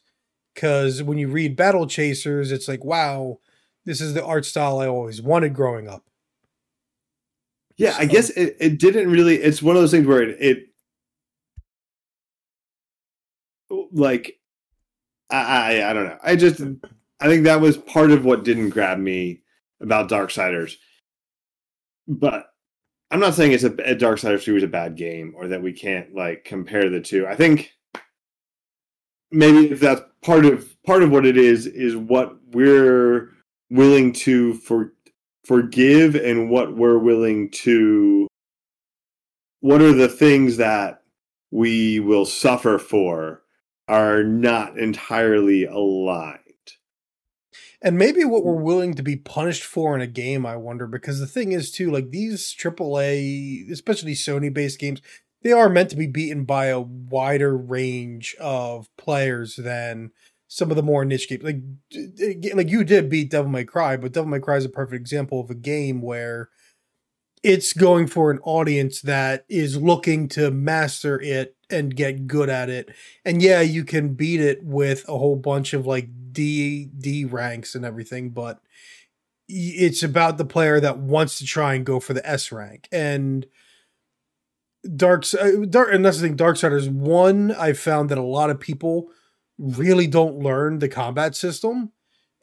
cuz 0.56 1.04
when 1.04 1.18
you 1.18 1.28
read 1.28 1.56
Battle 1.56 1.88
Chasers, 1.88 2.52
it's 2.52 2.68
like, 2.68 2.84
wow, 2.84 3.40
this 3.86 4.02
is 4.02 4.14
the 4.14 4.26
art 4.26 4.46
style 4.46 4.80
I 4.80 4.88
always 4.88 5.22
wanted 5.22 5.54
growing 5.54 5.88
up. 5.88 6.04
Yeah, 7.78 7.92
so, 7.92 8.00
I 8.00 8.06
guess 8.06 8.30
it, 8.32 8.56
it 8.60 8.80
didn't 8.80 9.12
really. 9.12 9.36
It's 9.36 9.62
one 9.62 9.76
of 9.76 9.82
those 9.82 9.92
things 9.92 10.08
where 10.08 10.24
it, 10.24 10.38
it 10.40 10.68
like 13.92 14.40
I, 15.30 15.38
I 15.82 15.90
I 15.90 15.94
don't 15.94 16.06
know. 16.06 16.18
I 16.24 16.36
just 16.36 16.62
I 17.20 17.28
think 17.28 17.44
that 17.44 17.62
was 17.62 17.78
part 17.78 18.12
of 18.12 18.26
what 18.26 18.44
didn't 18.44 18.70
grab 18.70 18.98
me 18.98 19.42
about 19.82 20.10
Darksiders. 20.10 20.76
But 22.08 22.48
I'm 23.12 23.20
not 23.20 23.34
saying 23.34 23.52
it's 23.52 23.64
a, 23.64 23.72
a 23.72 23.96
Darksiders 23.96 24.44
2 24.44 24.58
is 24.58 24.64
a 24.64 24.68
bad 24.68 24.96
game 24.96 25.34
or 25.36 25.48
that 25.48 25.62
we 25.64 25.74
can't 25.74 26.14
like 26.14 26.44
compare 26.46 26.90
the 26.90 27.02
two. 27.02 27.28
I 27.28 27.36
think 27.36 27.72
maybe 29.36 29.72
if 29.72 29.80
that's 29.80 30.02
part 30.24 30.46
of 30.46 30.82
part 30.84 31.04
of 31.04 31.12
what 31.12 31.26
it 31.26 31.38
is 31.38 31.68
is 31.68 31.96
what 31.96 32.36
we're 32.52 33.30
willing 33.70 34.14
to 34.14 34.54
for 34.56 34.94
forgive 35.44 36.16
and 36.16 36.50
what 36.50 36.76
we're 36.76 36.98
willing 36.98 37.52
to 37.52 38.28
what 39.60 39.82
are 39.82 39.94
the 39.94 40.08
things 40.08 40.58
that 40.58 41.02
we 41.52 42.00
will 42.00 42.26
suffer 42.26 42.78
for 42.78 43.42
are 43.88 44.24
not 44.24 44.78
entirely 44.78 45.66
aligned. 45.66 46.40
And 47.82 47.98
maybe 47.98 48.24
what 48.24 48.44
we're 48.44 48.54
willing 48.54 48.96
to 48.96 49.04
be 49.04 49.16
punished 49.16 49.64
for 49.64 49.94
in 49.94 50.02
a 50.02 50.08
game 50.08 50.46
i 50.46 50.56
wonder 50.56 50.88
because 50.88 51.20
the 51.20 51.28
thing 51.28 51.52
is 51.52 51.72
too 51.72 51.92
like 51.92 52.10
these 52.10 52.56
aaa 52.56 53.72
especially 53.72 54.14
sony 54.14 54.52
based 54.52 54.80
games 54.80 55.02
they 55.46 55.52
are 55.52 55.70
meant 55.70 55.92
to 55.92 55.96
be 55.96 56.08
beaten 56.08 56.44
by 56.44 56.66
a 56.66 56.80
wider 56.82 57.56
range 57.56 58.36
of 58.40 58.90
players 58.98 59.58
than 59.58 60.10
some 60.48 60.72
of 60.72 60.76
the 60.76 60.82
more 60.82 61.06
niche 61.06 61.30
games. 61.30 61.44
Like 61.44 61.62
like 62.56 62.70
you 62.70 62.84
did 62.84 63.12
beat 63.12 63.30
Devil 63.30 63.52
May 63.52 63.64
Cry, 63.64 63.96
but 63.96 64.12
Devil 64.12 64.32
May 64.32 64.40
Cry 64.40 64.56
is 64.56 64.66
a 64.66 64.70
perfect 64.70 65.00
example 65.00 65.40
of 65.40 65.52
a 65.52 65.56
game 65.56 66.02
where 66.02 66.50
it's 67.44 67.74
going 67.74 68.08
for 68.08 68.32
an 68.32 68.40
audience 68.40 69.02
that 69.02 69.46
is 69.48 69.78
looking 69.78 70.28
to 70.30 70.50
master 70.50 71.22
it 71.22 71.56
and 71.70 71.96
get 71.96 72.26
good 72.26 72.50
at 72.50 72.72
it. 72.72 72.90
And 73.24 73.40
yeah, 73.40 73.62
you 73.62 73.86
can 73.86 74.16
beat 74.16 74.42
it 74.42 74.64
with 74.64 75.08
a 75.08 75.16
whole 75.16 75.36
bunch 75.36 75.74
of 75.74 75.86
like 75.86 76.10
D 76.32 76.86
D 76.86 77.24
ranks 77.24 77.76
and 77.76 77.86
everything, 77.86 78.32
but 78.32 78.62
it's 79.48 80.02
about 80.02 80.40
the 80.40 80.46
player 80.46 80.80
that 80.80 80.98
wants 80.98 81.38
to 81.38 81.46
try 81.46 81.76
and 81.76 81.86
go 81.86 82.00
for 82.00 82.16
the 82.16 82.28
S 82.28 82.52
rank. 82.52 82.88
And 82.92 83.46
Dark, 84.96 85.26
uh, 85.40 85.66
Dark 85.70 85.94
and 85.94 86.06
that's 86.06 86.20
the 86.20 86.28
thing. 86.28 86.38
Darksiders 86.38 86.90
one, 86.90 87.52
I 87.52 87.74
found 87.74 88.10
that 88.10 88.18
a 88.18 88.24
lot 88.24 88.50
of 88.50 88.60
people 88.60 89.10
really 89.58 90.08
don't 90.08 90.40
learn 90.40 90.80
the 90.80 90.90
combat 90.90 91.36
system. 91.36 91.92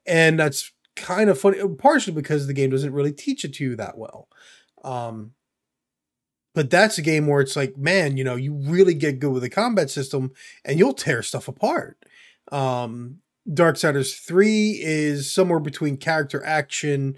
And 0.07 0.38
that's 0.38 0.72
kind 0.97 1.30
of 1.30 1.38
funny, 1.38 1.59
partially 1.78 2.14
because 2.14 2.47
the 2.47 2.55
game 2.55 2.70
doesn't 2.70 2.93
really 2.93 3.12
teach 3.12 3.45
it 3.45 3.55
to 3.55 3.64
you 3.64 3.76
that 3.76 3.97
well. 3.97 4.28
Um, 4.84 5.32
but 6.55 6.70
that's 6.70 6.99
a 6.99 7.03
game 7.03 7.26
where 7.26 7.40
it's 7.40 7.57
like, 7.57 7.76
man, 7.76 8.16
you 8.16 8.24
know, 8.24 8.36
you 8.36 8.55
really 8.55 8.95
get 8.95 9.20
good 9.20 9.32
with 9.32 9.43
the 9.43 9.49
combat 9.49 9.90
system 9.90 10.32
and 10.64 10.78
you'll 10.78 10.93
tear 10.93 11.22
stuff 11.22 11.49
apart. 11.49 11.99
Um, 12.51 13.18
Darksiders 13.49 14.18
3 14.18 14.80
is 14.82 15.32
somewhere 15.32 15.61
between 15.61 15.97
character 15.97 16.45
action 16.45 17.16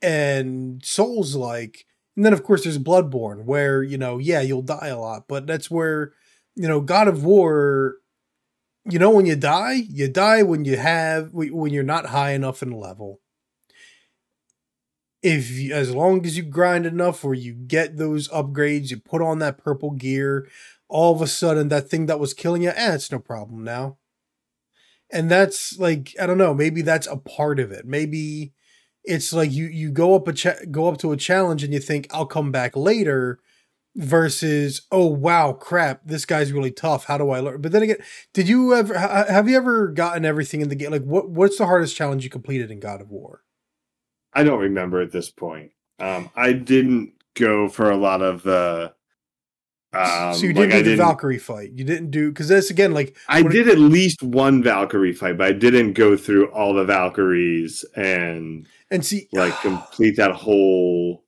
and 0.00 0.84
Souls 0.84 1.34
like. 1.34 1.86
And 2.16 2.24
then, 2.24 2.32
of 2.32 2.42
course, 2.42 2.64
there's 2.64 2.78
Bloodborne, 2.78 3.44
where, 3.44 3.82
you 3.82 3.98
know, 3.98 4.18
yeah, 4.18 4.40
you'll 4.40 4.62
die 4.62 4.88
a 4.88 4.98
lot, 4.98 5.24
but 5.28 5.46
that's 5.46 5.70
where, 5.70 6.12
you 6.54 6.66
know, 6.66 6.80
God 6.80 7.08
of 7.08 7.24
War 7.24 7.96
you 8.88 8.98
know 8.98 9.10
when 9.10 9.26
you 9.26 9.36
die 9.36 9.82
you 9.88 10.08
die 10.08 10.42
when 10.42 10.64
you 10.64 10.76
have 10.76 11.30
when 11.32 11.72
you're 11.72 11.82
not 11.82 12.06
high 12.06 12.32
enough 12.32 12.62
in 12.62 12.70
level. 12.70 13.20
If 15.22 15.50
you, 15.50 15.74
as 15.74 15.92
long 15.92 16.24
as 16.24 16.36
you 16.36 16.44
grind 16.44 16.86
enough 16.86 17.24
or 17.24 17.34
you 17.34 17.52
get 17.52 17.96
those 17.96 18.28
upgrades 18.28 18.90
you 18.90 18.98
put 18.98 19.22
on 19.22 19.40
that 19.40 19.58
purple 19.58 19.90
gear 19.90 20.48
all 20.88 21.12
of 21.12 21.20
a 21.20 21.26
sudden 21.26 21.68
that 21.68 21.88
thing 21.88 22.06
that 22.06 22.20
was 22.20 22.32
killing 22.32 22.62
you 22.62 22.70
eh, 22.70 22.94
it's 22.94 23.10
no 23.10 23.18
problem 23.18 23.64
now. 23.64 23.98
And 25.10 25.30
that's 25.30 25.78
like 25.78 26.14
i 26.20 26.26
don't 26.26 26.38
know 26.38 26.54
maybe 26.54 26.82
that's 26.82 27.08
a 27.08 27.16
part 27.16 27.58
of 27.58 27.72
it. 27.72 27.86
Maybe 27.86 28.52
it's 29.06 29.32
like 29.32 29.52
you 29.52 29.66
you 29.66 29.90
go 29.90 30.14
up 30.14 30.28
a 30.28 30.32
cha- 30.32 30.64
go 30.70 30.88
up 30.88 30.98
to 30.98 31.12
a 31.12 31.16
challenge 31.16 31.62
and 31.62 31.72
you 31.72 31.80
think 31.80 32.06
i'll 32.10 32.26
come 32.26 32.50
back 32.52 32.76
later 32.76 33.40
versus 33.96 34.82
oh 34.92 35.06
wow 35.06 35.52
crap 35.52 36.02
this 36.04 36.26
guy's 36.26 36.52
really 36.52 36.70
tough. 36.70 37.06
How 37.06 37.16
do 37.18 37.30
i 37.30 37.40
learn? 37.40 37.60
But 37.60 37.72
then 37.72 37.82
again 37.82 37.96
did 38.34 38.48
you 38.48 38.74
ever 38.74 38.96
have 38.96 39.48
you 39.48 39.56
ever 39.56 39.88
gotten 39.88 40.24
everything 40.24 40.60
in 40.60 40.68
the 40.68 40.74
game? 40.74 40.90
Like 40.90 41.04
what 41.04 41.30
what's 41.30 41.58
the 41.58 41.66
hardest 41.66 41.96
challenge 41.96 42.22
you 42.22 42.30
completed 42.30 42.70
in 42.70 42.78
god 42.78 43.00
of 43.00 43.10
war? 43.10 43.42
I 44.34 44.44
don't 44.44 44.60
remember 44.60 45.00
at 45.00 45.12
this 45.12 45.30
point. 45.30 45.72
Um 45.98 46.30
i 46.36 46.52
didn't 46.52 47.14
go 47.34 47.68
for 47.68 47.90
a 47.90 47.96
lot 47.96 48.22
of 48.22 48.42
the 48.42 48.94
um, 49.92 50.34
so 50.34 50.46
you 50.46 50.52
didn't 50.52 50.72
like 50.72 50.84
do 50.84 50.90
the 50.90 50.96
Valkyrie 50.96 51.38
fight. 51.38 51.72
You 51.72 51.84
didn't 51.84 52.10
do 52.10 52.30
because 52.30 52.48
that's 52.48 52.68
again 52.68 52.92
like 52.92 53.16
I 53.28 53.42
did 53.42 53.66
it, 53.66 53.72
at 53.72 53.78
least 53.78 54.22
one 54.22 54.62
Valkyrie 54.62 55.14
fight, 55.14 55.38
but 55.38 55.46
I 55.46 55.52
didn't 55.52 55.94
go 55.94 56.18
through 56.18 56.48
all 56.48 56.74
the 56.74 56.84
Valkyries 56.84 57.82
and 57.94 58.66
and 58.90 59.04
see 59.04 59.28
like 59.32 59.58
complete 59.60 60.16
that 60.16 60.32
whole 60.32 61.24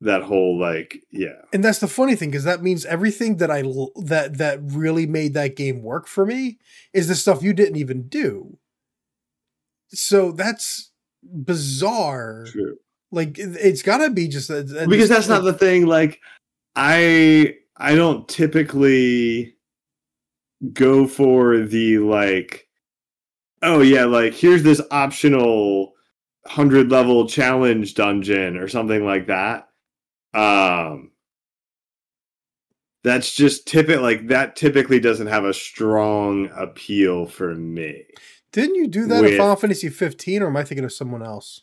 that 0.00 0.22
whole 0.22 0.58
like 0.58 1.02
yeah. 1.10 1.42
And 1.52 1.64
that's 1.64 1.78
the 1.78 1.88
funny 1.88 2.16
thing 2.16 2.30
because 2.30 2.44
that 2.44 2.62
means 2.62 2.84
everything 2.84 3.38
that 3.38 3.50
i 3.50 3.62
that 4.04 4.38
that 4.38 4.60
really 4.62 5.06
made 5.06 5.34
that 5.34 5.56
game 5.56 5.82
work 5.82 6.06
for 6.06 6.26
me 6.26 6.58
is 6.92 7.08
the 7.08 7.14
stuff 7.14 7.42
you 7.42 7.52
didn't 7.52 7.76
even 7.76 8.08
do. 8.08 8.58
So 9.88 10.32
that's 10.32 10.90
bizarre. 11.22 12.44
True. 12.46 12.76
like 13.10 13.38
it's 13.38 13.82
gotta 13.82 14.10
be 14.10 14.28
just 14.28 14.50
a, 14.50 14.58
a, 14.58 14.86
because 14.86 15.08
that's 15.08 15.28
like, 15.28 15.42
not 15.42 15.44
the 15.44 15.52
thing 15.52 15.86
like 15.86 16.20
i 16.74 17.54
i 17.76 17.94
don't 17.94 18.28
typically 18.28 19.56
go 20.72 21.06
for 21.06 21.58
the 21.58 21.98
like 21.98 22.66
oh 23.62 23.80
yeah 23.80 24.04
like 24.04 24.34
here's 24.34 24.62
this 24.62 24.80
optional 24.90 25.95
100 26.46 26.90
level 26.90 27.28
challenge 27.28 27.94
dungeon 27.94 28.56
or 28.56 28.68
something 28.68 29.04
like 29.04 29.26
that 29.26 29.68
um, 30.36 31.12
that's 33.02 33.34
just 33.34 33.66
typical. 33.66 34.02
Like 34.02 34.28
that 34.28 34.54
typically 34.54 35.00
doesn't 35.00 35.28
have 35.28 35.44
a 35.44 35.54
strong 35.54 36.50
appeal 36.54 37.26
for 37.26 37.54
me. 37.54 38.04
Didn't 38.52 38.76
you 38.76 38.86
do 38.86 39.06
that 39.06 39.22
with, 39.22 39.32
in 39.32 39.38
Final 39.38 39.56
Fantasy 39.56 39.88
15, 39.88 40.42
or 40.42 40.48
am 40.48 40.56
I 40.56 40.64
thinking 40.64 40.84
of 40.84 40.92
someone 40.92 41.22
else? 41.22 41.62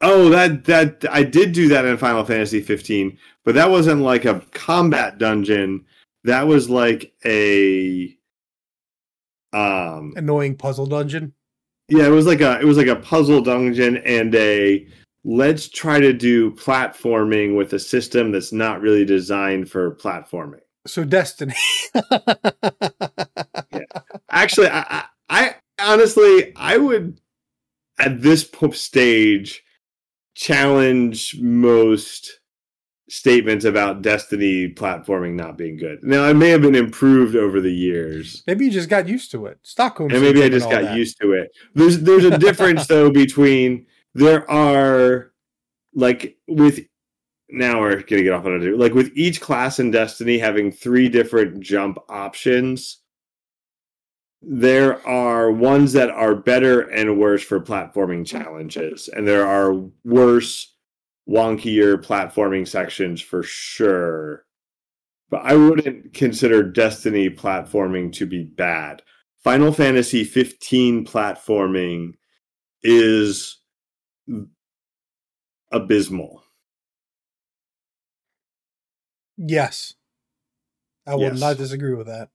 Oh, 0.00 0.28
that 0.30 0.64
that 0.64 1.04
I 1.10 1.24
did 1.24 1.52
do 1.52 1.68
that 1.68 1.84
in 1.84 1.96
Final 1.96 2.24
Fantasy 2.24 2.60
15, 2.60 3.18
but 3.44 3.56
that 3.56 3.70
wasn't 3.70 4.02
like 4.02 4.24
a 4.24 4.40
combat 4.52 5.18
dungeon. 5.18 5.84
That 6.24 6.46
was 6.46 6.70
like 6.70 7.12
a 7.24 8.16
um 9.52 10.14
annoying 10.16 10.56
puzzle 10.56 10.86
dungeon. 10.86 11.34
Yeah, 11.92 12.06
it 12.06 12.10
was 12.10 12.26
like 12.26 12.40
a 12.40 12.58
it 12.58 12.64
was 12.64 12.78
like 12.78 12.86
a 12.86 12.96
puzzle 12.96 13.42
dungeon 13.42 13.98
and 13.98 14.34
a 14.34 14.86
let's 15.24 15.68
try 15.68 16.00
to 16.00 16.14
do 16.14 16.50
platforming 16.52 17.54
with 17.54 17.74
a 17.74 17.78
system 17.78 18.32
that's 18.32 18.50
not 18.50 18.80
really 18.80 19.04
designed 19.04 19.70
for 19.70 19.94
platforming. 19.96 20.60
So 20.86 21.04
Destiny. 21.04 21.54
yeah. 21.94 23.84
Actually, 24.30 24.68
I, 24.68 24.80
I, 24.88 25.04
I 25.28 25.54
honestly, 25.78 26.54
I 26.56 26.78
would 26.78 27.20
at 27.98 28.22
this 28.22 28.48
stage 28.72 29.62
challenge 30.34 31.36
most 31.40 32.40
statements 33.12 33.66
about 33.66 34.00
Destiny 34.00 34.72
platforming 34.72 35.34
not 35.34 35.58
being 35.58 35.76
good. 35.76 36.02
Now, 36.02 36.26
it 36.28 36.34
may 36.34 36.48
have 36.48 36.62
been 36.62 36.74
improved 36.74 37.36
over 37.36 37.60
the 37.60 37.72
years. 37.72 38.42
Maybe 38.46 38.64
you 38.64 38.70
just 38.70 38.88
got 38.88 39.06
used 39.06 39.30
to 39.32 39.44
it. 39.44 39.58
Stockholm, 39.62 40.10
and 40.10 40.22
maybe 40.22 40.42
I 40.42 40.48
just 40.48 40.70
got 40.70 40.82
that. 40.82 40.96
used 40.96 41.20
to 41.20 41.32
it. 41.32 41.54
There's 41.74 42.00
there's 42.00 42.24
a 42.24 42.38
difference 42.46 42.86
though 42.86 43.10
between 43.10 43.86
there 44.14 44.50
are 44.50 45.32
like 45.94 46.38
with 46.48 46.80
now 47.50 47.80
we're 47.80 48.00
gonna 48.00 48.22
get 48.22 48.32
off 48.32 48.46
on 48.46 48.66
a 48.66 48.76
like 48.76 48.94
with 48.94 49.12
each 49.14 49.42
class 49.42 49.78
in 49.78 49.90
Destiny 49.90 50.38
having 50.38 50.72
three 50.72 51.10
different 51.10 51.60
jump 51.60 51.98
options. 52.08 53.00
There 54.40 55.06
are 55.06 55.52
ones 55.52 55.92
that 55.92 56.08
are 56.08 56.34
better 56.34 56.80
and 56.80 57.20
worse 57.20 57.42
for 57.44 57.60
platforming 57.60 58.26
challenges, 58.26 59.08
and 59.08 59.28
there 59.28 59.46
are 59.46 59.74
worse, 60.02 60.71
wonkier 61.28 61.96
platforming 62.02 62.66
sections 62.66 63.20
for 63.20 63.42
sure. 63.42 64.44
But 65.30 65.42
I 65.44 65.54
wouldn't 65.54 66.12
consider 66.14 66.62
Destiny 66.62 67.30
platforming 67.30 68.12
to 68.14 68.26
be 68.26 68.44
bad. 68.44 69.02
Final 69.42 69.72
Fantasy 69.72 70.24
15 70.24 71.04
platforming 71.06 72.12
is 72.82 73.58
abysmal. 75.70 76.44
Yes. 79.36 79.94
I 81.06 81.14
will 81.14 81.22
Yes. 81.22 81.40
not 81.40 81.56
disagree 81.56 81.94
with 81.94 82.06
that. 82.06 82.30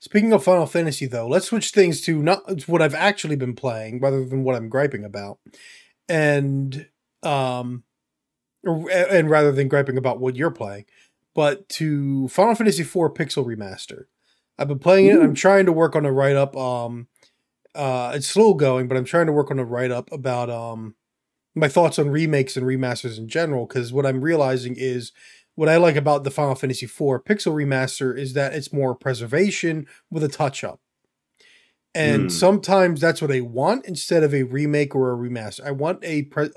Speaking 0.00 0.32
of 0.32 0.42
Final 0.42 0.66
Fantasy, 0.66 1.06
though, 1.06 1.28
let's 1.28 1.46
switch 1.46 1.70
things 1.70 2.00
to 2.02 2.22
not 2.22 2.66
what 2.66 2.82
I've 2.82 2.94
actually 2.94 3.36
been 3.36 3.54
playing 3.54 4.00
rather 4.00 4.24
than 4.24 4.42
what 4.42 4.56
I'm 4.56 4.68
griping 4.68 5.04
about. 5.04 5.38
And, 6.08 6.88
um, 7.22 7.84
or- 8.66 8.90
and 8.90 9.30
rather 9.30 9.52
than 9.52 9.68
griping 9.68 9.96
about 9.96 10.20
what 10.20 10.36
you're 10.36 10.50
playing, 10.50 10.84
but 11.34 11.68
to 11.70 12.28
Final 12.28 12.54
Fantasy 12.54 12.82
IV 12.82 13.14
Pixel 13.14 13.44
Remaster. 13.44 14.04
I've 14.58 14.68
been 14.68 14.78
playing 14.78 15.06
it. 15.06 15.18
I'm 15.18 15.34
trying 15.34 15.64
to 15.66 15.72
work 15.72 15.96
on 15.96 16.04
a 16.04 16.12
write 16.12 16.36
up. 16.36 16.54
Um, 16.54 17.08
uh, 17.74 18.12
it's 18.14 18.26
slow 18.26 18.52
going, 18.52 18.88
but 18.88 18.96
I'm 18.98 19.04
trying 19.06 19.26
to 19.26 19.32
work 19.32 19.50
on 19.50 19.58
a 19.58 19.64
write 19.64 19.90
up 19.90 20.12
about 20.12 20.50
um 20.50 20.94
my 21.54 21.68
thoughts 21.68 21.98
on 21.98 22.10
remakes 22.10 22.56
and 22.56 22.66
remasters 22.66 23.16
in 23.18 23.26
general. 23.28 23.66
Because 23.66 23.92
what 23.92 24.04
I'm 24.04 24.20
realizing 24.20 24.74
is 24.76 25.12
what 25.54 25.68
I 25.68 25.78
like 25.78 25.96
about 25.96 26.24
the 26.24 26.30
Final 26.30 26.54
Fantasy 26.54 26.86
IV 26.86 27.24
Pixel 27.24 27.54
Remaster 27.54 28.16
is 28.16 28.34
that 28.34 28.52
it's 28.52 28.72
more 28.72 28.94
preservation 28.94 29.86
with 30.10 30.22
a 30.22 30.28
touch 30.28 30.62
up. 30.62 30.80
And 31.94 32.24
Hmm. 32.24 32.28
sometimes 32.30 33.00
that's 33.00 33.20
what 33.20 33.32
I 33.32 33.40
want 33.40 33.86
instead 33.86 34.22
of 34.22 34.32
a 34.34 34.44
remake 34.44 34.94
or 34.94 35.12
a 35.12 35.16
remaster. 35.16 35.64
I 35.66 35.72
want 35.72 36.04
a 36.04 36.22
pre- 36.24 36.50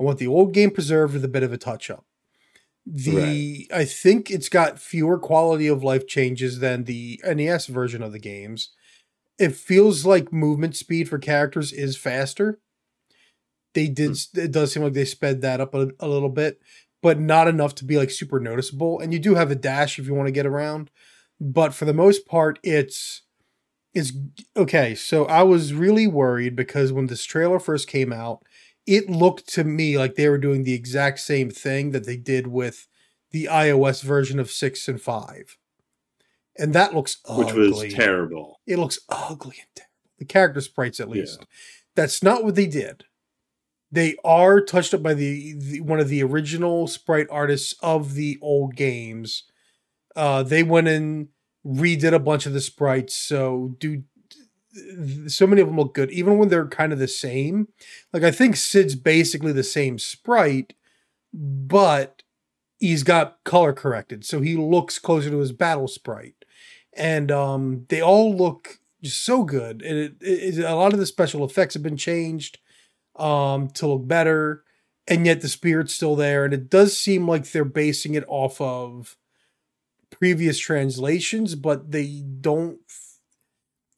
I 0.00 0.02
want 0.02 0.18
the 0.18 0.26
old 0.26 0.52
game 0.52 0.70
preserved 0.70 1.14
with 1.14 1.24
a 1.24 1.28
bit 1.28 1.42
of 1.44 1.52
a 1.52 1.58
touch 1.58 1.90
up. 1.90 2.04
The 2.86 3.70
I 3.74 3.84
think 3.84 4.30
it's 4.30 4.48
got 4.48 4.80
fewer 4.80 5.18
quality 5.18 5.68
of 5.68 5.84
life 5.84 6.06
changes 6.06 6.60
than 6.60 6.84
the 6.84 7.20
NES 7.24 7.66
version 7.66 8.02
of 8.02 8.12
the 8.12 8.18
games. 8.18 8.70
It 9.38 9.54
feels 9.56 10.06
like 10.06 10.32
movement 10.32 10.76
speed 10.76 11.08
for 11.08 11.18
characters 11.18 11.72
is 11.72 11.96
faster. 11.96 12.60
They 13.74 13.88
did 13.88 14.16
it 14.34 14.50
does 14.52 14.72
seem 14.72 14.82
like 14.82 14.94
they 14.94 15.04
sped 15.04 15.42
that 15.42 15.60
up 15.60 15.74
a, 15.74 15.90
a 16.00 16.08
little 16.08 16.28
bit, 16.28 16.60
but 17.02 17.20
not 17.20 17.46
enough 17.48 17.74
to 17.76 17.84
be 17.84 17.96
like 17.96 18.10
super 18.10 18.40
noticeable. 18.40 18.98
And 18.98 19.12
you 19.12 19.18
do 19.18 19.34
have 19.36 19.50
a 19.50 19.54
dash 19.56 19.98
if 19.98 20.06
you 20.06 20.14
want 20.14 20.26
to 20.26 20.32
get 20.32 20.46
around, 20.46 20.90
but 21.40 21.72
for 21.74 21.84
the 21.84 21.94
most 21.94 22.26
part 22.26 22.58
it's 22.62 23.22
it's 23.94 24.12
okay. 24.56 24.94
So 24.94 25.24
I 25.26 25.42
was 25.42 25.72
really 25.74 26.06
worried 26.06 26.54
because 26.56 26.92
when 26.92 27.06
this 27.06 27.24
trailer 27.24 27.58
first 27.58 27.88
came 27.88 28.12
out, 28.12 28.42
it 28.86 29.08
looked 29.10 29.48
to 29.54 29.64
me 29.64 29.98
like 29.98 30.14
they 30.14 30.28
were 30.28 30.38
doing 30.38 30.64
the 30.64 30.74
exact 30.74 31.20
same 31.20 31.50
thing 31.50 31.90
that 31.92 32.06
they 32.06 32.16
did 32.16 32.46
with 32.46 32.86
the 33.30 33.44
iOS 33.50 34.02
version 34.02 34.38
of 34.40 34.50
6 34.50 34.88
and 34.88 35.00
5. 35.00 35.56
And 36.58 36.72
that 36.74 36.94
looks 36.94 37.18
which 37.28 37.48
ugly. 37.50 37.70
was 37.70 37.94
terrible. 37.94 38.60
It 38.66 38.78
looks 38.78 38.98
ugly 39.08 39.56
and 39.60 39.68
terrible. 39.74 39.90
The 40.18 40.24
character 40.24 40.60
sprites, 40.60 41.00
at 41.00 41.08
Yeah. 41.08 41.14
least. 41.14 41.46
That's 41.94 42.22
not 42.22 42.44
what 42.44 42.54
they 42.54 42.66
did. 42.66 43.04
They 43.92 44.16
are 44.24 44.60
touched 44.60 44.94
up 44.94 45.02
by 45.02 45.14
the, 45.14 45.54
the 45.54 45.80
one 45.80 45.98
of 46.00 46.08
the 46.08 46.22
original 46.22 46.86
sprite 46.86 47.26
artists 47.30 47.74
of 47.82 48.14
the 48.14 48.38
old 48.40 48.76
games. 48.76 49.44
Uh, 50.14 50.42
they 50.42 50.62
went 50.62 50.88
and 50.88 51.28
redid 51.66 52.12
a 52.14 52.18
bunch 52.18 52.46
of 52.46 52.52
the 52.52 52.60
sprites. 52.60 53.14
So, 53.16 53.76
do 53.78 54.02
so 55.26 55.46
many 55.46 55.60
of 55.60 55.66
them 55.68 55.76
look 55.76 55.94
good, 55.94 56.10
even 56.10 56.38
when 56.38 56.48
they're 56.48 56.66
kind 56.68 56.92
of 56.92 56.98
the 56.98 57.08
same. 57.08 57.68
Like 58.12 58.22
I 58.22 58.30
think 58.30 58.56
Cid's 58.56 58.94
basically 58.94 59.52
the 59.52 59.62
same 59.64 59.98
sprite, 59.98 60.74
but 61.32 62.22
he's 62.78 63.04
got 63.04 63.44
color 63.44 63.72
corrected, 63.72 64.24
so 64.24 64.40
he 64.40 64.56
looks 64.56 64.98
closer 64.98 65.30
to 65.30 65.38
his 65.38 65.52
battle 65.52 65.88
sprite. 65.88 66.44
And 66.94 67.30
um, 67.32 67.86
they 67.88 68.02
all 68.02 68.34
look 68.36 68.80
just 69.02 69.24
so 69.24 69.44
good. 69.44 69.82
And 69.82 69.98
it, 69.98 70.14
it- 70.20 70.64
a 70.64 70.74
lot 70.76 70.92
of 70.94 70.98
the 71.00 71.06
special 71.06 71.44
effects 71.44 71.74
have 71.74 71.82
been 71.84 71.96
changed 71.98 72.58
um, 73.16 73.68
to 73.70 73.86
look 73.88 74.08
better, 74.08 74.64
and 75.08 75.26
yet 75.26 75.40
the 75.42 75.48
spirit's 75.48 75.94
still 75.94 76.16
there. 76.16 76.44
And 76.44 76.54
it 76.54 76.70
does 76.70 76.96
seem 76.98 77.28
like 77.28 77.50
they're 77.50 77.64
basing 77.64 78.14
it 78.14 78.24
off 78.28 78.60
of 78.60 79.16
previous 80.10 80.58
translations, 80.58 81.54
but 81.54 81.90
they 81.92 82.22
don't. 82.40 82.78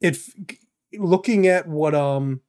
If 0.00 0.34
looking 0.98 1.46
at 1.46 1.66
what 1.68 1.94
um 1.94 2.42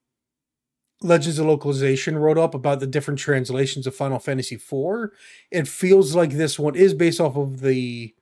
Legends 1.01 1.37
of 1.37 1.45
Localization 1.45 2.17
wrote 2.17 2.37
up 2.37 2.55
about 2.55 2.79
the 2.79 2.87
different 2.87 3.19
translations 3.19 3.85
of 3.85 3.95
Final 3.95 4.19
Fantasy 4.19 4.55
IV, 4.55 5.09
it 5.51 5.67
feels 5.67 6.15
like 6.15 6.31
this 6.31 6.57
one 6.57 6.75
is 6.75 6.93
based 6.93 7.19
off 7.19 7.35
of 7.35 7.59
the 7.59 8.13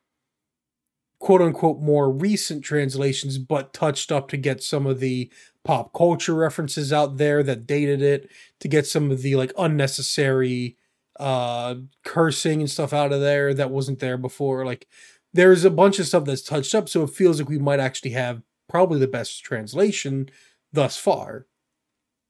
quote 1.20 1.42
unquote 1.42 1.80
more 1.80 2.10
recent 2.12 2.64
translations, 2.64 3.38
but 3.38 3.74
touched 3.74 4.12
up 4.12 4.28
to 4.30 4.38
get 4.38 4.64
some 4.64 4.88
of 4.88 5.00
the 5.00 5.32
pop 5.64 5.94
culture 5.94 6.34
references 6.34 6.92
out 6.92 7.18
there 7.18 7.44
that 7.44 7.68
dated 7.68 8.02
it, 8.02 8.30
to 8.60 8.68
get 8.68 8.88
some 8.88 9.12
of 9.12 9.22
the 9.22 9.36
like 9.36 9.54
unnecessary 9.58 10.78
uh 11.20 11.76
cursing 12.06 12.62
and 12.62 12.70
stuff 12.70 12.94
out 12.94 13.12
of 13.12 13.20
there 13.20 13.54
that 13.54 13.70
wasn't 13.70 14.00
there 14.00 14.18
before. 14.18 14.66
Like 14.66 14.88
there's 15.34 15.64
a 15.64 15.70
bunch 15.70 16.00
of 16.00 16.08
stuff 16.08 16.26
that's 16.26 16.42
touched 16.42 16.76
up, 16.76 16.90
so 16.90 17.04
it 17.04 17.12
feels 17.12 17.40
like 17.40 17.50
we 17.50 17.58
might 17.58 17.80
actually 17.80 18.12
have 18.12 18.42
probably 18.70 19.00
the 19.00 19.08
best 19.08 19.44
translation 19.44 20.30
thus 20.72 20.98
far. 20.98 21.48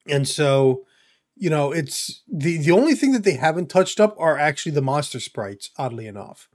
And 0.08 0.28
so, 0.28 0.86
you 1.36 1.50
know, 1.50 1.72
it's 1.72 2.24
the 2.28 2.58
the 2.58 2.72
only 2.72 2.96
thing 2.96 3.12
that 3.14 3.24
they 3.24 3.36
haven't 3.36 3.70
touched 3.70 4.00
up 4.00 4.16
are 4.20 4.38
actually 4.38 4.74
the 4.74 4.82
monster 4.82 5.20
sprites, 5.20 5.70
oddly 5.78 6.08
enough. 6.08 6.50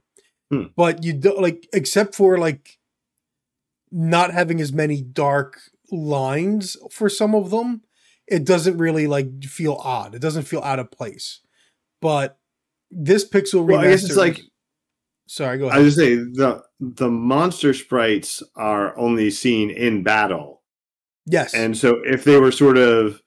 Hmm. 0.51 0.65
But 0.75 1.03
you 1.03 1.13
don't 1.13 1.41
like 1.41 1.67
except 1.73 2.15
for 2.15 2.37
like 2.37 2.77
not 3.91 4.33
having 4.33 4.61
as 4.61 4.73
many 4.73 5.01
dark 5.01 5.59
lines 5.91 6.75
for 6.91 7.09
some 7.09 7.33
of 7.33 7.49
them, 7.51 7.83
it 8.27 8.45
doesn't 8.45 8.77
really 8.77 9.07
like 9.07 9.43
feel 9.43 9.79
odd. 9.83 10.15
It 10.15 10.21
doesn't 10.21 10.43
feel 10.43 10.61
out 10.61 10.79
of 10.79 10.91
place. 10.91 11.39
But 12.01 12.37
this 12.91 13.27
pixel 13.27 13.65
Well, 13.65 13.79
I 13.79 13.89
guess 13.89 14.03
it's 14.03 14.15
like 14.15 14.41
sorry, 15.27 15.57
go 15.57 15.67
ahead. 15.67 15.79
I 15.79 15.83
was 15.83 15.95
say 15.95 16.15
the 16.15 16.63
the 16.79 17.09
monster 17.09 17.73
sprites 17.73 18.41
are 18.55 18.97
only 18.97 19.29
seen 19.29 19.69
in 19.69 20.03
battle, 20.03 20.61
yes. 21.25 21.53
and 21.53 21.77
so 21.77 22.01
if 22.05 22.23
they 22.23 22.39
were 22.39 22.51
sort 22.51 22.77
of 22.77 23.21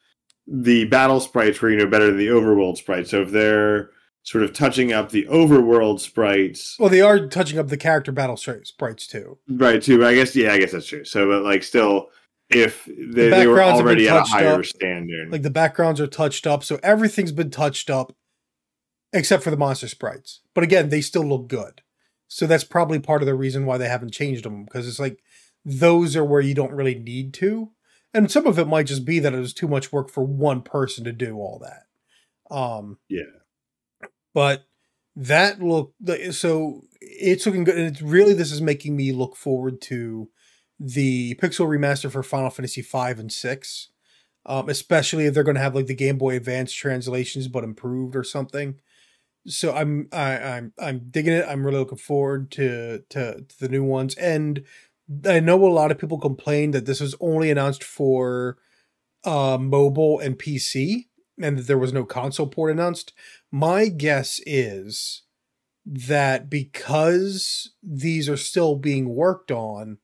the 0.47 0.85
battle 0.87 1.21
sprites 1.21 1.61
were 1.61 1.71
you 1.71 1.77
know 1.77 1.87
better 1.87 2.07
than 2.07 2.17
the 2.17 2.29
overworld 2.29 2.77
sprites, 2.77 3.11
so 3.11 3.23
if 3.23 3.31
they're 3.31 3.91
sort 4.23 4.45
of 4.45 4.53
touching 4.53 4.93
up 4.93 5.11
the 5.11 5.25
overworld 5.27 6.01
sprites, 6.01 6.77
well, 6.79 6.89
they 6.89 7.01
are 7.01 7.27
touching 7.29 7.59
up 7.59 7.69
the 7.69 7.77
character 7.77 8.13
battle 8.13 8.37
sprites 8.37 9.07
too. 9.07 9.39
right? 9.49 9.83
Too, 9.83 9.99
but 9.99 10.09
I 10.09 10.15
guess 10.15 10.35
yeah, 10.35 10.53
I 10.53 10.59
guess 10.59 10.73
that's 10.73 10.87
true. 10.87 11.05
So, 11.05 11.29
but 11.29 11.43
like 11.43 11.63
still, 11.63 12.09
if 12.49 12.85
they, 12.87 13.29
they 13.29 13.47
were 13.47 13.57
backgrounds 13.57 13.79
have 13.79 13.79
been 13.79 13.87
already 13.87 14.09
at 14.09 14.17
a 14.17 14.23
higher 14.23 14.59
up. 14.61 14.65
standard, 14.65 15.31
Like 15.31 15.43
the 15.43 15.51
backgrounds 15.51 16.01
are 16.01 16.07
touched 16.07 16.47
up, 16.47 16.65
so 16.65 16.81
everything's 16.83 17.33
been 17.33 17.51
touched 17.51 17.91
up 17.91 18.15
except 19.13 19.43
for 19.43 19.51
the 19.51 19.57
monster 19.57 19.89
sprites. 19.89 20.41
But 20.55 20.65
again, 20.65 20.89
they 20.89 21.01
still 21.01 21.25
look 21.25 21.49
good. 21.49 21.83
So 22.33 22.47
that's 22.47 22.63
probably 22.63 23.01
part 23.01 23.23
of 23.23 23.27
the 23.27 23.35
reason 23.35 23.67
why 23.67 23.77
they 23.77 23.89
haven't 23.89 24.13
changed 24.15 24.45
them 24.45 24.65
because 24.65 24.87
it's 24.87 25.01
like 25.01 25.21
those 25.65 26.15
are 26.15 26.25
where 26.25 26.41
you 26.41 26.55
don't 26.55 26.73
really 26.73 26.95
need 26.95 27.35
to. 27.35 27.73
And 28.15 28.31
some 28.31 28.47
of 28.47 28.57
it 28.57 28.69
might 28.69 28.87
just 28.87 29.05
be 29.05 29.19
that 29.19 29.35
it 29.35 29.39
was 29.39 29.53
too 29.53 29.67
much 29.67 29.93
work 29.93 30.09
for 30.09 30.25
one 30.25 30.63
person 30.63 31.03
to 31.05 31.13
do 31.13 31.37
all 31.39 31.61
that. 31.61 32.55
Um 32.55 32.99
Yeah. 33.09 33.23
But 34.33 34.65
that 35.17 35.61
look 35.61 35.93
so 36.31 36.83
it's 37.01 37.47
looking 37.47 37.65
good 37.65 37.77
and 37.77 37.89
it's 37.89 38.01
really 38.01 38.33
this 38.33 38.53
is 38.53 38.63
making 38.63 38.97
me 38.97 39.11
look 39.11 39.35
forward 39.35 39.81
to 39.83 40.31
the 40.79 41.35
pixel 41.35 41.67
remaster 41.67 42.13
for 42.13 42.23
Final 42.23 42.51
Fantasy 42.51 42.81
5 42.81 43.19
and 43.19 43.33
6 43.33 43.89
um, 44.47 44.69
especially 44.69 45.27
if 45.27 45.35
they're 45.35 45.43
going 45.43 45.57
to 45.57 45.61
have 45.61 45.75
like 45.75 45.87
the 45.87 45.95
Game 45.95 46.17
Boy 46.17 46.37
Advance 46.37 46.73
translations 46.73 47.49
but 47.49 47.65
improved 47.65 48.17
or 48.17 48.25
something. 48.25 48.81
So 49.47 49.75
I'm 49.75 50.09
I, 50.13 50.37
I'm 50.39 50.73
I'm 50.79 51.01
digging 51.11 51.33
it. 51.33 51.47
I'm 51.49 51.65
really 51.65 51.79
looking 51.79 51.99
forward 51.99 52.51
to, 52.53 53.03
to 53.11 53.45
to 53.49 53.59
the 53.59 53.69
new 53.69 53.83
ones. 53.85 54.15
And 54.17 54.65
I 55.27 55.41
know 55.41 55.65
a 55.67 55.69
lot 55.69 55.91
of 55.91 55.99
people 55.99 56.19
complain 56.19 56.73
that 56.73 56.87
this 56.87 57.01
was 57.01 57.15
only 57.21 57.51
announced 57.51 57.83
for 57.83 58.59
uh, 59.25 59.59
mobile 59.61 60.21
and 60.21 60.39
PC, 60.39 61.07
and 61.41 61.59
that 61.59 61.67
there 61.67 61.79
was 61.79 61.93
no 61.93 62.05
console 62.05 62.47
port 62.47 62.71
announced. 62.71 63.13
My 63.51 63.89
guess 63.89 64.41
is 64.47 65.23
that 65.87 66.51
because 66.51 67.73
these 67.83 68.29
are 68.29 68.37
still 68.37 68.77
being 68.77 69.15
worked 69.15 69.51
on, 69.51 69.99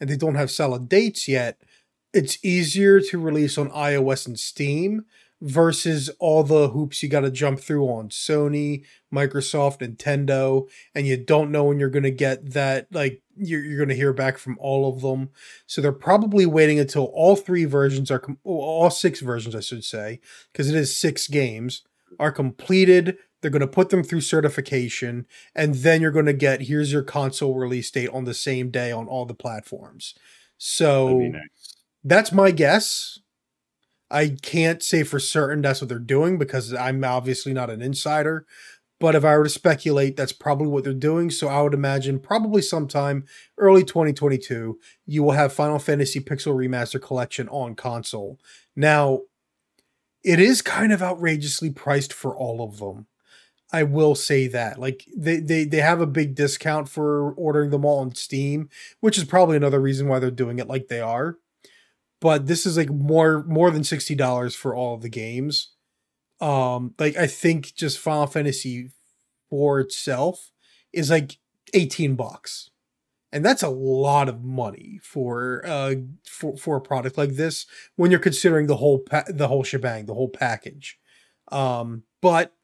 and 0.00 0.10
they 0.10 0.16
don't 0.16 0.36
have 0.36 0.50
solid 0.50 0.88
dates 0.88 1.28
yet, 1.28 1.60
it's 2.12 2.44
easier 2.44 3.00
to 3.00 3.18
release 3.18 3.58
on 3.58 3.70
iOS 3.70 4.26
and 4.26 4.38
Steam 4.38 5.04
versus 5.40 6.10
all 6.18 6.42
the 6.42 6.68
hoops 6.68 7.02
you 7.02 7.08
got 7.08 7.20
to 7.20 7.30
jump 7.30 7.60
through 7.60 7.86
on 7.86 8.10
Sony, 8.10 8.84
Microsoft, 9.12 9.78
Nintendo, 9.78 10.68
and 10.94 11.06
you 11.06 11.16
don't 11.16 11.50
know 11.50 11.64
when 11.64 11.78
you're 11.78 11.88
going 11.88 12.02
to 12.02 12.10
get 12.10 12.52
that. 12.52 12.86
Like 12.92 13.22
you're, 13.36 13.64
you're 13.64 13.78
going 13.78 13.88
to 13.88 13.94
hear 13.94 14.12
back 14.12 14.38
from 14.38 14.58
all 14.60 14.92
of 14.92 15.00
them. 15.00 15.30
So 15.66 15.80
they're 15.80 15.92
probably 15.92 16.44
waiting 16.46 16.78
until 16.78 17.04
all 17.14 17.36
three 17.36 17.64
versions 17.64 18.10
are, 18.10 18.18
com- 18.18 18.38
oh, 18.44 18.58
all 18.58 18.90
six 18.90 19.20
versions, 19.20 19.54
I 19.54 19.60
should 19.60 19.84
say, 19.84 20.20
because 20.52 20.68
it 20.68 20.76
is 20.76 20.96
six 20.96 21.26
games, 21.26 21.82
are 22.18 22.32
completed. 22.32 23.16
They're 23.40 23.50
going 23.50 23.60
to 23.60 23.66
put 23.66 23.88
them 23.88 24.04
through 24.04 24.20
certification, 24.20 25.26
and 25.54 25.76
then 25.76 26.02
you're 26.02 26.10
going 26.10 26.26
to 26.26 26.34
get 26.34 26.62
here's 26.62 26.92
your 26.92 27.02
console 27.02 27.54
release 27.54 27.90
date 27.90 28.10
on 28.10 28.24
the 28.24 28.34
same 28.34 28.70
day 28.70 28.92
on 28.92 29.08
all 29.08 29.24
the 29.24 29.34
platforms. 29.34 30.14
So 30.58 31.18
nice. 31.18 31.78
that's 32.04 32.32
my 32.32 32.50
guess. 32.50 33.19
I 34.10 34.36
can't 34.42 34.82
say 34.82 35.04
for 35.04 35.18
certain 35.20 35.62
that's 35.62 35.80
what 35.80 35.88
they're 35.88 35.98
doing 35.98 36.38
because 36.38 36.74
I'm 36.74 37.04
obviously 37.04 37.52
not 37.52 37.70
an 37.70 37.80
insider. 37.82 38.46
But 38.98 39.14
if 39.14 39.24
I 39.24 39.36
were 39.36 39.44
to 39.44 39.50
speculate, 39.50 40.16
that's 40.16 40.32
probably 40.32 40.66
what 40.66 40.84
they're 40.84 40.92
doing. 40.92 41.30
So 41.30 41.48
I 41.48 41.62
would 41.62 41.72
imagine 41.72 42.18
probably 42.18 42.60
sometime 42.60 43.24
early 43.56 43.82
2022, 43.82 44.78
you 45.06 45.22
will 45.22 45.32
have 45.32 45.54
Final 45.54 45.78
Fantasy 45.78 46.20
Pixel 46.20 46.54
Remaster 46.54 47.00
Collection 47.00 47.48
on 47.48 47.74
console. 47.74 48.38
Now, 48.76 49.20
it 50.22 50.38
is 50.38 50.60
kind 50.60 50.92
of 50.92 51.02
outrageously 51.02 51.70
priced 51.70 52.12
for 52.12 52.36
all 52.36 52.62
of 52.62 52.78
them. 52.78 53.06
I 53.72 53.84
will 53.84 54.14
say 54.14 54.48
that. 54.48 54.78
Like 54.78 55.06
they, 55.16 55.38
they 55.38 55.64
they 55.64 55.78
have 55.78 56.00
a 56.00 56.06
big 56.06 56.34
discount 56.34 56.88
for 56.88 57.32
ordering 57.34 57.70
them 57.70 57.84
all 57.86 58.00
on 58.00 58.14
Steam, 58.14 58.68
which 58.98 59.16
is 59.16 59.24
probably 59.24 59.56
another 59.56 59.80
reason 59.80 60.08
why 60.08 60.18
they're 60.18 60.30
doing 60.30 60.58
it 60.58 60.68
like 60.68 60.88
they 60.88 61.00
are 61.00 61.38
but 62.20 62.46
this 62.46 62.66
is 62.66 62.76
like 62.76 62.90
more 62.90 63.44
more 63.44 63.70
than 63.70 63.84
sixty 63.84 64.14
dollars 64.14 64.54
for 64.54 64.74
all 64.74 64.96
the 64.98 65.08
games. 65.08 65.70
Um, 66.40 66.94
like 66.98 67.16
I 67.16 67.26
think 67.26 67.74
just 67.74 67.98
Final 67.98 68.26
Fantasy 68.26 68.90
four 69.48 69.80
itself 69.80 70.50
is 70.92 71.10
like 71.10 71.38
eighteen 71.74 72.14
bucks, 72.14 72.70
and 73.32 73.44
that's 73.44 73.62
a 73.62 73.68
lot 73.68 74.28
of 74.28 74.42
money 74.42 75.00
for 75.02 75.62
uh 75.66 75.94
for 76.26 76.56
for 76.56 76.76
a 76.76 76.80
product 76.80 77.18
like 77.18 77.36
this 77.36 77.66
when 77.96 78.10
you're 78.10 78.20
considering 78.20 78.66
the 78.66 78.76
whole 78.76 79.00
pa- 79.00 79.24
the 79.28 79.48
whole 79.48 79.64
shebang, 79.64 80.06
the 80.06 80.14
whole 80.14 80.28
package. 80.28 80.98
Um, 81.50 82.04
but 82.20 82.54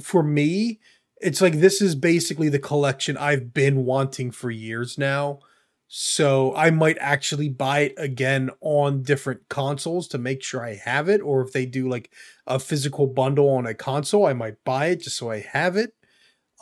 for 0.00 0.22
me, 0.22 0.80
it's 1.20 1.40
like 1.40 1.54
this 1.54 1.80
is 1.80 1.94
basically 1.94 2.48
the 2.48 2.58
collection 2.58 3.16
I've 3.16 3.54
been 3.54 3.84
wanting 3.84 4.30
for 4.30 4.50
years 4.50 4.98
now. 4.98 5.40
So 5.88 6.54
I 6.56 6.70
might 6.70 6.98
actually 7.00 7.48
buy 7.48 7.80
it 7.80 7.94
again 7.96 8.50
on 8.60 9.02
different 9.02 9.48
consoles 9.48 10.08
to 10.08 10.18
make 10.18 10.42
sure 10.42 10.64
I 10.64 10.74
have 10.74 11.08
it. 11.08 11.20
Or 11.20 11.42
if 11.42 11.52
they 11.52 11.64
do 11.64 11.88
like 11.88 12.10
a 12.46 12.58
physical 12.58 13.06
bundle 13.06 13.48
on 13.50 13.66
a 13.66 13.74
console, 13.74 14.26
I 14.26 14.32
might 14.32 14.64
buy 14.64 14.86
it 14.86 15.02
just 15.02 15.16
so 15.16 15.30
I 15.30 15.40
have 15.40 15.76
it. 15.76 15.94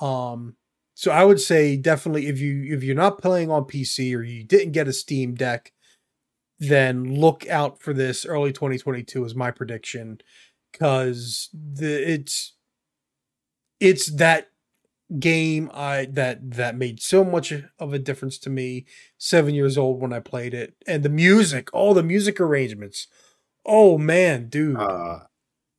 Um, 0.00 0.56
so 0.94 1.10
I 1.10 1.24
would 1.24 1.40
say 1.40 1.76
definitely 1.76 2.26
if 2.26 2.38
you 2.38 2.74
if 2.74 2.84
you're 2.84 2.94
not 2.94 3.20
playing 3.20 3.50
on 3.50 3.64
PC 3.64 4.14
or 4.16 4.22
you 4.22 4.44
didn't 4.44 4.72
get 4.72 4.88
a 4.88 4.92
Steam 4.92 5.34
Deck, 5.34 5.72
then 6.58 7.04
look 7.20 7.48
out 7.48 7.80
for 7.80 7.92
this 7.92 8.26
early 8.26 8.52
2022 8.52 9.24
is 9.24 9.34
my 9.34 9.50
prediction 9.50 10.18
because 10.72 11.48
the 11.52 12.12
it's 12.12 12.54
it's 13.80 14.12
that 14.16 14.50
game 15.18 15.70
I 15.74 16.06
that 16.12 16.52
that 16.52 16.76
made 16.76 17.00
so 17.00 17.24
much 17.24 17.52
of 17.78 17.92
a 17.92 17.98
difference 17.98 18.38
to 18.38 18.50
me 18.50 18.86
7 19.18 19.54
years 19.54 19.76
old 19.76 20.00
when 20.00 20.12
I 20.12 20.20
played 20.20 20.54
it 20.54 20.74
and 20.86 21.02
the 21.02 21.08
music 21.08 21.68
all 21.72 21.94
the 21.94 22.02
music 22.02 22.40
arrangements. 22.40 23.06
Oh 23.66 23.98
man 23.98 24.48
dude. 24.48 24.76
Uh, 24.76 25.20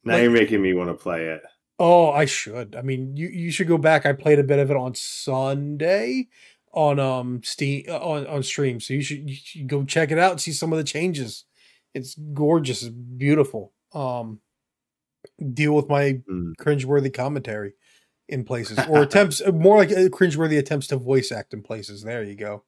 now 0.03 0.13
like, 0.13 0.21
you're 0.21 0.32
making 0.32 0.61
me 0.61 0.73
want 0.73 0.89
to 0.89 0.93
play 0.93 1.26
it. 1.26 1.41
Oh 1.80 2.11
I 2.11 2.26
should. 2.26 2.76
I 2.76 2.82
mean 2.82 3.17
you 3.17 3.28
you 3.28 3.51
should 3.51 3.67
go 3.67 3.78
back. 3.78 4.05
I 4.05 4.13
played 4.13 4.39
a 4.39 4.43
bit 4.43 4.59
of 4.59 4.69
it 4.69 4.78
on 4.78 4.93
Sunday 4.95 6.28
on 6.71 6.99
um 6.99 7.41
Steam 7.43 7.86
uh, 7.89 7.97
on 7.97 8.28
on 8.28 8.43
stream 8.43 8.80
so 8.80 8.93
you 8.93 9.01
should, 9.01 9.30
you 9.30 9.36
should 9.36 9.67
go 9.67 9.84
check 9.84 10.11
it 10.11 10.19
out 10.19 10.32
and 10.32 10.41
see 10.41 10.51
some 10.51 10.71
of 10.71 10.78
the 10.78 10.84
changes. 10.84 11.45
It's 11.95 12.15
gorgeous. 12.34 12.84
It's 12.84 12.93
beautiful. 12.93 13.73
Um 13.91 14.39
deal 15.53 15.73
with 15.73 15.89
my 15.89 16.21
mm. 16.30 16.53
cringeworthy 16.59 17.11
commentary 17.11 17.73
in 18.28 18.43
places 18.43 18.80
or 18.89 19.01
attempts 19.03 19.41
uh, 19.41 19.51
more 19.51 19.78
like 19.78 19.91
uh, 19.91 20.09
cringeworthy 20.09 20.57
attempts 20.57 20.88
to 20.88 20.97
voice 20.97 21.32
act 21.32 21.53
in 21.53 21.61
places. 21.61 22.03
There 22.03 22.23
you 22.23 22.36
go. 22.36 22.63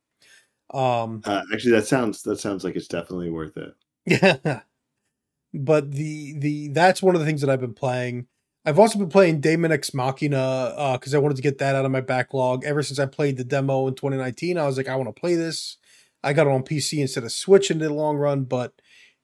Um, 0.74 1.22
uh, 1.26 1.44
actually, 1.54 1.72
that 1.72 1.88
sounds 1.88 2.24
that 2.24 2.40
sounds 2.40 2.64
like 2.64 2.76
it's 2.76 2.88
definitely 2.88 3.30
worth 3.30 3.58
it. 3.58 3.74
Yeah, 4.06 4.62
but 5.54 5.92
the 5.92 6.38
the 6.38 6.68
that's 6.70 7.02
one 7.02 7.16
of 7.16 7.22
the 7.22 7.28
things 7.28 7.42
that 7.42 7.50
I've 7.50 7.62
been 7.62 7.74
playing. 7.74 8.28
I've 8.66 8.80
also 8.80 9.00
been 9.00 9.10
playing 9.10 9.40
Daemon 9.40 9.72
X 9.72 9.94
Machina 9.94 10.74
because 10.94 11.14
uh, 11.14 11.18
I 11.18 11.22
wanted 11.22 11.38
to 11.38 11.42
get 11.42 11.58
that 11.60 11.76
out 11.76 11.86
of 11.86 11.92
my 11.92 12.02
backlog. 12.02 12.66
Ever 12.66 12.84
since 12.84 13.00
I 13.00 13.06
played 13.06 13.38
the 13.38 13.46
demo 13.46 13.88
in 13.88 13.96
2019, 13.96 14.58
I 14.58 14.66
was 14.66 14.76
like, 14.76 14.90
I 14.90 14.96
want 14.98 15.08
to 15.08 15.18
play 15.18 15.36
this. 15.36 15.78
I 16.22 16.34
got 16.34 16.48
it 16.48 16.54
on 16.54 16.64
PC 16.64 17.00
instead 17.00 17.24
of 17.24 17.32
Switch 17.32 17.72
in 17.72 17.80
the 17.80 17.94
long 17.94 18.18
run, 18.18 18.44
but 18.44 18.74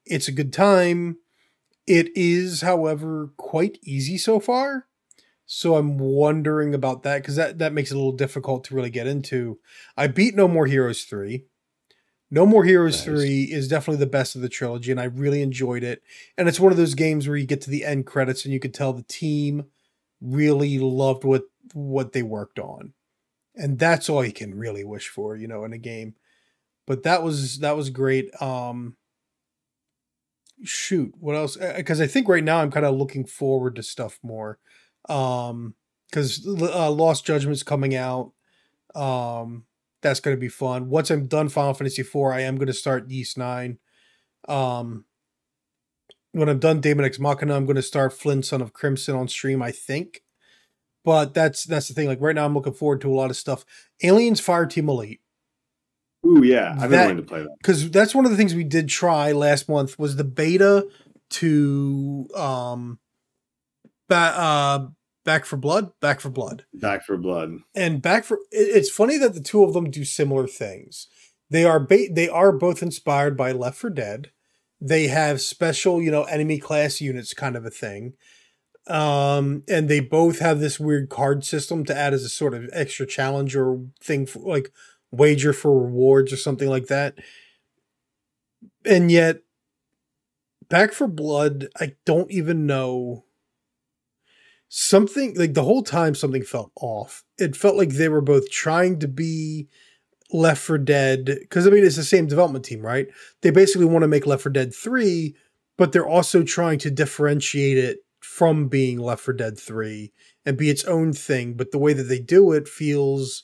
it's 0.06 0.30
a 0.30 0.32
good 0.32 0.54
time. 0.54 1.18
It 1.86 2.16
is, 2.16 2.62
however, 2.62 3.32
quite 3.36 3.80
easy 3.84 4.18
so 4.18 4.40
far. 4.40 4.88
So 5.56 5.76
I'm 5.76 6.00
wondering 6.00 6.74
about 6.74 7.04
that 7.04 7.22
because 7.22 7.36
that, 7.36 7.60
that 7.60 7.74
makes 7.74 7.92
it 7.92 7.94
a 7.94 7.98
little 7.98 8.12
difficult 8.12 8.64
to 8.64 8.76
really 8.76 8.90
get 8.90 9.06
into. 9.06 9.60
I 9.96 10.08
beat 10.08 10.34
No 10.34 10.48
More 10.48 10.66
Heroes 10.66 11.04
3. 11.04 11.46
No 12.32 12.48
More 12.48 12.64
Heroes 12.64 13.06
nice. 13.06 13.22
3 13.22 13.44
is 13.44 13.68
definitely 13.68 14.00
the 14.00 14.10
best 14.10 14.36
of 14.36 14.42
the 14.42 14.50
trilogy, 14.50 14.90
and 14.90 15.00
I 15.00 15.04
really 15.04 15.44
enjoyed 15.44 15.84
it. 15.84 16.02
And 16.40 16.50
it's 16.50 16.60
one 16.60 16.72
of 16.72 16.80
those 16.80 16.96
games 16.96 17.28
where 17.28 17.38
you 17.38 17.46
get 17.46 17.62
to 17.62 17.70
the 17.70 17.86
end 17.86 18.08
credits 18.08 18.46
and 18.46 18.52
you 18.52 18.60
could 18.60 18.74
tell 18.74 18.94
the 18.94 19.04
team 19.04 19.66
really 20.22 20.80
loved 20.80 21.24
what 21.24 21.44
what 21.76 22.14
they 22.14 22.24
worked 22.24 22.58
on. 22.58 22.94
And 23.56 23.78
that's 23.78 24.10
all 24.10 24.26
you 24.26 24.34
can 24.34 24.56
really 24.56 24.84
wish 24.84 25.08
for, 25.08 25.36
you 25.36 25.48
know, 25.48 25.66
in 25.66 25.72
a 25.74 25.78
game. 25.78 26.16
But 26.88 27.04
that 27.04 27.22
was 27.22 27.60
that 27.60 27.78
was 27.78 27.92
great. 27.92 28.32
Um 28.42 28.98
shoot, 30.64 31.14
what 31.20 31.36
else? 31.36 31.58
Because 31.58 32.02
I 32.02 32.08
think 32.08 32.28
right 32.28 32.44
now 32.44 32.58
I'm 32.58 32.72
kind 32.72 32.88
of 32.88 32.96
looking 32.96 33.26
forward 33.26 33.76
to 33.76 33.84
stuff 33.84 34.18
more 34.24 34.58
um 35.10 35.76
because 36.10 36.46
uh, 36.48 36.92
lost 36.92 37.26
judgment's 37.26 37.64
coming 37.64 37.96
out. 37.96 38.32
Um 38.96 39.66
that's 40.02 40.20
going 40.20 40.36
to 40.36 40.40
be 40.42 40.50
fun. 40.50 40.90
Once 40.90 41.10
i'm 41.10 41.28
done 41.28 41.50
final 41.50 41.74
fantasy 41.74 42.04
4 42.04 42.34
i 42.34 42.42
am 42.42 42.58
going 42.58 42.68
to 42.68 42.74
start 42.74 43.10
Ys 43.10 43.38
9 43.38 43.78
um 44.48 45.06
when 46.34 46.50
i'm 46.50 46.60
done 46.60 46.82
Daemon 46.82 47.06
X 47.06 47.20
Machina 47.20 47.56
i'm 47.56 47.66
going 47.66 47.78
to 47.78 47.82
start 47.82 48.14
flynn 48.14 48.44
son 48.44 48.62
of 48.62 48.74
crimson 48.74 49.16
on 49.16 49.28
stream 49.28 49.62
i 49.62 49.72
think. 49.72 50.22
But 51.06 51.34
that's 51.34 51.64
that's 51.66 51.88
the 51.90 51.94
thing 51.94 52.08
like 52.08 52.22
right 52.22 52.36
now 52.36 52.46
i'm 52.46 52.54
looking 52.54 52.74
forward 52.74 53.02
to 53.02 53.12
a 53.12 53.16
lot 53.16 53.30
of 53.30 53.38
stuff. 53.38 53.66
Aliens 54.04 54.40
fireteam 54.40 54.88
elite. 54.88 55.20
Ooh, 56.26 56.42
yeah, 56.44 56.74
I've 56.80 56.90
been 56.90 57.02
wanting 57.02 57.18
to 57.18 57.24
play 57.24 57.42
that. 57.42 57.56
because 57.58 57.92
that's 57.92 58.16
one 58.16 58.24
of 58.24 58.32
the 58.32 58.38
things 58.38 58.56
we 58.56 58.64
did 58.64 58.88
try 58.88 59.34
last 59.34 59.68
month 59.68 60.00
was 60.00 60.16
the 60.16 60.24
beta 60.24 60.88
to 61.32 62.28
um 62.36 63.00
ba- 64.14 64.40
uh, 64.40 64.88
Back 65.26 65.46
4 65.46 65.58
Blood, 65.58 65.92
Back 66.02 66.20
4 66.20 66.32
Blood, 66.32 66.66
Back 66.74 67.06
4 67.06 67.18
Blood, 67.18 67.60
and 67.76 68.02
Back 68.02 68.26
for. 68.26 68.40
It's 68.52 68.90
funny 68.90 69.18
that 69.18 69.34
the 69.34 69.42
two 69.42 69.64
of 69.64 69.74
them 69.74 69.90
do 69.90 70.04
similar 70.04 70.48
things. 70.48 71.08
They 71.50 71.64
are 71.64 71.80
ba- 71.80 72.10
they 72.12 72.28
are 72.30 72.52
both 72.52 72.82
inspired 72.82 73.38
by 73.38 73.52
Left 73.52 73.78
4 73.78 73.90
Dead. 73.90 74.32
They 74.82 75.08
have 75.08 75.40
special, 75.40 76.02
you 76.02 76.12
know, 76.12 76.24
enemy 76.24 76.60
class 76.60 77.00
units, 77.00 77.34
kind 77.34 77.56
of 77.56 77.66
a 77.66 77.70
thing. 77.70 78.14
Um, 78.88 79.64
and 79.70 79.88
they 79.88 80.02
both 80.02 80.40
have 80.40 80.60
this 80.60 80.78
weird 80.78 81.08
card 81.10 81.46
system 81.46 81.86
to 81.86 81.96
add 81.98 82.14
as 82.14 82.24
a 82.24 82.30
sort 82.30 82.54
of 82.54 82.70
extra 82.74 83.06
challenge 83.06 83.56
or 83.56 83.86
thing, 84.02 84.26
for, 84.26 84.40
like 84.40 84.74
wager 85.10 85.54
for 85.54 85.80
rewards 85.80 86.34
or 86.34 86.38
something 86.38 86.68
like 86.68 86.88
that. 86.88 87.18
And 88.84 89.10
yet, 89.10 89.38
Back 90.68 90.92
4 90.92 91.08
Blood, 91.08 91.68
I 91.80 91.94
don't 92.06 92.30
even 92.30 92.66
know 92.66 93.24
something 94.76 95.36
like 95.36 95.54
the 95.54 95.64
whole 95.64 95.84
time 95.84 96.16
something 96.16 96.42
felt 96.42 96.72
off. 96.76 97.24
It 97.38 97.56
felt 97.56 97.76
like 97.76 97.90
they 97.90 98.10
were 98.10 98.22
both 98.22 98.50
trying 98.50 98.98
to 99.00 99.08
be 99.08 99.68
Left 100.32 100.60
4 100.64 100.80
Dead 100.80 101.26
because 101.26 101.68
I 101.68 101.70
mean 101.70 101.86
it's 101.86 101.96
the 101.96 102.04
same 102.04 102.26
development 102.26 102.66
team, 102.66 102.82
right? 102.82 103.08
They 103.42 103.52
basically 103.52 103.86
want 103.86 104.02
to 104.02 104.08
make 104.08 104.26
Left 104.26 104.42
4 104.42 104.52
Dead 104.52 104.74
3, 104.74 105.36
but 105.78 105.92
they're 105.92 106.08
also 106.08 106.42
trying 106.42 106.80
to 106.80 106.90
differentiate 106.90 107.78
it 107.78 108.00
from 108.20 108.68
being 108.68 108.98
Left 108.98 109.22
4 109.22 109.36
Dead 109.36 109.60
3 109.60 110.12
and 110.44 110.58
be 110.58 110.72
its 110.72 110.84
own 110.86 111.14
thing, 111.14 111.54
but 111.54 111.70
the 111.70 111.78
way 111.78 111.94
that 111.94 112.04
they 112.04 112.20
do 112.20 112.52
it 112.52 112.68
feels 112.68 113.44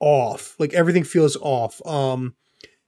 off. 0.00 0.56
Like 0.58 0.74
everything 0.74 1.04
feels 1.04 1.36
off. 1.36 1.80
Um 1.86 2.34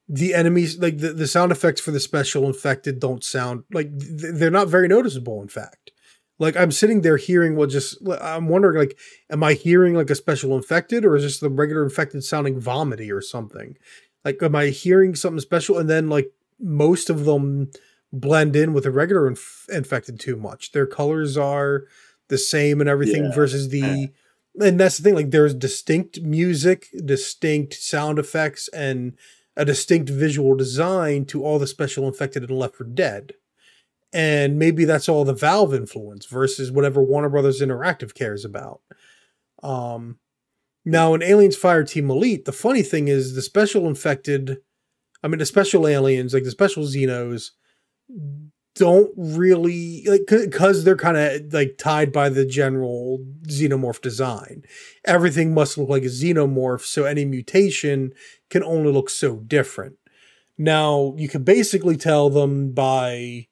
the 0.09 0.35
enemies 0.35 0.79
like 0.79 0.99
the, 0.99 1.13
the 1.13 1.29
sound 1.29 1.53
effects 1.53 1.81
for 1.81 1.93
the 1.93 2.01
special 2.01 2.47
infected 2.47 2.99
don't 2.99 3.23
sound 3.23 3.63
like 3.73 3.89
they're 3.93 4.51
not 4.51 4.67
very 4.67 4.89
noticeable 4.89 5.43
in 5.43 5.49
fact 5.49 5.93
like 6.39 6.57
I'm 6.57 6.71
sitting 6.71 7.01
there 7.03 7.17
hearing 7.17 7.57
what 7.57 7.71
just 7.71 7.99
I'm 8.21 8.49
wondering 8.49 8.79
like 8.79 8.99
am 9.31 9.43
I 9.43 9.55
hearing 9.55 9.95
like 9.95 10.11
a 10.11 10.15
special 10.15 10.57
infected 10.57 11.05
or 11.05 11.17
is 11.17 11.23
this 11.25 11.41
the 11.41 11.51
regular 11.51 11.83
infected 11.85 12.25
sounding 12.25 12.61
vomity 12.61 13.11
or 13.11 13.21
something? 13.21 13.77
Like 14.25 14.43
am 14.43 14.55
I 14.55 14.67
hearing 14.67 15.15
something 15.15 15.41
special 15.41 15.79
and 15.79 15.89
then 15.89 16.09
like 16.09 16.31
most 16.61 17.11
of 17.11 17.25
them 17.25 17.71
blend 18.13 18.57
in 18.57 18.73
with 18.73 18.85
the 18.85 18.91
regular 18.91 19.29
inf- 19.29 19.67
infected 19.69 20.19
too 20.19 20.37
much. 20.37 20.73
Their 20.73 20.87
colors 20.87 21.37
are 21.37 21.85
the 22.29 22.39
same 22.39 22.81
and 22.81 22.89
everything 22.89 23.25
Yeah. 23.25 23.35
versus 23.35 23.69
the 23.69 24.11
and 24.61 24.81
that's 24.81 24.97
the 24.99 25.05
thing 25.05 25.15
like 25.15 25.31
there's 25.31 25.55
distinct 25.55 26.21
music, 26.23 26.87
distinct 27.05 27.75
sound 27.75 28.19
effects 28.19 28.69
and 28.69 29.13
a 29.57 29.65
distinct 29.65 30.09
visual 30.09 30.55
design 30.57 31.25
to 31.27 31.45
all 31.45 31.59
the 31.59 31.67
special 31.67 32.07
infected 32.07 32.43
in 32.49 32.57
Left 32.57 32.77
4 32.77 32.87
Dead. 32.87 33.35
And 34.13 34.59
maybe 34.59 34.85
that's 34.85 35.09
all 35.09 35.25
the 35.25 35.35
Valve 35.35 35.75
influence 35.75 36.27
versus 36.27 36.73
whatever 36.73 37.03
Warner 37.03 37.29
Brothers 37.29 37.61
Interactive 37.61 38.15
cares 38.15 38.45
about. 38.45 38.81
Um 39.63 40.19
now 40.85 41.13
in 41.13 41.23
Aliens 41.23 41.57
Fireteam 41.57 42.09
Elite, 42.09 42.45
the 42.47 42.53
funny 42.53 42.83
thing 42.83 43.09
is 43.09 43.35
the 43.35 43.43
special 43.43 43.87
infected 43.87 44.59
I 45.23 45.29
mean 45.29 45.39
the 45.39 45.47
special 45.47 45.87
aliens, 45.87 46.33
like 46.33 46.45
the 46.45 46.51
special 46.51 46.85
Xenos, 46.85 47.51
don't 48.79 49.13
really 49.17 50.05
like 50.07 50.23
because 50.29 50.85
they're 50.85 50.97
kind 50.97 51.17
of 51.17 51.53
like 51.53 51.77
tied 51.79 52.13
by 52.13 52.29
the 52.29 52.47
general 52.47 53.19
xenomorph 53.49 54.01
design. 54.01 54.63
Everything 55.05 55.53
must 55.53 55.77
look 55.77 55.89
like 55.89 56.05
a 56.05 56.07
xenomorph, 56.07 56.83
so 56.83 57.05
any 57.05 57.25
mutation 57.25 58.13
can 58.51 58.63
only 58.63 58.93
look 58.93 59.11
so 59.11 59.39
different. 59.39 59.97
Now 60.57 61.15
you 61.19 61.29
can 61.29 61.43
basically 61.43 61.97
tell 61.97 62.31
them 62.31 62.71
by 62.71 63.48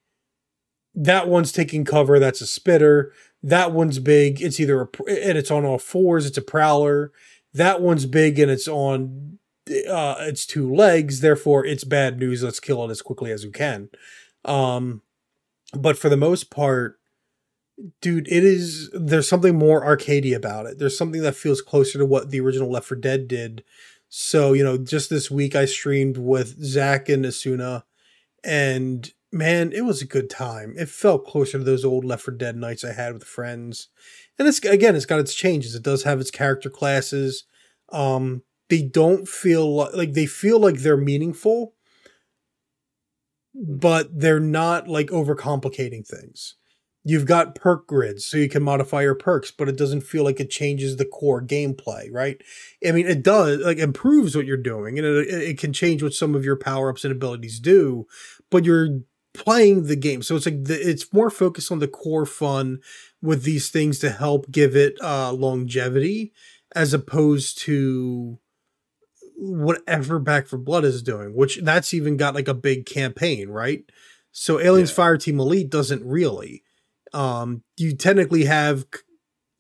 that 0.97 1.29
one's 1.29 1.53
taking 1.53 1.85
cover, 1.85 2.19
that's 2.19 2.41
a 2.41 2.47
spitter. 2.47 3.13
That 3.43 3.71
one's 3.73 3.99
big, 3.99 4.41
it's 4.43 4.59
either 4.59 4.81
a 4.81 4.89
and 5.07 5.39
it's 5.39 5.51
on 5.51 5.65
all 5.65 5.79
fours, 5.79 6.27
it's 6.27 6.39
a 6.39 6.43
prowler. 6.43 7.13
That 7.55 7.81
one's 7.81 8.07
big 8.07 8.39
and 8.39 8.51
it's 8.51 8.67
on 8.67 9.39
uh 9.89 10.17
it's 10.21 10.47
two 10.47 10.75
legs, 10.75 11.21
therefore 11.21 11.65
it's 11.65 11.85
bad 11.85 12.19
news. 12.19 12.43
Let's 12.43 12.61
kill 12.61 12.85
it 12.85 12.91
as 12.91 13.03
quickly 13.03 13.31
as 13.31 13.45
we 13.45 13.53
can. 13.53 13.91
Um 14.45 15.03
but 15.75 15.99
for 15.99 16.09
the 16.09 16.17
most 16.17 16.51
part, 16.51 16.99
dude, 18.01 18.27
it 18.29 18.45
is 18.45 18.91
there's 18.93 19.29
something 19.29 19.57
more 19.57 19.85
arcadey 19.85 20.35
about 20.35 20.67
it. 20.67 20.79
There's 20.79 20.97
something 20.97 21.23
that 21.23 21.37
feels 21.37 21.61
closer 21.61 21.99
to 21.99 22.07
what 22.07 22.31
the 22.31 22.41
original 22.41 22.71
Left 22.71 22.87
4 22.87 22.97
Dead 22.97 23.29
did. 23.29 23.63
So, 24.09 24.53
you 24.53 24.65
know, 24.65 24.79
just 24.79 25.11
this 25.11 25.31
week 25.31 25.55
I 25.55 25.65
streamed 25.67 26.17
with 26.17 26.63
Zach 26.65 27.09
and 27.09 27.25
Asuna, 27.25 27.83
and 28.45 29.13
man, 29.37 29.73
it 29.73 29.85
was 29.85 30.03
a 30.03 30.07
good 30.07 30.31
time. 30.31 30.75
It 30.77 30.89
felt 30.89 31.27
closer 31.27 31.59
to 31.59 31.65
those 31.65 31.85
old 31.85 32.05
Left 32.05 32.25
4 32.25 32.35
Dead 32.35 32.57
nights 32.57 32.85
I 32.85 32.93
had 32.93 33.15
with 33.15 33.25
friends. 33.25 33.89
And 34.39 34.49
it's 34.49 34.59
again, 34.61 34.97
it's 34.97 35.07
got 35.07 35.21
its 35.21 35.35
changes. 35.35 35.75
It 35.75 35.83
does 35.83 36.03
have 36.03 36.21
its 36.21 36.31
character 36.31 36.71
classes. 36.71 37.45
Um, 37.93 38.43
they 38.69 38.83
don't 38.83 39.29
feel 39.29 39.75
like, 39.75 39.95
like 39.95 40.13
they 40.15 40.27
feel 40.27 40.59
like 40.59 40.79
they're 40.79 40.97
meaningful, 40.97 41.75
but 43.55 44.09
they're 44.13 44.41
not 44.41 44.89
like 44.89 45.09
overcomplicating 45.09 46.07
things. 46.07 46.57
You've 47.09 47.25
got 47.25 47.55
perk 47.55 47.87
grids, 47.87 48.27
so 48.27 48.37
you 48.37 48.49
can 48.49 48.65
modify 48.65 49.03
your 49.03 49.15
perks, 49.15 49.53
but 49.53 49.69
it 49.69 49.77
doesn't 49.77 50.01
feel 50.01 50.25
like 50.25 50.41
it 50.41 50.51
changes 50.51 50.97
the 50.97 51.05
core 51.05 51.41
gameplay, 51.41 52.09
right? 52.11 52.43
I 52.85 52.91
mean, 52.91 53.07
it 53.07 53.23
does, 53.23 53.61
like, 53.61 53.79
improves 53.79 54.35
what 54.35 54.45
you're 54.45 54.57
doing, 54.57 54.99
and 54.99 55.07
it, 55.07 55.29
it 55.29 55.57
can 55.57 55.73
change 55.73 56.03
what 56.03 56.15
some 56.15 56.35
of 56.35 56.45
your 56.45 56.57
power 56.57 56.91
ups 56.91 57.05
and 57.05 57.13
abilities 57.13 57.61
do, 57.61 58.09
but 58.51 58.65
you're 58.65 59.03
playing 59.37 59.85
the 59.87 59.97
game. 59.97 60.23
So 60.23 60.37
it's 60.37 60.47
like, 60.47 60.65
the, 60.65 60.75
it's 60.75 61.13
more 61.13 61.31
focused 61.31 61.71
on 61.71 61.79
the 61.79 61.89
core 61.89 62.27
fun 62.27 62.81
with 63.23 63.43
these 63.43 63.71
things 63.71 63.99
to 64.01 64.11
help 64.11 64.51
give 64.51 64.77
it 64.77 64.97
uh, 65.03 65.33
longevity 65.33 66.33
as 66.75 66.93
opposed 66.93 67.59
to 67.63 68.39
whatever 69.37 70.19
Back 70.19 70.47
4 70.47 70.59
Blood 70.59 70.85
is 70.85 71.03
doing, 71.03 71.35
which 71.35 71.61
that's 71.63 71.95
even 71.95 72.17
got 72.17 72.35
like 72.35 72.49
a 72.49 72.55
big 72.55 72.87
campaign, 72.87 73.49
right? 73.49 73.85
So 74.33 74.61
Aliens 74.61 74.97
Yeah. 74.97 75.05
Fireteam 75.05 75.39
Elite 75.39 75.71
doesn't 75.71 76.05
really. 76.05 76.63
Um, 77.13 77.63
you 77.77 77.95
technically 77.97 78.45
have 78.45 78.87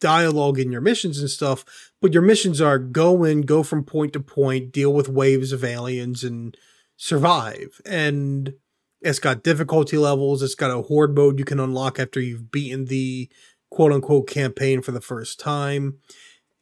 dialogue 0.00 0.58
in 0.58 0.70
your 0.70 0.80
missions 0.80 1.18
and 1.18 1.30
stuff, 1.30 1.64
but 2.00 2.12
your 2.12 2.22
missions 2.22 2.60
are 2.60 2.78
go 2.78 3.24
in, 3.24 3.42
go 3.42 3.62
from 3.62 3.84
point 3.84 4.12
to 4.12 4.20
point, 4.20 4.72
deal 4.72 4.92
with 4.92 5.08
waves 5.08 5.52
of 5.52 5.64
aliens, 5.64 6.22
and 6.22 6.56
survive. 6.96 7.80
And 7.86 8.54
it's 9.01 9.18
got 9.18 9.42
difficulty 9.42 9.97
levels. 9.99 10.42
It's 10.42 10.55
got 10.55 10.70
a 10.70 10.82
horde 10.82 11.14
mode 11.14 11.38
you 11.38 11.44
can 11.44 11.61
unlock 11.61 11.99
after 11.99 12.20
you've 12.20 12.51
beaten 12.51 12.86
the 12.86 13.30
quote 13.70 13.92
unquote 13.92 14.28
campaign 14.28 14.82
for 14.82 14.92
the 14.92 15.01
first 15.01 15.38
time. 15.38 15.99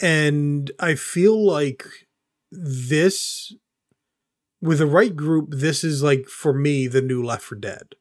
And 0.00 0.70
I 0.80 0.94
feel 0.96 1.44
like 1.46 1.84
this, 2.50 3.54
with 4.60 4.78
the 4.78 4.86
right 4.86 5.14
group, 5.14 5.50
this 5.50 5.84
is 5.84 6.02
like 6.02 6.26
for 6.26 6.52
me 6.52 6.86
the 6.86 7.02
new 7.02 7.22
Left 7.22 7.42
4 7.42 7.58
Dead. 7.58 7.94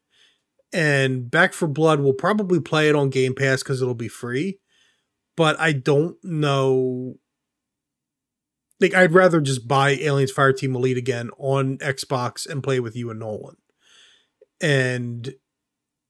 And 0.72 1.30
Back 1.30 1.54
4 1.54 1.68
Blood 1.68 2.00
will 2.00 2.14
probably 2.14 2.60
play 2.60 2.90
it 2.90 2.96
on 2.96 3.10
Game 3.10 3.36
Pass 3.36 3.62
because 3.62 3.82
it'll 3.82 3.94
be 3.94 4.08
free. 4.08 4.60
But 5.38 5.60
I 5.60 5.72
don't 5.72 6.18
know. 6.24 7.16
Like, 8.80 8.94
I'd 8.94 9.14
rather 9.14 9.40
just 9.40 9.68
buy 9.68 9.92
Aliens 9.92 10.34
Fireteam 10.34 10.76
Elite 10.76 10.98
again 10.98 11.30
on 11.38 11.78
Xbox 11.78 12.50
and 12.50 12.64
play 12.64 12.80
with 12.80 12.96
you 12.96 13.10
and 13.12 13.20
Nolan. 13.20 13.56
And 14.64 15.34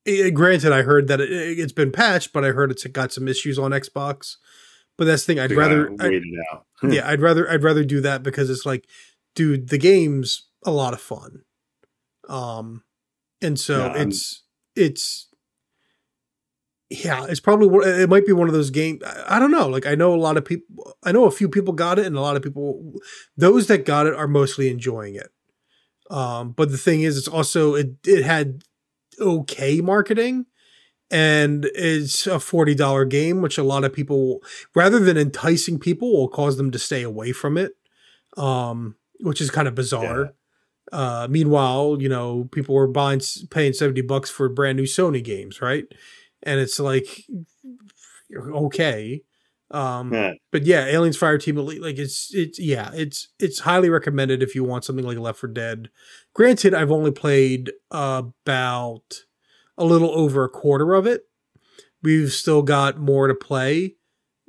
eh, 0.05 0.29
granted, 0.29 0.71
I 0.71 0.83
heard 0.83 1.07
that 1.07 1.19
it, 1.19 1.29
it's 1.31 1.73
been 1.73 1.91
patched, 1.91 2.31
but 2.31 2.45
I 2.45 2.49
heard 2.49 2.69
it's 2.71 2.85
got 2.85 3.11
some 3.11 3.27
issues 3.27 3.57
on 3.57 3.71
Xbox. 3.71 4.35
But 4.97 5.05
that's 5.05 5.25
the 5.25 5.33
thing. 5.33 5.39
I'd 5.39 5.49
You 5.51 5.57
rather 5.59 5.91
wait 5.91 6.13
it 6.23 6.23
out. 6.53 6.65
yeah, 6.83 7.09
I'd 7.09 7.19
rather 7.19 7.49
I'd 7.51 7.63
rather 7.63 7.83
do 7.83 7.99
that 8.01 8.21
because 8.21 8.51
it's 8.51 8.65
like, 8.65 8.87
dude, 9.33 9.69
the 9.69 9.79
game's 9.79 10.47
a 10.63 10.71
lot 10.71 10.93
of 10.93 11.01
fun. 11.01 11.41
Um, 12.29 12.83
and 13.41 13.59
so 13.59 13.79
Yeah, 13.79 13.87
I'm- 13.93 14.09
it's 14.09 14.43
it's 14.75 15.27
yeah, 16.91 17.25
it's 17.27 17.39
probably 17.39 17.89
it 18.03 18.07
might 18.07 18.27
be 18.27 18.33
one 18.33 18.47
of 18.47 18.53
those 18.53 18.69
games. 18.69 19.01
I 19.27 19.39
don't 19.39 19.49
know. 19.49 19.67
Like 19.67 19.87
I 19.87 19.95
know 19.95 20.13
a 20.13 20.15
lot 20.15 20.37
of 20.37 20.45
people. 20.45 20.95
I 21.03 21.11
know 21.11 21.25
a 21.25 21.31
few 21.31 21.49
people 21.49 21.73
got 21.73 21.97
it, 21.97 22.05
and 22.05 22.15
a 22.15 22.21
lot 22.21 22.35
of 22.35 22.43
people. 22.43 22.93
Those 23.35 23.65
that 23.67 23.83
got 23.85 24.05
it 24.05 24.13
are 24.13 24.27
mostly 24.27 24.69
enjoying 24.69 25.15
it. 25.15 25.31
Um, 26.13 26.51
but 26.51 26.69
the 26.71 26.77
thing 26.77 27.01
is, 27.01 27.17
it's 27.17 27.27
also 27.27 27.75
it 27.75 27.95
it 28.05 28.23
had 28.23 28.63
okay 29.19 29.81
marketing. 29.81 30.45
And 31.11 31.65
it's 31.75 32.25
a 32.25 32.39
forty 32.39 32.73
dollar 32.73 33.05
game, 33.05 33.41
which 33.43 33.59
a 33.59 33.63
lot 33.63 33.83
of 33.83 33.93
people, 33.93 34.41
rather 34.73 34.97
than 34.97 35.15
enticing 35.15 35.77
people, 35.77 36.11
will 36.11 36.27
cause 36.27 36.57
them 36.57 36.71
to 36.71 36.79
stay 36.79 37.03
away 37.03 37.31
from 37.33 37.55
it, 37.55 37.73
um, 38.35 38.95
which 39.19 39.39
is 39.39 39.51
kind 39.51 39.67
of 39.67 39.75
bizarre. 39.75 40.33
Uh, 40.91 41.27
meanwhile, 41.29 41.97
you 42.01 42.09
know, 42.09 42.49
people 42.51 42.73
were 42.73 42.87
buying, 42.87 43.21
paying 43.51 43.73
seventy 43.73 44.01
bucks 44.01 44.31
for 44.31 44.49
brand 44.49 44.75
new 44.77 44.85
Sony 44.85 45.23
games, 45.23 45.61
right? 45.61 45.85
And 46.41 46.59
it's 46.59 46.79
like, 46.79 47.25
okay, 48.35 49.21
um, 49.73 50.13
Yeah. 50.13 50.33
but 50.51 50.65
yeah, 50.65 50.85
Aliens 50.85 51.17
Fireteam 51.17 51.57
Elite, 51.57 51.81
like 51.81 51.97
it's 51.97 52.33
it's 52.33 52.59
yeah, 52.59 52.91
it's 52.93 53.29
it's 53.39 53.59
highly 53.59 53.89
recommended 53.89 54.43
if 54.43 54.53
you 54.55 54.63
want 54.63 54.85
something 54.85 55.05
like 55.05 55.17
Left 55.17 55.39
4 55.39 55.49
Dead. 55.49 55.89
Granted, 56.33 56.73
I've 56.73 56.91
only 56.91 57.11
played 57.11 57.71
about 57.91 59.23
a 59.77 59.83
little 59.83 60.11
over 60.11 60.43
a 60.43 60.49
quarter 60.49 60.93
of 60.93 61.07
it. 61.07 61.23
We've 62.03 62.31
still 62.31 62.61
got 62.61 62.99
more 62.99 63.27
to 63.27 63.33
play. 63.35 63.95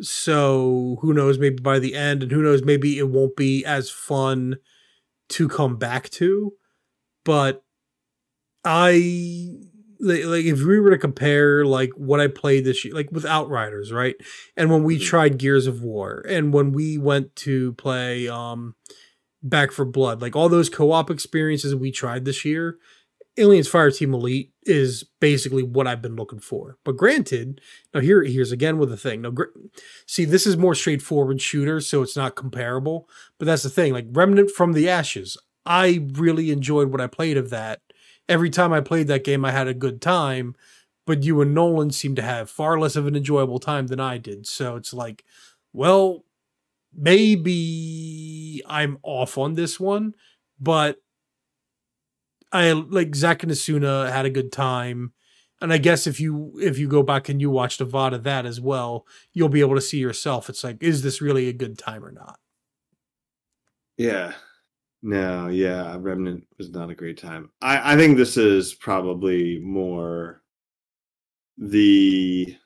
So 0.00 0.98
who 1.00 1.14
knows, 1.14 1.38
maybe 1.38 1.62
by 1.62 1.78
the 1.78 1.94
end, 1.94 2.22
and 2.22 2.32
who 2.32 2.42
knows, 2.42 2.62
maybe 2.62 2.98
it 2.98 3.08
won't 3.08 3.36
be 3.36 3.64
as 3.64 3.90
fun 3.90 4.56
to 5.30 5.48
come 5.48 5.76
back 5.76 6.10
to. 6.10 6.52
But 7.24 7.62
I 8.64 9.50
like, 10.04 10.44
if 10.44 10.60
we 10.62 10.78
were 10.80 10.90
to 10.90 10.98
compare 10.98 11.64
like 11.64 11.90
what 11.96 12.20
I 12.20 12.28
played 12.28 12.64
this 12.64 12.84
year, 12.84 12.94
like 12.94 13.10
with 13.12 13.24
Outriders, 13.24 13.92
right? 13.92 14.16
And 14.56 14.70
when 14.70 14.84
we 14.84 14.98
Mhm. 14.98 15.02
tried 15.04 15.38
Gears 15.38 15.66
of 15.66 15.82
War, 15.82 16.24
and 16.28 16.52
when 16.52 16.72
we 16.72 16.98
went 16.98 17.34
to 17.36 17.72
play 17.74 18.28
um 18.28 18.74
Back 19.42 19.72
4 19.72 19.84
Blood, 19.84 20.22
like 20.22 20.34
all 20.36 20.48
those 20.48 20.70
co-op 20.70 21.10
experiences 21.10 21.74
we 21.74 21.90
tried 21.90 22.24
this 22.24 22.44
year, 22.44 22.78
Aliens 23.36 23.68
Fireteam 23.68 24.14
Elite 24.14 24.52
is 24.64 25.04
basically 25.20 25.62
what 25.62 25.86
I've 25.86 26.00
been 26.00 26.16
looking 26.16 26.38
for. 26.38 26.78
But 26.84 26.96
granted, 26.96 27.60
now 27.92 28.00
here 28.00 28.22
here's 28.22 28.52
again 28.52 28.78
with 28.78 28.90
the 28.90 28.96
thing. 28.96 29.22
Now, 29.22 29.30
gr- 29.30 29.44
see, 30.06 30.24
this 30.24 30.46
is 30.46 30.56
more 30.56 30.74
straightforward 30.74 31.40
shooter, 31.42 31.80
so 31.80 32.02
it's 32.02 32.16
not 32.16 32.36
comparable. 32.36 33.08
But 33.38 33.46
that's 33.46 33.64
the 33.64 33.70
thing. 33.70 33.92
Like 33.92 34.06
Remnant 34.12 34.50
from 34.52 34.72
the 34.72 34.88
Ashes, 34.88 35.36
I 35.66 36.06
really 36.12 36.50
enjoyed 36.50 36.90
what 36.92 37.00
I 37.00 37.06
played 37.08 37.36
of 37.36 37.50
that. 37.50 37.80
Every 38.28 38.50
time 38.50 38.72
I 38.72 38.80
played 38.80 39.08
that 39.08 39.24
game, 39.24 39.44
I 39.44 39.50
had 39.50 39.68
a 39.68 39.74
good 39.74 40.00
time. 40.00 40.54
But 41.06 41.22
you 41.22 41.40
and 41.42 41.54
Nolan 41.54 41.90
seem 41.90 42.14
to 42.14 42.22
have 42.22 42.48
far 42.48 42.78
less 42.78 42.96
of 42.96 43.06
an 43.06 43.14
enjoyable 43.14 43.58
time 43.58 43.88
than 43.88 44.00
I 44.00 44.16
did. 44.16 44.46
So 44.46 44.76
it's 44.76 44.94
like, 44.94 45.24
well, 45.74 46.24
maybe 46.96 48.62
I'm 48.66 48.98
off 49.02 49.36
on 49.36 49.54
this 49.54 49.78
one, 49.78 50.14
but 50.58 50.98
I 52.52 52.72
like 52.72 53.14
Zach 53.14 53.42
and 53.42 53.52
Asuna 53.52 54.10
had 54.10 54.24
a 54.26 54.30
good 54.30 54.52
time. 54.52 55.12
And 55.60 55.72
I 55.72 55.78
guess 55.78 56.06
if 56.06 56.20
you 56.20 56.52
if 56.60 56.78
you 56.78 56.88
go 56.88 57.02
back 57.02 57.28
and 57.28 57.40
you 57.40 57.50
watch 57.50 57.78
the 57.78 57.86
VOD 57.86 58.14
of 58.14 58.22
that 58.24 58.46
as 58.46 58.60
well, 58.60 59.06
you'll 59.32 59.48
be 59.48 59.60
able 59.60 59.74
to 59.74 59.80
see 59.80 59.98
yourself. 59.98 60.48
It's 60.48 60.64
like, 60.64 60.82
is 60.82 61.02
this 61.02 61.20
really 61.20 61.48
a 61.48 61.52
good 61.52 61.78
time 61.78 62.04
or 62.04 62.12
not? 62.12 62.38
Yeah. 63.96 64.34
No, 65.06 65.48
yeah, 65.48 65.98
Remnant 66.00 66.46
was 66.56 66.70
not 66.70 66.88
a 66.88 66.94
great 66.94 67.18
time. 67.18 67.50
I, 67.60 67.92
I 67.92 67.96
think 67.98 68.16
this 68.16 68.38
is 68.38 68.72
probably 68.72 69.58
more 69.58 70.42
the 71.58 72.56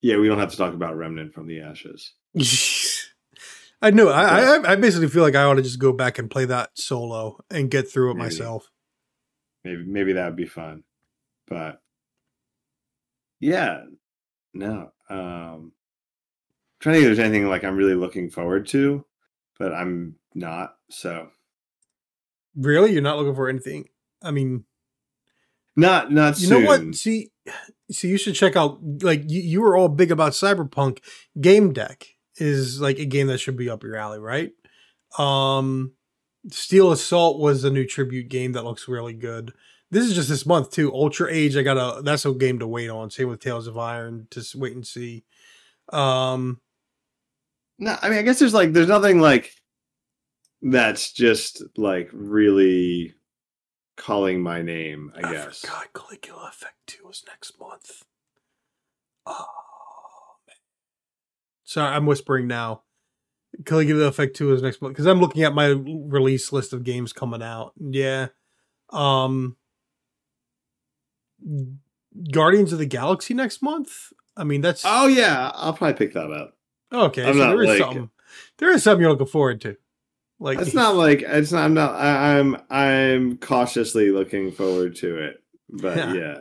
yeah, 0.00 0.16
we 0.16 0.28
don't 0.28 0.38
have 0.38 0.52
to 0.52 0.56
talk 0.56 0.72
about 0.72 0.96
Remnant 0.96 1.34
from 1.34 1.48
the 1.48 1.60
Ashes. 1.60 2.12
I 3.82 3.90
know. 3.90 4.10
I, 4.10 4.58
I 4.58 4.72
I 4.72 4.76
basically 4.76 5.08
feel 5.08 5.24
like 5.24 5.34
I 5.34 5.42
ought 5.42 5.54
to 5.54 5.62
just 5.62 5.80
go 5.80 5.92
back 5.92 6.20
and 6.20 6.30
play 6.30 6.44
that 6.44 6.70
solo 6.74 7.40
and 7.50 7.68
get 7.68 7.90
through 7.90 8.12
it 8.12 8.14
Maybe. 8.14 8.26
myself. 8.26 8.70
Maybe 9.64 9.82
maybe 9.84 10.12
that 10.12 10.26
would 10.26 10.36
be 10.36 10.46
fun. 10.46 10.84
But 11.48 11.80
yeah, 13.40 13.82
no. 14.52 14.92
Um 15.10 15.72
trying 16.78 16.94
to 16.94 17.00
think 17.00 17.10
if 17.10 17.16
there's 17.16 17.18
anything 17.18 17.48
like 17.48 17.64
I'm 17.64 17.76
really 17.76 17.96
looking 17.96 18.30
forward 18.30 18.68
to, 18.68 19.04
but 19.58 19.74
I'm 19.74 20.14
not. 20.34 20.76
So 20.90 21.28
Really, 22.56 22.92
you're 22.92 23.02
not 23.02 23.18
looking 23.18 23.34
for 23.34 23.48
anything? 23.48 23.88
I 24.22 24.30
mean, 24.30 24.64
not 25.76 26.12
not 26.12 26.38
you 26.40 26.46
soon. 26.46 26.62
know 26.62 26.66
what? 26.68 26.94
See, 26.94 27.30
see, 27.90 28.08
you 28.08 28.16
should 28.16 28.34
check 28.36 28.54
out. 28.56 28.78
Like 29.02 29.22
you, 29.28 29.40
you 29.40 29.60
were 29.60 29.76
all 29.76 29.88
big 29.88 30.12
about 30.12 30.32
Cyberpunk. 30.32 31.00
Gamedec 31.38 32.04
is 32.36 32.80
like 32.80 32.98
a 32.98 33.04
game 33.06 33.26
that 33.26 33.38
should 33.38 33.56
be 33.56 33.68
up 33.68 33.82
your 33.82 33.96
alley, 33.96 34.20
right? 34.20 34.52
Um, 35.18 35.92
Steel 36.50 36.92
Assault 36.92 37.40
was 37.40 37.64
a 37.64 37.70
new 37.70 37.86
tribute 37.86 38.28
game 38.28 38.52
that 38.52 38.64
looks 38.64 38.86
really 38.88 39.14
good. 39.14 39.52
This 39.90 40.04
is 40.04 40.14
just 40.14 40.28
this 40.28 40.46
month 40.46 40.70
too. 40.70 40.92
Ultra 40.92 41.28
Age, 41.32 41.56
I 41.56 41.62
got 41.62 41.76
a 41.76 42.02
that's 42.02 42.24
a 42.24 42.32
game 42.32 42.60
to 42.60 42.68
wait 42.68 42.88
on. 42.88 43.10
Same 43.10 43.28
with 43.28 43.40
Tails 43.40 43.66
of 43.66 43.76
Iron. 43.78 44.28
Just 44.30 44.54
wait 44.54 44.74
and 44.74 44.86
see. 44.86 45.24
Um, 45.92 46.60
No, 47.78 47.96
I 48.00 48.08
mean 48.10 48.18
I 48.18 48.22
guess 48.22 48.38
there's 48.38 48.54
like 48.54 48.72
there's 48.72 48.88
nothing 48.88 49.20
like 49.20 49.52
that's 50.64 51.12
just 51.12 51.62
like 51.76 52.08
really 52.12 53.14
calling 53.96 54.40
my 54.42 54.62
name, 54.62 55.12
I 55.14 55.30
guess. 55.32 55.60
forgot 55.60 55.92
Caligula 55.94 56.48
Effect 56.48 56.74
2 56.86 57.08
is 57.10 57.22
next 57.28 57.60
month. 57.60 58.02
Oh, 59.26 59.44
man. 60.48 60.56
Sorry, 61.64 61.94
I'm 61.94 62.06
whispering 62.06 62.46
now. 62.46 62.82
Caligula 63.64 64.06
Effect 64.06 64.34
2 64.36 64.52
is 64.54 64.62
next 64.62 64.82
month 64.82 64.94
because 64.94 65.06
I'm 65.06 65.20
looking 65.20 65.42
at 65.44 65.54
my 65.54 65.66
release 65.68 66.52
list 66.52 66.72
of 66.72 66.82
games 66.82 67.12
coming 67.12 67.42
out. 67.42 67.72
Yeah. 67.78 68.28
Um 68.90 69.56
Guardians 72.32 72.72
of 72.72 72.78
the 72.78 72.86
Galaxy 72.86 73.34
next 73.34 73.62
month? 73.62 74.12
I 74.36 74.44
mean, 74.44 74.60
that's 74.60 74.82
Oh 74.84 75.06
yeah, 75.06 75.50
I'll 75.54 75.72
probably 75.74 75.94
pick 75.94 76.14
that 76.14 76.30
up. 76.32 76.56
okay. 76.92 77.24
So 77.32 77.38
there 77.38 77.62
is 77.62 77.68
like- 77.68 77.78
something. 77.78 78.10
There 78.58 78.70
is 78.72 78.82
something 78.82 79.00
you're 79.02 79.10
looking 79.12 79.26
forward 79.26 79.60
to. 79.60 79.76
Like 80.44 80.58
It's 80.58 80.74
not 80.74 80.94
like 80.94 81.22
it's 81.22 81.52
not. 81.52 81.64
I'm 81.64 81.72
not. 81.72 81.94
I, 81.94 82.38
I'm 82.38 82.56
I'm 82.68 83.38
cautiously 83.38 84.10
looking 84.10 84.52
forward 84.52 84.94
to 84.96 85.16
it. 85.16 85.42
But 85.70 85.96
Yeah. 85.96 86.12
yeah, 86.12 86.34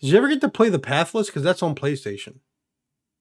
Did 0.00 0.10
you 0.10 0.16
ever 0.16 0.28
get 0.28 0.40
to 0.40 0.48
play 0.48 0.70
the 0.70 0.78
Pathless? 0.78 1.26
Because 1.26 1.42
that's 1.42 1.62
on 1.62 1.74
PlayStation. 1.74 2.38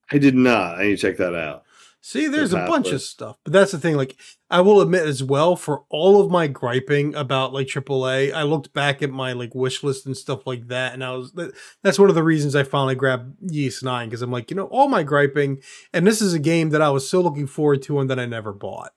I 0.09 0.17
did 0.17 0.33
not. 0.33 0.79
I 0.79 0.83
need 0.83 0.95
to 0.95 0.97
check 0.97 1.17
that 1.17 1.35
out. 1.35 1.63
See, 1.99 2.27
there's 2.27 2.53
a 2.53 2.57
bunch 2.67 2.91
of 2.91 3.01
stuff, 3.01 3.37
but 3.43 3.51
that's 3.51 3.71
the 3.71 3.79
thing. 3.79 3.95
Like, 3.95 4.15
I 4.51 4.61
will 4.61 4.79
admit 4.79 5.07
as 5.07 5.23
well, 5.23 5.55
for 5.55 5.85
all 5.89 6.21
of 6.21 6.29
my 6.29 6.45
griping 6.45 7.15
about 7.15 7.51
like 7.51 7.65
AAA, 7.65 8.31
I 8.31 8.43
looked 8.43 8.73
back 8.73 9.01
at 9.01 9.09
my 9.09 9.33
like 9.33 9.55
wish 9.55 9.83
list 9.83 10.05
and 10.05 10.15
stuff 10.15 10.45
like 10.45 10.67
that, 10.67 10.93
and 10.93 11.03
I 11.03 11.11
was 11.17 11.33
that, 11.33 11.53
that's 11.81 11.99
one 11.99 12.09
of 12.09 12.15
the 12.15 12.23
reasons 12.23 12.55
I 12.55 12.63
finally 12.63 12.95
grabbed 12.95 13.51
Ys 13.51 13.81
Nine 13.83 14.07
because 14.07 14.21
I'm 14.21 14.31
like, 14.31 14.51
you 14.51 14.55
know, 14.55 14.67
all 14.67 14.87
my 14.87 15.01
griping, 15.03 15.61
and 15.91 16.05
this 16.07 16.21
is 16.21 16.33
a 16.33 16.39
game 16.39 16.69
that 16.69 16.81
I 16.81 16.91
was 16.91 17.09
so 17.09 17.19
looking 17.19 17.47
forward 17.47 17.81
to 17.83 17.99
and 17.99 18.09
that 18.09 18.19
I 18.19 18.25
never 18.25 18.53
bought. 18.53 18.93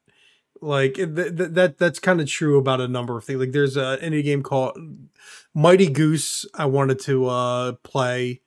Like 0.60 0.94
th- 0.94 1.14
th- 1.14 1.50
that 1.52 1.78
that's 1.78 1.98
kind 1.98 2.20
of 2.20 2.28
true 2.28 2.58
about 2.58 2.80
a 2.80 2.88
number 2.88 3.16
of 3.16 3.24
things. 3.24 3.40
Like 3.40 3.52
there's 3.52 3.76
a 3.76 3.98
indie 4.02 4.24
game 4.24 4.42
called 4.42 4.78
Mighty 5.54 5.88
Goose. 5.88 6.44
I 6.54 6.66
wanted 6.66 7.00
to 7.00 7.26
uh 7.26 7.72
play. 7.82 8.42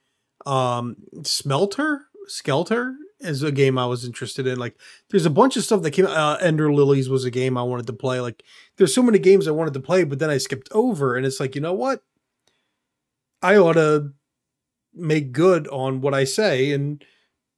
Um, 0.45 0.95
Smelter, 1.23 2.07
Skelter 2.25 2.95
is 3.19 3.43
a 3.43 3.51
game 3.51 3.77
I 3.77 3.85
was 3.85 4.03
interested 4.03 4.47
in. 4.47 4.57
Like 4.57 4.75
there's 5.09 5.25
a 5.25 5.29
bunch 5.29 5.55
of 5.55 5.63
stuff 5.63 5.81
that 5.83 5.91
came 5.91 6.07
uh, 6.07 6.37
ender 6.41 6.73
lilies 6.73 7.09
was 7.09 7.25
a 7.25 7.31
game 7.31 7.57
i 7.57 7.63
wanted 7.63 7.87
to 7.87 7.93
play 7.93 8.19
like 8.19 8.43
there's 8.77 8.95
so 8.95 9.03
many 9.03 9.19
games 9.19 9.47
i 9.47 9.51
wanted 9.51 9.73
to 9.73 9.79
play 9.79 10.03
but 10.03 10.19
then 10.19 10.29
i 10.29 10.37
skipped 10.37 10.69
over 10.71 11.15
and 11.15 11.25
it's 11.25 11.39
like 11.39 11.55
you 11.55 11.61
know 11.61 11.73
what 11.73 12.03
i 13.41 13.55
ought 13.55 13.73
to 13.73 14.13
make 14.93 15.31
good 15.31 15.67
on 15.67 16.01
what 16.01 16.13
i 16.13 16.23
say 16.23 16.71
and 16.71 17.03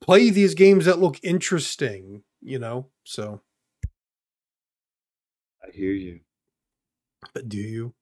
play 0.01 0.29
these 0.29 0.53
games 0.53 0.85
that 0.85 0.99
look 0.99 1.19
interesting 1.23 2.23
you 2.41 2.59
know 2.59 2.87
so 3.03 3.41
hear 5.73 5.91
you. 5.91 6.19
but 7.33 7.49
do. 7.49 7.57
You 7.57 7.93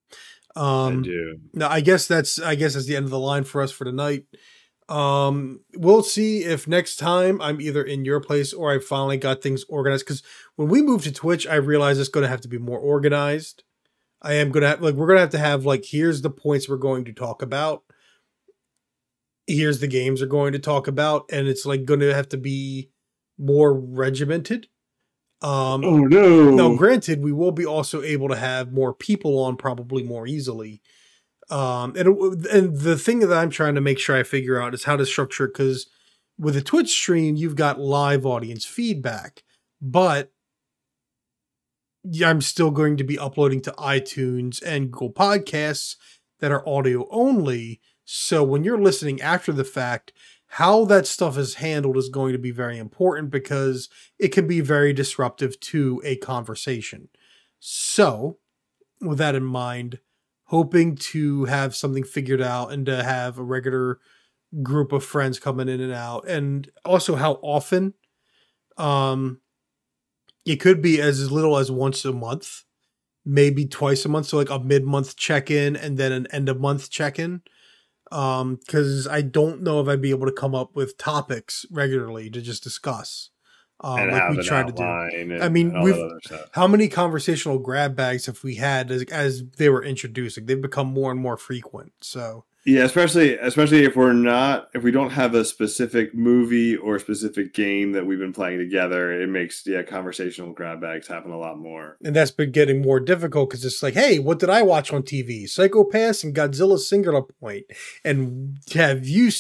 I 0.56 0.88
um 0.88 1.02
do. 1.04 1.40
no 1.54 1.68
i 1.68 1.80
guess 1.80 2.08
that's 2.08 2.38
i 2.38 2.56
guess 2.56 2.74
that's 2.74 2.86
the 2.86 2.98
end 2.98 3.06
of 3.06 3.12
the 3.12 3.20
line 3.20 3.46
for 3.46 3.62
us 3.62 3.72
for 3.72 3.86
tonight. 3.86 4.26
Um 4.90 5.62
we'll 5.78 6.04
see 6.04 6.44
if 6.44 6.68
next 6.68 6.98
time 6.98 7.42
i'm 7.42 7.62
either 7.62 7.82
in 7.84 8.04
your 8.04 8.20
place 8.20 8.52
or 8.52 8.74
i 8.74 8.80
finally 8.80 9.16
got 9.18 9.42
things 9.42 9.64
organized 9.70 10.06
because 10.06 10.22
when 10.58 10.68
we 10.68 10.82
move 10.82 11.04
to 11.04 11.12
twitch 11.14 11.48
i 11.48 11.56
realize 11.56 11.98
it's 11.98 12.10
going 12.10 12.24
to 12.24 12.30
have 12.30 12.42
to 12.42 12.50
be 12.50 12.58
more 12.58 12.80
organized. 12.80 13.64
I 14.22 14.34
am 14.34 14.52
going 14.52 14.62
to 14.62 14.70
have 14.70 14.82
like 14.82 14.96
we're 14.96 15.08
going 15.08 15.18
to 15.18 15.22
have 15.22 15.30
to 15.32 15.40
have 15.40 15.66
like 15.66 15.86
here's 15.86 16.22
the 16.22 16.30
points 16.30 16.68
we're 16.70 16.78
going 16.78 17.06
to 17.06 17.14
talk 17.14 17.42
about. 17.42 17.84
Here's 19.48 19.80
the 19.80 19.88
games 19.88 20.22
we're 20.22 20.28
going 20.28 20.54
to 20.54 20.60
talk 20.60 20.88
about 20.88 21.26
and 21.32 21.48
it's 21.48 21.66
like 21.66 21.86
going 21.86 22.02
to 22.02 22.14
have 22.14 22.30
to 22.30 22.38
be 22.38 22.92
more 23.40 23.74
regimented 23.74 24.68
um 25.42 25.84
Oh 25.84 25.98
no! 25.98 26.52
now, 26.52 26.76
granted, 26.76 27.24
we 27.24 27.32
will 27.32 27.52
be 27.52 27.66
also 27.66 28.02
able 28.02 28.30
to 28.30 28.36
have 28.36 28.72
more 28.72 28.94
people 28.94 29.40
on 29.40 29.58
probably 29.58 30.04
more 30.04 30.28
easily. 30.28 30.82
Um, 31.50 31.94
and 31.98 32.46
and 32.46 32.78
the 32.78 32.98
thing 32.98 33.20
that 33.20 33.34
I'm 33.34 33.50
trying 33.50 33.76
to 33.76 33.82
make 33.82 34.00
sure 34.00 34.16
I 34.16 34.24
figure 34.24 34.62
out 34.62 34.74
is 34.74 34.86
how 34.86 34.96
to 34.96 35.06
structure 35.06 35.46
it 35.46 35.54
because 35.54 35.88
with 36.38 36.56
a 36.56 36.62
Twitch 36.62 36.90
stream, 36.90 37.36
you've 37.36 37.56
got 37.56 37.80
live 37.80 38.26
audience 38.26 38.66
feedback, 38.66 39.44
but 39.82 40.32
I'm 42.24 42.42
still 42.42 42.72
going 42.72 42.98
to 42.98 43.04
be 43.04 43.20
uploading 43.20 43.62
to 43.62 43.72
iTunes 43.74 44.62
and 44.64 44.92
Google 44.92 45.12
Podcasts 45.12 45.96
that 46.40 46.52
are 46.52 46.68
audio 46.68 47.08
only. 47.12 47.80
So 48.06 48.44
when 48.44 48.64
you're 48.64 48.82
listening 48.82 49.22
after 49.22 49.52
the 49.52 49.64
fact, 49.64 50.12
how 50.56 50.84
that 50.84 51.08
stuff 51.08 51.38
is 51.38 51.56
handled 51.56 51.96
is 51.96 52.10
going 52.10 52.34
to 52.34 52.38
be 52.38 52.52
very 52.52 52.78
important 52.78 53.32
because 53.32 53.88
it 54.20 54.30
can 54.34 54.48
be 54.48 54.60
very 54.60 54.92
disruptive 54.92 55.58
to 55.62 56.02
a 56.04 56.18
conversation. 56.18 57.08
So, 57.62 58.38
with 59.00 59.18
that 59.18 59.34
in 59.34 59.46
mind, 59.46 60.00
hoping 60.48 60.96
to 60.96 61.46
have 61.46 61.74
something 61.74 62.04
figured 62.04 62.42
out 62.42 62.74
and 62.74 62.86
to 62.86 63.02
have 63.02 63.38
a 63.38 63.44
regular 63.44 64.00
group 64.62 64.92
of 64.92 65.06
friends 65.06 65.40
coming 65.40 65.70
in 65.70 65.80
and 65.80 65.94
out, 65.94 66.28
and 66.28 66.70
also 66.84 67.16
how 67.16 67.40
often. 67.42 67.94
Um, 68.78 69.40
it 70.46 70.58
could 70.58 70.82
be 70.82 71.00
as 71.00 71.32
little 71.32 71.58
as 71.58 71.72
once 71.72 72.04
a 72.04 72.12
month, 72.12 72.64
maybe 73.24 73.66
twice 73.66 74.04
a 74.04 74.10
month. 74.10 74.26
So 74.26 74.38
like 74.38 74.50
a 74.50 74.60
mid 74.60 74.84
month 74.84 75.16
check 75.16 75.50
in 75.50 75.78
and 75.78 75.98
then 75.98 76.12
an 76.12 76.28
end 76.32 76.50
of 76.50 76.60
month 76.60 76.90
check 76.90 77.20
in 77.20 77.42
um 78.12 78.56
because 78.56 79.08
i 79.08 79.22
don't 79.22 79.62
know 79.62 79.80
if 79.82 79.88
i'd 79.88 80.02
be 80.02 80.10
able 80.10 80.26
to 80.26 80.32
come 80.34 80.54
up 80.56 80.76
with 80.76 80.98
topics 80.98 81.66
regularly 81.72 82.30
to 82.30 82.42
just 82.42 82.64
discuss 82.64 83.30
um 83.82 84.00
like 84.12 84.30
we 84.30 84.36
try 84.44 84.64
to 84.64 84.72
do 84.72 84.84
and 85.34 85.44
I 85.44 85.50
mean, 85.50 85.82
we've- 85.82 85.98
that 85.98 86.06
other 86.06 86.20
stuff. 86.24 86.50
how 86.52 86.68
many 86.68 86.88
conversational 86.88 87.58
grab 87.60 87.96
bags 87.96 88.26
have 88.28 88.44
we 88.44 88.56
had 88.56 88.92
as, 88.92 89.04
as 89.06 89.44
they 89.58 89.70
were 89.70 89.84
introducing 89.84 90.46
they've 90.46 90.62
become 90.62 90.88
more 90.88 91.12
and 91.12 91.20
more 91.20 91.38
frequent 91.38 91.94
so 92.02 92.46
Yeah, 92.64 92.84
especially 92.84 93.38
especially 93.40 93.86
if 93.86 93.96
we're 93.96 94.14
not 94.14 94.70
if 94.76 94.84
we 94.84 94.92
don't 94.92 95.10
have 95.12 95.34
a 95.34 95.44
specific 95.44 96.14
movie 96.14 96.76
or 96.78 97.00
specific 97.00 97.56
game 97.56 97.94
that 97.94 98.06
we've 98.06 98.20
been 98.20 98.34
playing 98.34 98.60
together, 98.60 99.12
it 99.20 99.28
makes 99.30 99.66
yeah 99.66 99.82
conversational 99.82 100.54
grab 100.54 100.80
bags 100.80 101.08
happen 101.08 101.32
a 101.32 101.38
lot 101.40 101.58
more. 101.58 101.98
and 102.04 102.16
that's 102.16 102.30
been 102.30 102.52
getting 102.52 102.82
more 102.82 103.00
difficult 103.00 103.50
because 103.50 103.66
it's 103.66 103.82
like 103.82 103.96
hey 103.96 104.20
what 104.20 104.38
did 104.40 104.50
i 104.50 104.62
watch 104.62 104.94
on 104.94 105.02
tv 105.02 105.50
Psycho-Pass 105.50 106.24
and 106.24 106.36
godzilla 106.36 106.78
singular 106.78 107.22
Point. 107.22 107.40
point 107.40 107.66
and 108.06 108.58
have 108.74 109.08
you 109.08 109.32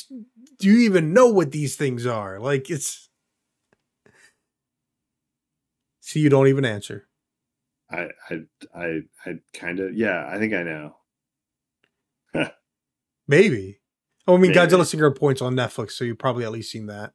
do 0.60 0.68
you 0.70 0.80
even 0.80 1.14
know 1.14 1.28
what 1.28 1.52
these 1.52 1.76
things 1.76 2.06
are 2.06 2.40
like 2.40 2.70
it's 2.70 3.10
see 6.00 6.20
you 6.20 6.30
don't 6.30 6.48
even 6.48 6.66
answer 6.66 7.08
I 7.92 8.08
I 8.30 8.36
I 8.76 9.00
I 9.26 9.32
kind 9.54 9.80
of 9.80 9.94
yeah, 9.96 10.26
I 10.28 10.38
think 10.40 10.54
I 10.54 10.64
know. 10.64 10.96
maybe 13.32 13.80
oh 14.28 14.36
i 14.36 14.38
mean 14.38 14.52
Maybe. 14.52 14.60
godzilla 14.60 14.86
singular 14.86 15.12
points 15.12 15.42
on 15.42 15.56
netflix 15.56 15.92
so 15.94 16.04
you've 16.06 16.20
probably 16.20 16.44
at 16.46 16.52
least 16.52 16.72
seen 16.72 16.86
that 16.88 17.14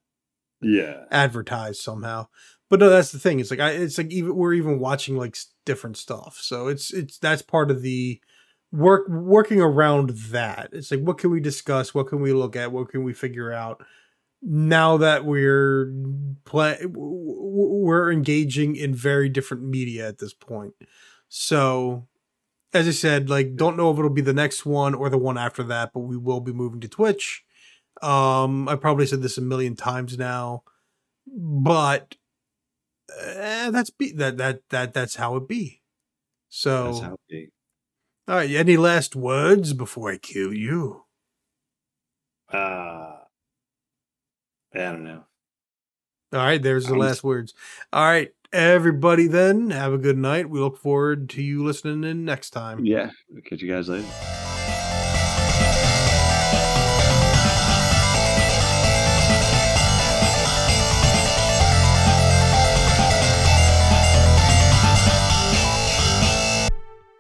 Yeah. 0.60 1.04
advertised 1.10 1.80
somehow. 1.80 2.26
But 2.68 2.80
no, 2.80 2.88
that's 2.88 3.12
the 3.12 3.20
thing. 3.20 3.38
It's 3.38 3.52
like 3.52 3.60
I, 3.60 3.70
it's 3.70 3.96
like 3.96 4.10
even 4.10 4.34
we're 4.34 4.54
even 4.54 4.80
watching 4.80 5.16
like 5.16 5.36
different 5.64 5.96
stuff. 5.96 6.36
So 6.40 6.66
it's 6.66 6.92
it's 6.92 7.16
that's 7.18 7.40
part 7.42 7.70
of 7.70 7.80
the 7.82 8.20
work 8.72 9.06
working 9.08 9.60
around 9.60 10.10
that. 10.32 10.70
It's 10.72 10.90
like 10.90 11.02
what 11.02 11.18
can 11.18 11.30
we 11.30 11.38
discuss? 11.38 11.94
What 11.94 12.08
can 12.08 12.20
we 12.20 12.32
look 12.32 12.56
at? 12.56 12.72
What 12.72 12.88
can 12.88 13.04
we 13.04 13.12
figure 13.12 13.52
out? 13.52 13.84
now 14.42 14.96
that 14.98 15.24
we're 15.24 15.92
play 16.44 16.76
we're 16.86 18.12
engaging 18.12 18.76
in 18.76 18.94
very 18.94 19.28
different 19.28 19.62
media 19.64 20.06
at 20.08 20.18
this 20.18 20.34
point. 20.34 20.74
So 21.28 22.06
as 22.76 22.88
I 22.88 22.92
said, 22.92 23.28
like 23.28 23.56
don't 23.56 23.76
know 23.76 23.90
if 23.90 23.98
it'll 23.98 24.10
be 24.10 24.20
the 24.20 24.32
next 24.32 24.64
one 24.64 24.94
or 24.94 25.08
the 25.08 25.18
one 25.18 25.38
after 25.38 25.62
that, 25.64 25.92
but 25.92 26.00
we 26.00 26.16
will 26.16 26.40
be 26.40 26.52
moving 26.52 26.80
to 26.80 26.88
Twitch. 26.88 27.44
Um, 28.02 28.68
I 28.68 28.76
probably 28.76 29.06
said 29.06 29.22
this 29.22 29.38
a 29.38 29.42
million 29.42 29.74
times 29.74 30.18
now, 30.18 30.62
but 31.26 32.16
uh, 33.10 33.70
that's 33.70 33.90
be 33.90 34.12
that 34.12 34.36
that 34.38 34.60
that 34.70 34.92
that's 34.92 35.16
how 35.16 35.36
it 35.36 35.48
be. 35.48 35.82
So 36.48 36.84
That's 36.84 37.00
how 37.00 37.14
it 37.14 37.20
be. 37.28 37.48
all 38.28 38.36
right, 38.36 38.50
any 38.50 38.76
last 38.76 39.16
words 39.16 39.72
before 39.72 40.10
I 40.10 40.18
kill 40.18 40.52
you? 40.52 41.04
Uh, 42.52 43.16
I 44.74 44.78
don't 44.78 45.04
know. 45.04 45.24
All 46.32 46.40
right, 46.40 46.62
there's 46.62 46.86
the 46.86 46.94
I'm 46.94 47.00
last 47.00 47.24
words. 47.24 47.54
All 47.92 48.04
right, 48.04 48.32
everybody, 48.53 49.26
then 49.26 49.70
have 49.70 49.92
a 49.92 49.99
good 49.99 50.18
night. 50.18 50.51
We 50.51 50.61
look 50.61 50.76
forward 50.76 51.28
to 51.30 51.42
you 51.42 51.64
listening 51.64 52.09
in 52.09 52.24
next 52.24 52.51
time. 52.51 52.84
Yeah, 52.84 53.11
catch 53.44 53.61
you 53.62 53.70
guys 53.70 53.88
later. 53.88 54.07